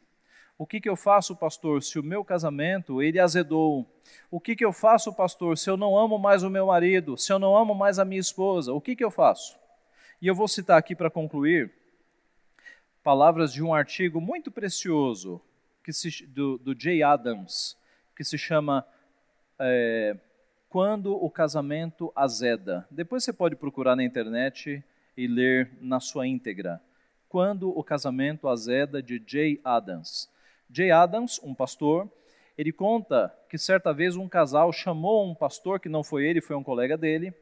O 0.57 0.67
que, 0.67 0.81
que 0.81 0.89
eu 0.89 0.97
faço, 0.97 1.37
pastor, 1.37 1.83
se 1.83 1.99
o 1.99 2.03
meu 2.03 2.25
casamento 2.25 3.03
ele 3.03 3.21
azedou? 3.21 3.87
O 4.31 4.41
que, 4.41 4.57
que 4.57 4.65
eu 4.65 4.73
faço, 4.73 5.13
pastor, 5.13 5.59
se 5.59 5.69
eu 5.69 5.77
não 5.77 5.95
amo 5.95 6.19
mais 6.19 6.43
o 6.43 6.49
meu 6.49 6.69
marido, 6.69 7.19
se 7.19 7.31
eu 7.31 7.39
não 7.39 7.55
amo 7.55 7.75
mais 7.75 7.99
a 7.99 8.05
minha 8.05 8.21
esposa? 8.21 8.73
O 8.73 8.81
que, 8.81 8.97
que 8.97 9.05
eu 9.05 9.11
faço? 9.11 9.59
E 10.23 10.27
eu 10.27 10.35
vou 10.35 10.49
citar 10.49 10.79
aqui 10.79 10.97
para 10.97 11.11
concluir 11.11 11.71
palavras 13.03 13.53
de 13.53 13.63
um 13.63 13.75
artigo 13.75 14.19
muito 14.19 14.51
precioso 14.51 15.43
que 15.83 15.93
se, 15.93 16.25
do, 16.27 16.57
do 16.57 16.75
Jay 16.75 17.03
Adams, 17.03 17.77
que 18.17 18.25
se 18.25 18.39
chama 18.39 18.87
é, 19.59 20.17
Quando 20.71 21.15
o 21.15 21.29
Casamento 21.29 22.11
Azeda. 22.17 22.89
Depois 22.91 23.23
você 23.23 23.35
pode 23.35 23.55
procurar 23.55 23.95
na 23.95 24.03
internet 24.03 24.83
e 25.17 25.27
ler 25.27 25.71
na 25.81 26.01
sua 26.01 26.27
íntegra. 26.27 26.81
Quando 27.29 27.71
o 27.71 27.83
Casamento 27.83 28.49
Azeda, 28.49 29.03
de 29.03 29.23
Jay 29.27 29.61
Adams. 29.65 30.31
Jay 30.71 30.91
Adams, 30.91 31.41
um 31.43 31.55
pastor, 31.55 32.09
Ele 32.57 32.73
conta 32.73 33.35
que 33.49 33.59
certa 33.59 33.93
vez 33.93 34.17
um 34.17 34.29
casal 34.29 34.73
chamou 34.73 35.29
um 35.29 35.35
pastor, 35.35 35.81
que 35.81 35.89
não 35.89 36.05
foi 36.05 36.25
ele, 36.25 36.41
foi 36.41 36.55
um 36.55 36.63
colega 36.63 36.97
dele, 36.97 37.35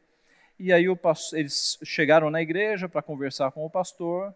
e 0.59 0.73
aí 0.73 0.95
pastor, 0.97 1.39
eles 1.39 1.79
chegaram 1.85 2.31
na 2.31 2.41
igreja 2.41 2.89
para 2.89 3.03
conversar 3.03 3.51
com 3.53 3.65
o 3.65 3.71
pastor, 3.71 4.35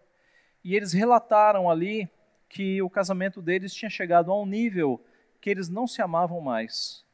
e 0.63 0.75
eles 0.75 0.93
relataram 0.93 1.71
ali 1.71 2.09
que 2.49 2.83
o 2.83 2.91
casamento 2.91 3.41
deles 3.41 3.73
tinha 3.73 3.89
chegado 3.89 4.31
a 4.31 4.41
um 4.41 4.47
nível 4.47 5.03
que 5.41 5.49
eles 5.49 5.69
não 5.69 5.87
se 5.87 6.03
amavam 6.03 6.41
mais, 6.41 7.05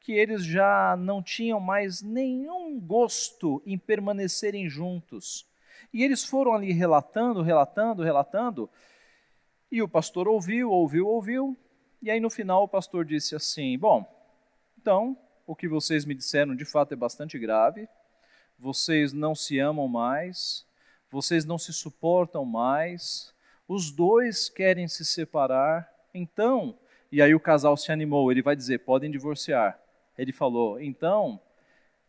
que 0.00 0.12
eles 0.12 0.44
já 0.44 0.96
não 0.98 1.22
tinham 1.22 1.60
mais 1.60 2.02
nenhum 2.02 2.80
gosto 2.80 3.62
em 3.64 3.78
permanecerem 3.78 4.68
juntos. 4.68 5.46
E 5.92 6.02
eles 6.02 6.24
foram 6.24 6.52
ali 6.52 6.72
relatando, 6.72 7.42
relatando, 7.42 8.02
relatando, 8.02 8.70
e 9.70 9.82
o 9.82 9.88
pastor 9.88 10.28
ouviu, 10.28 10.70
ouviu, 10.70 11.08
ouviu, 11.08 11.56
e 12.00 12.10
aí 12.10 12.20
no 12.20 12.30
final 12.30 12.64
o 12.64 12.68
pastor 12.68 13.04
disse 13.04 13.34
assim: 13.34 13.78
Bom, 13.78 14.04
então, 14.78 15.16
o 15.46 15.56
que 15.56 15.66
vocês 15.66 16.04
me 16.04 16.14
disseram 16.14 16.54
de 16.54 16.64
fato 16.64 16.92
é 16.92 16.96
bastante 16.96 17.38
grave, 17.38 17.88
vocês 18.58 19.12
não 19.12 19.34
se 19.34 19.58
amam 19.58 19.88
mais, 19.88 20.66
vocês 21.10 21.44
não 21.44 21.58
se 21.58 21.72
suportam 21.72 22.44
mais, 22.44 23.34
os 23.66 23.90
dois 23.90 24.48
querem 24.48 24.86
se 24.86 25.04
separar, 25.04 25.92
então, 26.12 26.78
e 27.10 27.22
aí 27.22 27.34
o 27.34 27.40
casal 27.40 27.76
se 27.76 27.90
animou, 27.90 28.30
ele 28.30 28.42
vai 28.42 28.54
dizer: 28.54 28.80
podem 28.80 29.10
divorciar. 29.10 29.78
Ele 30.16 30.32
falou: 30.32 30.80
então, 30.80 31.40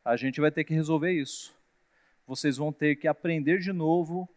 a 0.04 0.16
gente 0.16 0.40
vai 0.40 0.52
ter 0.52 0.64
que 0.64 0.74
resolver 0.74 1.12
isso. 1.12 1.56
Vocês 2.28 2.58
vão 2.58 2.72
ter 2.72 2.96
que 2.96 3.08
aprender 3.08 3.60
de 3.60 3.72
novo 3.72 4.28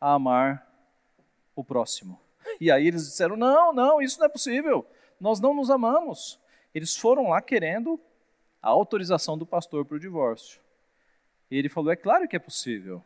a 0.00 0.14
amar 0.14 0.66
o 1.54 1.64
próximo. 1.64 2.20
E 2.60 2.70
aí 2.70 2.86
eles 2.86 3.04
disseram: 3.04 3.36
não, 3.36 3.72
não, 3.72 4.00
isso 4.00 4.18
não 4.18 4.26
é 4.26 4.28
possível, 4.28 4.86
nós 5.20 5.40
não 5.40 5.54
nos 5.54 5.70
amamos. 5.70 6.38
Eles 6.74 6.96
foram 6.96 7.30
lá 7.30 7.40
querendo 7.40 8.00
a 8.62 8.68
autorização 8.68 9.36
do 9.38 9.46
pastor 9.46 9.84
para 9.84 9.96
o 9.96 10.00
divórcio. 10.00 10.60
E 11.50 11.56
ele 11.56 11.68
falou: 11.68 11.90
é 11.90 11.96
claro 11.96 12.28
que 12.28 12.36
é 12.36 12.40
possível. 12.40 13.02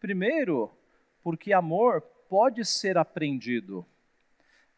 Primeiro, 0.00 0.70
porque 1.22 1.52
amor 1.52 2.02
pode 2.28 2.64
ser 2.64 2.98
aprendido. 2.98 3.86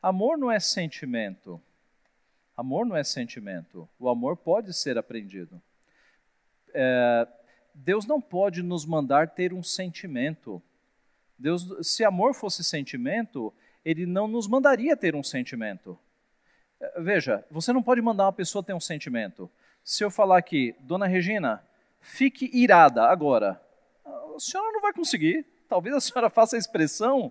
Amor 0.00 0.38
não 0.38 0.50
é 0.50 0.60
sentimento. 0.60 1.60
Amor 2.56 2.86
não 2.86 2.96
é 2.96 3.02
sentimento. 3.02 3.88
O 3.98 4.08
amor 4.08 4.36
pode 4.36 4.72
ser 4.72 4.96
aprendido. 4.96 5.60
É, 6.72 7.26
Deus 7.78 8.06
não 8.06 8.20
pode 8.20 8.62
nos 8.62 8.86
mandar 8.86 9.28
ter 9.28 9.52
um 9.52 9.62
sentimento. 9.62 10.62
Deus, 11.38 11.66
se 11.86 12.04
amor 12.04 12.34
fosse 12.34 12.64
sentimento, 12.64 13.52
Ele 13.84 14.06
não 14.06 14.26
nos 14.26 14.48
mandaria 14.48 14.96
ter 14.96 15.14
um 15.14 15.22
sentimento. 15.22 15.98
Veja, 16.98 17.44
você 17.50 17.72
não 17.72 17.82
pode 17.82 18.00
mandar 18.00 18.24
uma 18.24 18.32
pessoa 18.32 18.64
ter 18.64 18.72
um 18.72 18.80
sentimento. 18.80 19.50
Se 19.84 20.02
eu 20.02 20.10
falar 20.10 20.38
aqui, 20.38 20.74
Dona 20.80 21.06
Regina, 21.06 21.62
fique 22.00 22.50
irada 22.52 23.04
agora, 23.04 23.60
a 24.04 24.38
senhora 24.38 24.72
não 24.72 24.80
vai 24.80 24.92
conseguir. 24.92 25.44
Talvez 25.68 25.94
a 25.94 26.00
senhora 26.00 26.30
faça 26.30 26.56
a 26.56 26.58
expressão, 26.58 27.30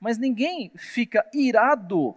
mas 0.00 0.16
ninguém 0.18 0.70
fica 0.76 1.28
irado 1.32 2.16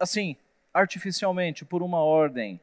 assim, 0.00 0.34
artificialmente, 0.72 1.64
por 1.64 1.82
uma 1.82 1.98
ordem. 1.98 2.58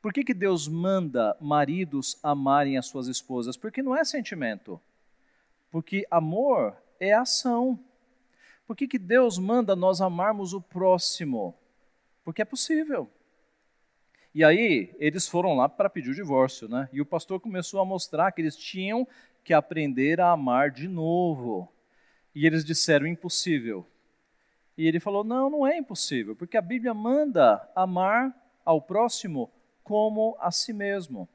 Por 0.00 0.12
que, 0.12 0.24
que 0.24 0.32
Deus 0.32 0.66
manda 0.66 1.36
maridos 1.40 2.18
amarem 2.22 2.78
as 2.78 2.86
suas 2.86 3.06
esposas? 3.06 3.56
Porque 3.56 3.82
não 3.82 3.94
é 3.94 4.04
sentimento. 4.04 4.80
Porque 5.70 6.06
amor 6.10 6.74
é 6.98 7.12
ação. 7.12 7.78
Por 8.66 8.74
que, 8.76 8.88
que 8.88 8.98
Deus 8.98 9.38
manda 9.38 9.76
nós 9.76 10.00
amarmos 10.00 10.54
o 10.54 10.60
próximo? 10.60 11.54
Porque 12.24 12.40
é 12.40 12.44
possível. 12.44 13.10
E 14.34 14.44
aí, 14.44 14.94
eles 14.98 15.28
foram 15.28 15.54
lá 15.56 15.68
para 15.68 15.90
pedir 15.90 16.10
o 16.10 16.14
divórcio, 16.14 16.68
né? 16.68 16.88
E 16.92 17.00
o 17.00 17.06
pastor 17.06 17.40
começou 17.40 17.80
a 17.80 17.84
mostrar 17.84 18.30
que 18.32 18.40
eles 18.40 18.56
tinham 18.56 19.06
que 19.44 19.52
aprender 19.52 20.20
a 20.20 20.30
amar 20.30 20.70
de 20.70 20.88
novo. 20.88 21.68
E 22.34 22.46
eles 22.46 22.64
disseram 22.64 23.06
impossível. 23.06 23.86
E 24.78 24.86
ele 24.86 25.00
falou: 25.00 25.24
Não, 25.24 25.50
não 25.50 25.66
é 25.66 25.76
impossível, 25.76 26.36
porque 26.36 26.56
a 26.56 26.62
Bíblia 26.62 26.94
manda 26.94 27.68
amar 27.74 28.34
ao 28.64 28.80
próximo 28.80 29.50
como 29.90 30.36
a 30.38 30.52
si 30.52 30.72
mesmo. 30.72 31.28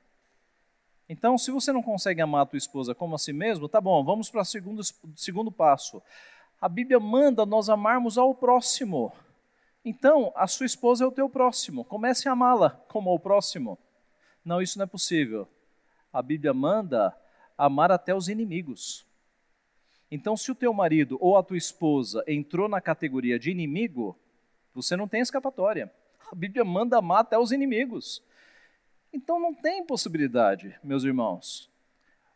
Então, 1.09 1.37
se 1.37 1.51
você 1.51 1.73
não 1.73 1.83
consegue 1.83 2.21
amar 2.21 2.43
a 2.43 2.45
tua 2.45 2.55
esposa 2.55 2.95
como 2.95 3.13
a 3.13 3.17
si 3.17 3.33
mesmo, 3.33 3.67
tá 3.67 3.81
bom, 3.81 4.01
vamos 4.01 4.29
para 4.29 4.43
o 4.43 4.45
segundo, 4.45 4.81
segundo 5.13 5.51
passo. 5.51 6.01
A 6.61 6.69
Bíblia 6.69 6.97
manda 6.97 7.45
nós 7.45 7.67
amarmos 7.67 8.17
ao 8.17 8.33
próximo. 8.33 9.11
Então, 9.83 10.31
a 10.37 10.47
sua 10.47 10.65
esposa 10.65 11.03
é 11.03 11.07
o 11.07 11.11
teu 11.11 11.29
próximo. 11.29 11.83
Comece 11.83 12.29
a 12.29 12.31
amá-la 12.31 12.69
como 12.87 13.09
ao 13.09 13.19
próximo. 13.19 13.77
Não, 14.45 14.61
isso 14.61 14.77
não 14.79 14.85
é 14.85 14.87
possível. 14.87 15.45
A 16.13 16.21
Bíblia 16.21 16.53
manda 16.53 17.13
amar 17.57 17.91
até 17.91 18.15
os 18.15 18.29
inimigos. 18.29 19.05
Então, 20.09 20.37
se 20.37 20.49
o 20.49 20.55
teu 20.55 20.73
marido 20.73 21.17
ou 21.19 21.35
a 21.35 21.43
tua 21.43 21.57
esposa 21.57 22.23
entrou 22.25 22.69
na 22.69 22.79
categoria 22.79 23.37
de 23.37 23.51
inimigo, 23.51 24.17
você 24.73 24.95
não 24.95 25.09
tem 25.09 25.19
escapatória. 25.19 25.91
A 26.31 26.33
Bíblia 26.33 26.63
manda 26.63 26.97
amar 26.97 27.19
até 27.19 27.37
os 27.37 27.51
inimigos. 27.51 28.23
Então 29.15 29.39
não 29.39 29.53
tem 29.53 29.81
possibilidade, 29.81 30.77
meus 30.83 31.05
irmãos. 31.05 31.71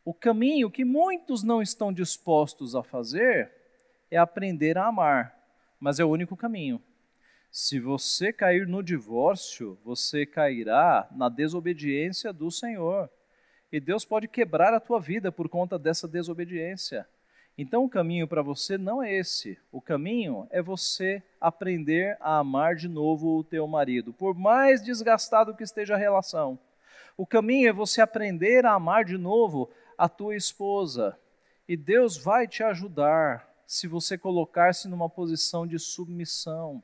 O 0.06 0.14
caminho 0.14 0.72
que 0.72 0.86
muitos 0.86 1.44
não 1.44 1.62
estão 1.62 1.92
dispostos 1.92 2.74
a 2.74 2.82
fazer 2.82 3.52
é 4.10 4.16
aprender 4.16 4.78
a 4.78 4.88
amar, 4.88 5.38
mas 5.78 6.00
é 6.00 6.06
o 6.06 6.10
único 6.10 6.38
caminho. 6.38 6.82
Se 7.52 7.82
você 7.82 8.32
cair 8.32 8.66
no 8.66 8.82
divórcio, 8.82 9.78
você 9.84 10.26
cairá 10.26 11.06
na 11.12 11.28
desobediência 11.28 12.32
do 12.32 12.50
Senhor. 12.50 13.10
E 13.70 13.78
Deus 13.82 14.06
pode 14.06 14.30
quebrar 14.30 14.74
a 14.74 14.80
tua 14.80 15.02
vida 15.02 15.34
por 15.34 15.50
conta 15.50 15.78
dessa 15.78 16.08
desobediência. 16.08 17.06
Então 17.58 17.84
o 17.84 17.90
caminho 17.90 18.26
para 18.26 18.42
você 18.42 18.78
não 18.78 19.04
é 19.04 19.14
esse. 19.14 19.60
O 19.70 19.82
caminho 19.82 20.48
é 20.50 20.62
você 20.62 21.22
aprender 21.42 22.16
a 22.22 22.38
amar 22.38 22.74
de 22.74 22.88
novo 22.88 23.38
o 23.38 23.44
teu 23.44 23.68
marido, 23.68 24.14
por 24.14 24.34
mais 24.34 24.82
desgastado 24.82 25.54
que 25.54 25.64
esteja 25.64 25.96
a 25.96 25.98
relação. 25.98 26.58
O 27.20 27.28
caminho 27.28 27.68
é 27.68 27.74
você 27.74 28.00
aprender 28.00 28.66
a 28.66 28.72
amar 28.72 29.04
de 29.04 29.18
novo 29.18 29.70
a 29.98 30.08
tua 30.08 30.38
esposa. 30.38 31.20
E 31.68 31.76
Deus 31.76 32.16
vai 32.16 32.48
te 32.48 32.64
ajudar 32.64 33.46
se 33.68 33.88
você 33.88 34.18
colocar-se 34.18 34.88
numa 34.88 35.10
posição 35.10 35.68
de 35.68 35.78
submissão. 35.78 36.82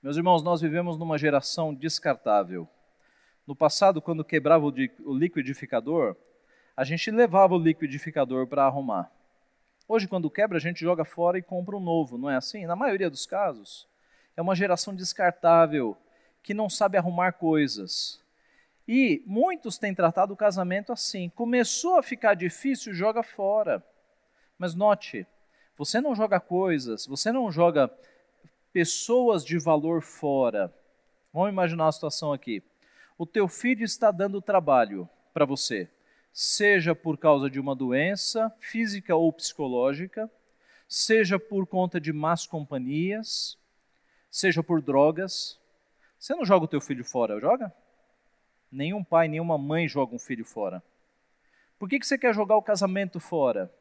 Meus 0.00 0.16
irmãos, 0.16 0.40
nós 0.40 0.60
vivemos 0.60 0.96
numa 0.96 1.18
geração 1.18 1.74
descartável. 1.74 2.68
No 3.44 3.56
passado, 3.56 4.00
quando 4.00 4.24
quebrava 4.24 4.66
o 4.66 5.18
liquidificador, 5.18 6.14
a 6.76 6.84
gente 6.84 7.10
levava 7.10 7.56
o 7.56 7.58
liquidificador 7.58 8.46
para 8.46 8.66
arrumar. 8.66 9.10
Hoje, 9.88 10.06
quando 10.06 10.30
quebra, 10.30 10.58
a 10.58 10.60
gente 10.60 10.78
joga 10.78 11.04
fora 11.04 11.36
e 11.36 11.42
compra 11.42 11.76
um 11.76 11.80
novo, 11.80 12.16
não 12.16 12.30
é 12.30 12.36
assim? 12.36 12.66
Na 12.66 12.76
maioria 12.76 13.10
dos 13.10 13.26
casos. 13.26 13.88
É 14.36 14.40
uma 14.40 14.54
geração 14.54 14.94
descartável, 14.94 15.96
que 16.40 16.54
não 16.54 16.70
sabe 16.70 16.96
arrumar 16.96 17.32
coisas. 17.32 18.22
E 18.86 19.22
muitos 19.26 19.78
têm 19.78 19.94
tratado 19.94 20.34
o 20.34 20.36
casamento 20.36 20.92
assim. 20.92 21.28
Começou 21.30 21.96
a 21.96 22.02
ficar 22.02 22.34
difícil, 22.34 22.92
joga 22.92 23.22
fora. 23.22 23.82
Mas 24.58 24.74
note, 24.74 25.26
você 25.76 26.00
não 26.00 26.14
joga 26.14 26.38
coisas, 26.38 27.06
você 27.06 27.32
não 27.32 27.50
joga 27.50 27.90
pessoas 28.72 29.44
de 29.44 29.58
valor 29.58 30.02
fora. 30.02 30.72
Vamos 31.32 31.50
imaginar 31.50 31.88
a 31.88 31.92
situação 31.92 32.32
aqui. 32.32 32.62
O 33.16 33.26
teu 33.26 33.48
filho 33.48 33.84
está 33.84 34.10
dando 34.10 34.42
trabalho 34.42 35.08
para 35.32 35.44
você 35.44 35.88
seja 36.34 36.96
por 36.96 37.16
causa 37.16 37.48
de 37.48 37.60
uma 37.60 37.76
doença 37.76 38.52
física 38.58 39.14
ou 39.14 39.32
psicológica, 39.32 40.28
seja 40.88 41.38
por 41.38 41.64
conta 41.64 42.00
de 42.00 42.12
más 42.12 42.44
companhias, 42.44 43.56
seja 44.28 44.60
por 44.60 44.82
drogas. 44.82 45.60
Você 46.18 46.34
não 46.34 46.44
joga 46.44 46.64
o 46.64 46.68
teu 46.68 46.80
filho 46.80 47.04
fora, 47.04 47.38
joga? 47.38 47.72
Nenhum 48.74 49.04
pai, 49.04 49.28
nenhuma 49.28 49.56
mãe 49.56 49.86
joga 49.86 50.16
um 50.16 50.18
filho 50.18 50.44
fora. 50.44 50.82
Por 51.78 51.88
que, 51.88 51.96
que 52.00 52.04
você 52.04 52.18
quer 52.18 52.34
jogar 52.34 52.56
o 52.56 52.62
casamento 52.62 53.20
fora? 53.20 53.72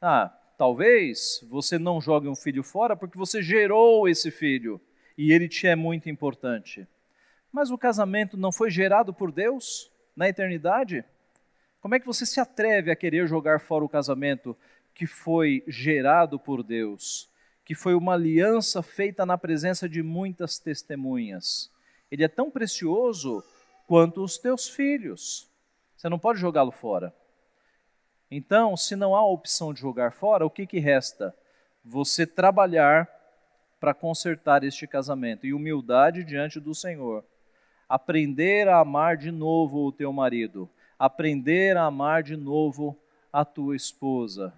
Ah, 0.00 0.34
talvez 0.56 1.46
você 1.50 1.78
não 1.78 2.00
jogue 2.00 2.26
um 2.26 2.34
filho 2.34 2.62
fora 2.62 2.96
porque 2.96 3.18
você 3.18 3.42
gerou 3.42 4.08
esse 4.08 4.30
filho 4.30 4.80
e 5.18 5.30
ele 5.30 5.46
te 5.46 5.66
é 5.66 5.76
muito 5.76 6.08
importante. 6.08 6.88
Mas 7.52 7.70
o 7.70 7.76
casamento 7.76 8.34
não 8.38 8.50
foi 8.50 8.70
gerado 8.70 9.12
por 9.12 9.30
Deus 9.30 9.92
na 10.16 10.26
eternidade? 10.26 11.04
Como 11.78 11.94
é 11.94 12.00
que 12.00 12.06
você 12.06 12.24
se 12.24 12.40
atreve 12.40 12.90
a 12.90 12.96
querer 12.96 13.28
jogar 13.28 13.60
fora 13.60 13.84
o 13.84 13.90
casamento 13.90 14.56
que 14.94 15.06
foi 15.06 15.62
gerado 15.68 16.38
por 16.38 16.62
Deus, 16.62 17.28
que 17.62 17.74
foi 17.74 17.94
uma 17.94 18.14
aliança 18.14 18.82
feita 18.82 19.26
na 19.26 19.36
presença 19.36 19.86
de 19.86 20.02
muitas 20.02 20.58
testemunhas? 20.58 21.70
Ele 22.10 22.24
é 22.24 22.28
tão 22.28 22.50
precioso 22.50 23.44
quanto 23.86 24.22
os 24.22 24.38
teus 24.38 24.68
filhos. 24.68 25.50
Você 25.96 26.08
não 26.08 26.18
pode 26.18 26.40
jogá-lo 26.40 26.72
fora. 26.72 27.14
Então, 28.30 28.76
se 28.76 28.96
não 28.96 29.14
há 29.14 29.24
opção 29.24 29.72
de 29.72 29.80
jogar 29.80 30.12
fora, 30.12 30.44
o 30.44 30.50
que, 30.50 30.66
que 30.66 30.78
resta? 30.78 31.34
Você 31.84 32.26
trabalhar 32.26 33.08
para 33.78 33.94
consertar 33.94 34.64
este 34.64 34.86
casamento 34.86 35.46
e 35.46 35.54
humildade 35.54 36.24
diante 36.24 36.58
do 36.58 36.74
Senhor. 36.74 37.24
Aprender 37.88 38.68
a 38.68 38.80
amar 38.80 39.16
de 39.16 39.30
novo 39.30 39.86
o 39.86 39.92
teu 39.92 40.12
marido, 40.12 40.68
aprender 40.98 41.76
a 41.76 41.84
amar 41.84 42.22
de 42.22 42.36
novo 42.36 42.98
a 43.32 43.44
tua 43.44 43.76
esposa, 43.76 44.52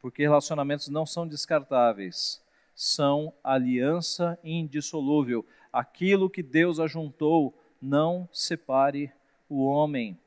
porque 0.00 0.22
relacionamentos 0.22 0.88
não 0.88 1.04
são 1.04 1.26
descartáveis, 1.26 2.42
são 2.74 3.34
aliança 3.44 4.38
indissolúvel. 4.42 5.44
Aquilo 5.70 6.30
que 6.30 6.42
Deus 6.42 6.80
ajuntou, 6.80 7.54
não 7.80 8.28
separe 8.32 9.12
o 9.48 9.66
homem. 9.66 10.18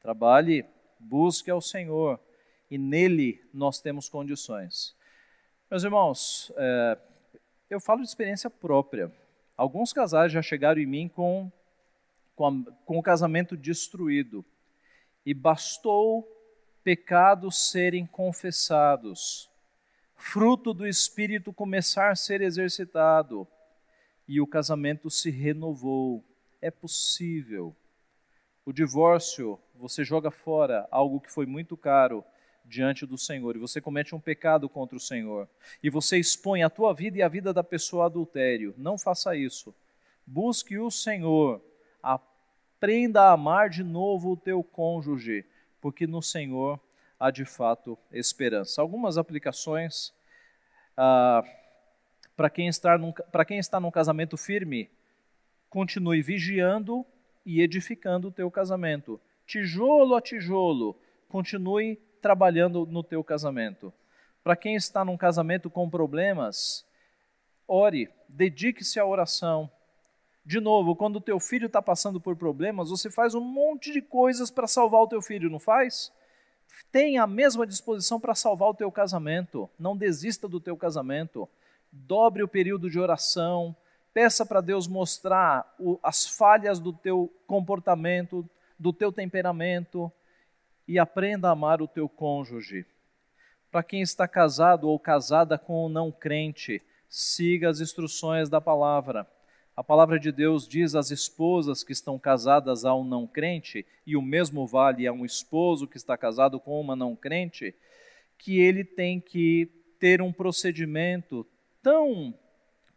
Trabalhe, 0.00 0.64
busque 0.98 1.50
ao 1.50 1.60
Senhor 1.60 2.18
e 2.70 2.78
nele 2.78 3.42
nós 3.52 3.80
temos 3.80 4.08
condições. 4.08 4.94
Meus 5.70 5.84
irmãos, 5.84 6.52
é, 6.56 6.98
eu 7.68 7.80
falo 7.80 8.02
de 8.02 8.08
experiência 8.08 8.50
própria. 8.50 9.10
Alguns 9.56 9.92
casais 9.92 10.32
já 10.32 10.42
chegaram 10.42 10.80
em 10.80 10.86
mim 10.86 11.08
com, 11.08 11.50
com, 12.34 12.46
a, 12.46 12.52
com 12.84 12.98
o 12.98 13.02
casamento 13.02 13.56
destruído. 13.56 14.44
E 15.24 15.32
bastou 15.32 16.28
pecados 16.82 17.70
serem 17.70 18.04
confessados, 18.06 19.48
fruto 20.16 20.74
do 20.74 20.86
Espírito 20.86 21.52
começar 21.52 22.10
a 22.10 22.16
ser 22.16 22.40
exercitado, 22.40 23.46
e 24.26 24.40
o 24.40 24.46
casamento 24.46 25.10
se 25.10 25.30
renovou. 25.30 26.24
É 26.62 26.70
possível. 26.70 27.74
O 28.64 28.72
divórcio, 28.72 29.58
você 29.74 30.04
joga 30.04 30.30
fora 30.30 30.86
algo 30.92 31.20
que 31.20 31.30
foi 31.30 31.44
muito 31.44 31.76
caro 31.76 32.24
diante 32.64 33.04
do 33.04 33.18
Senhor 33.18 33.56
e 33.56 33.58
você 33.58 33.80
comete 33.80 34.14
um 34.14 34.20
pecado 34.20 34.68
contra 34.68 34.96
o 34.96 35.00
Senhor 35.00 35.48
e 35.82 35.90
você 35.90 36.18
expõe 36.18 36.62
a 36.62 36.70
tua 36.70 36.94
vida 36.94 37.18
e 37.18 37.22
a 37.22 37.26
vida 37.26 37.52
da 37.52 37.64
pessoa 37.64 38.04
a 38.04 38.06
adultério, 38.06 38.72
não 38.78 38.96
faça 38.96 39.34
isso. 39.34 39.74
Busque 40.24 40.78
o 40.78 40.88
Senhor, 40.88 41.60
aprenda 42.00 43.22
a 43.22 43.32
amar 43.32 43.68
de 43.68 43.82
novo 43.82 44.30
o 44.30 44.36
teu 44.36 44.62
cônjuge, 44.62 45.44
porque 45.80 46.06
no 46.06 46.22
Senhor 46.22 46.78
há 47.18 47.32
de 47.32 47.44
fato 47.44 47.98
esperança. 48.12 48.80
Algumas 48.80 49.18
aplicações 49.18 50.14
ah, 50.96 51.42
para 52.36 52.48
quem, 52.48 52.68
está 52.68 52.96
quem 53.44 53.58
está 53.58 53.80
num 53.80 53.90
casamento 53.90 54.36
firme, 54.36 54.88
continue 55.72 56.20
vigiando 56.20 57.02
e 57.46 57.62
edificando 57.62 58.28
o 58.28 58.30
teu 58.30 58.50
casamento. 58.50 59.18
Tijolo 59.46 60.14
a 60.14 60.20
tijolo, 60.20 60.94
continue 61.30 61.96
trabalhando 62.20 62.84
no 62.84 63.02
teu 63.02 63.24
casamento. 63.24 63.90
Para 64.44 64.54
quem 64.54 64.74
está 64.74 65.02
num 65.02 65.16
casamento 65.16 65.70
com 65.70 65.88
problemas, 65.88 66.84
ore, 67.66 68.10
dedique-se 68.28 69.00
à 69.00 69.06
oração. 69.06 69.70
De 70.44 70.60
novo, 70.60 70.94
quando 70.94 71.16
o 71.16 71.22
teu 71.22 71.40
filho 71.40 71.68
está 71.68 71.80
passando 71.80 72.20
por 72.20 72.36
problemas, 72.36 72.90
você 72.90 73.10
faz 73.10 73.34
um 73.34 73.40
monte 73.40 73.92
de 73.92 74.02
coisas 74.02 74.50
para 74.50 74.66
salvar 74.66 75.00
o 75.00 75.08
teu 75.08 75.22
filho, 75.22 75.48
não 75.48 75.58
faz? 75.58 76.12
Tenha 76.90 77.22
a 77.22 77.26
mesma 77.26 77.66
disposição 77.66 78.20
para 78.20 78.34
salvar 78.34 78.68
o 78.68 78.74
teu 78.74 78.92
casamento. 78.92 79.70
Não 79.78 79.96
desista 79.96 80.46
do 80.46 80.60
teu 80.60 80.76
casamento. 80.76 81.48
Dobre 81.90 82.42
o 82.42 82.48
período 82.48 82.90
de 82.90 83.00
oração. 83.00 83.74
Peça 84.14 84.44
para 84.44 84.60
Deus 84.60 84.86
mostrar 84.86 85.74
o, 85.78 85.98
as 86.02 86.26
falhas 86.26 86.78
do 86.78 86.92
teu 86.92 87.32
comportamento, 87.46 88.48
do 88.78 88.92
teu 88.92 89.10
temperamento, 89.10 90.12
e 90.86 90.98
aprenda 90.98 91.48
a 91.48 91.52
amar 91.52 91.80
o 91.80 91.88
teu 91.88 92.08
cônjuge. 92.08 92.84
Para 93.70 93.82
quem 93.82 94.02
está 94.02 94.28
casado 94.28 94.86
ou 94.88 94.98
casada 94.98 95.56
com 95.56 95.86
um 95.86 95.88
não 95.88 96.12
crente, 96.12 96.82
siga 97.08 97.70
as 97.70 97.80
instruções 97.80 98.50
da 98.50 98.60
palavra. 98.60 99.26
A 99.74 99.82
palavra 99.82 100.20
de 100.20 100.30
Deus 100.30 100.68
diz 100.68 100.94
às 100.94 101.10
esposas 101.10 101.82
que 101.82 101.92
estão 101.92 102.18
casadas 102.18 102.84
a 102.84 102.94
um 102.94 103.04
não 103.04 103.26
crente, 103.26 103.86
e 104.06 104.14
o 104.14 104.20
mesmo 104.20 104.66
vale 104.66 105.06
a 105.06 105.12
um 105.12 105.24
esposo 105.24 105.86
que 105.86 105.96
está 105.96 106.18
casado 106.18 106.60
com 106.60 106.78
uma 106.78 106.94
não 106.94 107.16
crente, 107.16 107.74
que 108.36 108.60
ele 108.60 108.84
tem 108.84 109.18
que 109.18 109.70
ter 109.98 110.20
um 110.20 110.32
procedimento 110.32 111.46
tão 111.82 112.34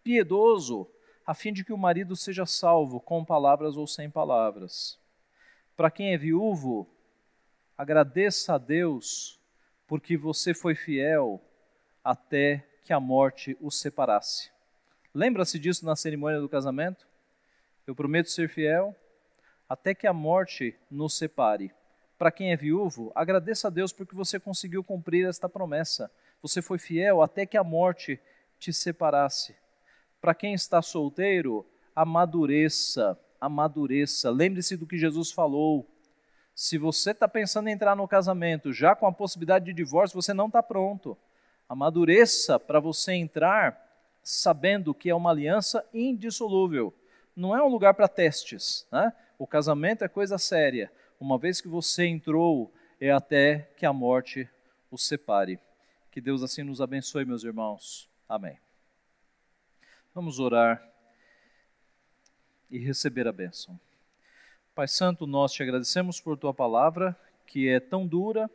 piedoso 0.04 0.90
a 1.26 1.34
fim 1.34 1.52
de 1.52 1.64
que 1.64 1.74
o 1.74 1.78
marido 1.78 2.16
seja 2.16 2.46
salvo 2.46 3.00
com 3.00 3.26
palavras 3.26 3.78
ou 3.78 3.88
sem 3.88 4.10
palavras. 4.10 5.00
Para 5.76 5.92
quem 5.92 6.14
é 6.14 6.18
viúvo, 6.18 6.88
Agradeça 7.78 8.56
a 8.56 8.58
Deus 8.58 9.38
porque 9.86 10.16
você 10.16 10.54
foi 10.54 10.76
fiel 10.76 11.42
até 12.02 12.66
que 12.86 12.94
a 12.94 13.02
morte 13.02 13.58
o 13.60 13.70
separasse. 13.70 14.50
Lembra-se 15.14 15.60
disso 15.60 15.86
na 15.86 15.94
cerimônia 15.94 16.40
do 16.40 16.48
casamento? 16.48 17.06
Eu 17.86 17.94
prometo 17.94 18.30
ser 18.30 18.48
fiel 18.48 18.96
até 19.68 19.94
que 19.94 20.08
a 20.08 20.14
morte 20.14 20.74
nos 20.90 21.18
separe. 21.18 21.74
Para 22.18 22.32
quem 22.32 22.54
é 22.54 22.56
viúvo, 22.56 23.12
agradeça 23.14 23.68
a 23.68 23.72
Deus 23.72 23.92
porque 23.92 24.16
você 24.16 24.40
conseguiu 24.40 24.82
cumprir 24.82 25.28
esta 25.28 25.50
promessa. 25.50 26.10
Você 26.42 26.62
foi 26.62 26.80
fiel 26.80 27.22
até 27.22 27.46
que 27.46 27.58
a 27.58 27.64
morte 27.64 28.18
te 28.58 28.72
separasse. 28.72 29.54
Para 30.26 30.34
quem 30.34 30.56
está 30.56 30.82
solteiro, 30.82 31.64
amadureça, 31.96 33.16
amadureça. 33.40 34.32
Lembre-se 34.32 34.76
do 34.76 34.88
que 34.88 34.98
Jesus 34.98 35.32
falou 35.32 35.88
se 36.56 36.80
você 36.80 37.12
está 37.12 37.28
pensando 37.28 37.68
em 37.68 37.74
entrar 37.74 37.96
no 37.96 38.08
casamento 38.08 38.74
já 38.74 38.96
com 38.96 39.06
a 39.06 39.12
possibilidade 39.12 39.66
de 39.66 39.74
divórcio, 39.74 40.20
você 40.20 40.34
não 40.34 40.48
está 40.48 40.64
pronto. 40.64 41.16
Amadureça 41.70 42.60
para 42.60 42.80
você 42.80 43.14
entrar 43.14 43.80
sabendo 44.24 44.96
que 44.96 45.12
é 45.12 45.14
uma 45.14 45.30
aliança 45.30 45.88
indissolúvel. 45.94 46.92
Não 47.36 47.56
é 47.56 47.64
um 47.64 47.70
lugar 47.70 47.94
para 47.94 48.08
testes. 48.08 48.88
Né? 48.92 49.14
O 49.38 49.46
casamento 49.46 50.04
é 50.04 50.08
coisa 50.08 50.40
séria. 50.40 50.92
Uma 51.20 51.38
vez 51.38 51.62
que 51.62 51.68
você 51.68 52.08
entrou, 52.08 52.74
é 53.00 53.12
até 53.12 53.70
que 53.78 53.86
a 53.86 53.94
morte 53.94 54.50
os 54.90 55.08
separe. 55.08 55.60
Que 56.10 56.20
Deus 56.20 56.42
assim 56.42 56.64
nos 56.64 56.82
abençoe, 56.82 57.26
meus 57.26 57.44
irmãos. 57.44 58.10
Amém. 58.28 58.65
Vamos 60.16 60.40
orar 60.40 60.82
e 62.72 62.80
receber 62.80 63.28
a 63.28 63.34
bênção. 63.34 63.78
Pai 64.74 64.88
Santo, 64.88 65.28
nós 65.28 65.52
te 65.52 65.62
agradecemos 65.62 66.22
por 66.22 66.38
tua 66.38 66.54
palavra, 66.54 67.14
que 67.46 67.68
é 67.68 67.82
tão 67.82 68.08
dura, 68.08 68.50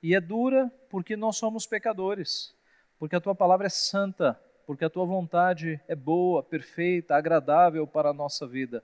e 0.00 0.14
é 0.14 0.20
dura 0.20 0.70
porque 0.88 1.16
nós 1.16 1.36
somos 1.36 1.66
pecadores, 1.66 2.54
porque 2.96 3.16
a 3.16 3.20
tua 3.20 3.34
palavra 3.34 3.66
é 3.66 3.68
santa, 3.68 4.40
porque 4.64 4.84
a 4.84 4.88
tua 4.88 5.04
vontade 5.04 5.80
é 5.88 5.96
boa, 5.96 6.44
perfeita, 6.44 7.16
agradável 7.16 7.88
para 7.88 8.10
a 8.10 8.14
nossa 8.14 8.46
vida. 8.46 8.80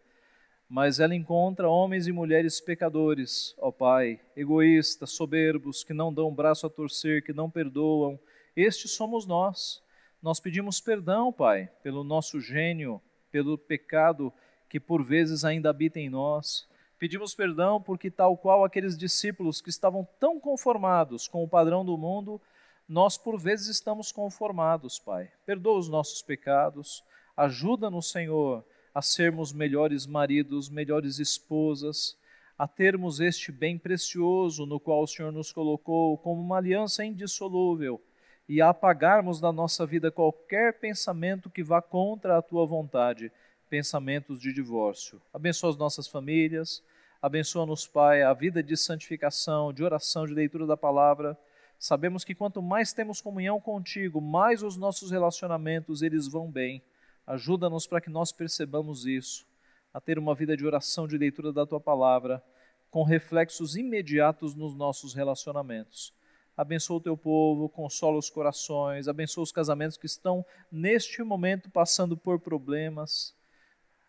Mas 0.69 0.99
ela 0.99 1.15
encontra 1.15 1.69
homens 1.69 2.09
e 2.09 2.13
mulheres 2.13 2.61
pecadores, 2.61 3.55
ó 3.57 3.71
Pai, 3.71 4.19
egoístas, 4.37 5.13
soberbos, 5.13 5.85
que 5.85 5.95
não 5.95 6.13
dão 6.13 6.35
braço 6.35 6.67
a 6.67 6.71
torcer, 6.71 7.23
que 7.23 7.33
não 7.33 7.49
perdoam. 7.49 8.19
Estes 8.57 8.91
somos 8.91 9.27
nós. 9.27 9.86
Nós 10.23 10.41
pedimos 10.41 10.81
perdão, 10.81 11.33
Pai, 11.33 11.69
pelo 11.83 12.03
nosso 12.03 12.41
gênio, 12.41 13.01
pelo 13.31 13.59
pecado 13.59 14.33
que 14.69 14.81
por 14.81 15.05
vezes 15.05 15.45
ainda 15.45 15.71
habita 15.71 16.01
em 16.01 16.09
nós. 16.09 16.67
Pedimos 16.99 17.35
perdão 17.35 17.81
porque, 17.81 18.11
tal 18.11 18.37
qual 18.37 18.65
aqueles 18.65 18.97
discípulos 18.97 19.61
que 19.61 19.69
estavam 19.69 20.09
tão 20.19 20.41
conformados 20.41 21.29
com 21.29 21.45
o 21.45 21.49
padrão 21.49 21.85
do 21.85 21.99
mundo, 21.99 22.41
nós 22.89 23.19
por 23.19 23.39
vezes 23.39 23.69
estamos 23.69 24.11
conformados, 24.11 24.99
Pai. 24.99 25.31
Perdoa 25.45 25.79
os 25.79 25.89
nossos 25.89 26.23
pecados, 26.23 27.05
ajuda-nos, 27.37 28.11
Senhor, 28.11 28.65
a 28.95 29.03
sermos 29.03 29.53
melhores 29.53 30.07
maridos, 30.07 30.71
melhores 30.71 31.19
esposas, 31.19 32.17
a 32.59 32.67
termos 32.67 33.21
este 33.21 33.53
bem 33.53 33.77
precioso 33.77 34.65
no 34.65 34.81
qual 34.81 35.03
o 35.03 35.07
Senhor 35.07 35.31
nos 35.31 35.53
colocou 35.53 36.17
como 36.17 36.41
uma 36.41 36.57
aliança 36.57 37.05
indissolúvel 37.05 38.01
e 38.49 38.61
apagarmos 38.63 39.41
da 39.41 39.53
nossa 39.53 39.85
vida 39.85 40.11
qualquer 40.11 40.79
pensamento 40.79 41.51
que 41.51 41.63
vá 41.63 41.83
contra 41.83 42.39
a 42.39 42.43
tua 42.43 42.65
vontade 42.65 43.33
pensamentos 43.69 44.39
de 44.39 44.53
divórcio. 44.53 45.21
Abençoa 45.33 45.71
as 45.71 45.77
nossas 45.77 46.07
famílias, 46.07 46.83
abençoa-nos, 47.21 47.87
Pai, 47.87 48.23
a 48.23 48.33
vida 48.33 48.63
de 48.63 48.77
santificação, 48.77 49.73
de 49.73 49.83
oração, 49.83 50.27
de 50.27 50.33
leitura 50.33 50.67
da 50.67 50.77
palavra. 50.77 51.37
Sabemos 51.79 52.25
que 52.25 52.35
quanto 52.35 52.63
mais 52.63 52.93
temos 52.93 53.21
comunhão 53.21 53.61
contigo, 53.61 54.21
mais 54.21 54.63
os 54.63 54.77
nossos 54.77 55.11
relacionamentos 55.11 56.03
eles 56.03 56.27
vão 56.29 56.51
bem. 56.51 56.83
Ajuda-nos 57.27 57.87
para 57.87 58.01
que 58.01 58.09
nós 58.09 58.31
percebamos 58.31 59.05
isso, 59.05 59.45
a 59.93 60.01
ter 60.01 60.19
uma 60.19 60.35
vida 60.35 60.57
de 60.57 60.65
oração, 60.65 61.09
de 61.09 61.19
leitura 61.19 61.53
da 61.53 61.67
tua 61.67 61.81
palavra, 61.81 62.43
com 62.91 63.03
reflexos 63.03 63.77
imediatos 63.77 64.55
nos 64.55 64.75
nossos 64.75 65.13
relacionamentos. 65.13 66.15
Abençoa 66.57 66.97
o 66.97 67.01
teu 67.01 67.17
povo, 67.17 67.69
consola 67.69 68.19
os 68.19 68.31
corações, 68.31 69.09
abençoa 69.09 69.45
os 69.45 69.53
casamentos 69.53 69.97
que 69.97 70.07
estão 70.07 70.45
neste 70.73 71.23
momento 71.23 71.71
passando 71.71 72.17
por 72.17 72.41
problemas 72.41 73.37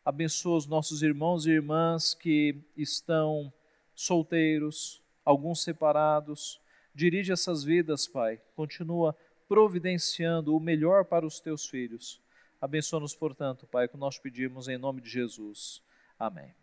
abençoa 0.08 0.56
os 0.56 0.66
nossos 0.66 1.04
irmãos 1.04 1.46
e 1.46 1.52
irmãs 1.52 2.14
que 2.14 2.64
estão 2.78 3.52
solteiros, 3.94 5.04
alguns 5.26 5.62
separados. 5.62 6.62
Dirige 6.96 7.34
essas 7.34 7.62
vidas, 7.62 8.08
Pai. 8.08 8.40
Continua 8.56 9.14
providenciando 9.50 10.56
o 10.56 10.62
melhor 10.62 11.04
para 11.04 11.26
os 11.26 11.42
teus 11.42 11.68
filhos. 11.68 12.22
Abençoa-nos, 12.62 13.14
portanto, 13.14 13.68
Pai, 13.68 13.90
que 13.90 13.98
nós 13.98 14.18
pedimos 14.18 14.70
em 14.70 14.78
nome 14.78 15.02
de 15.02 15.10
Jesus. 15.10 15.84
Amém. 16.18 16.56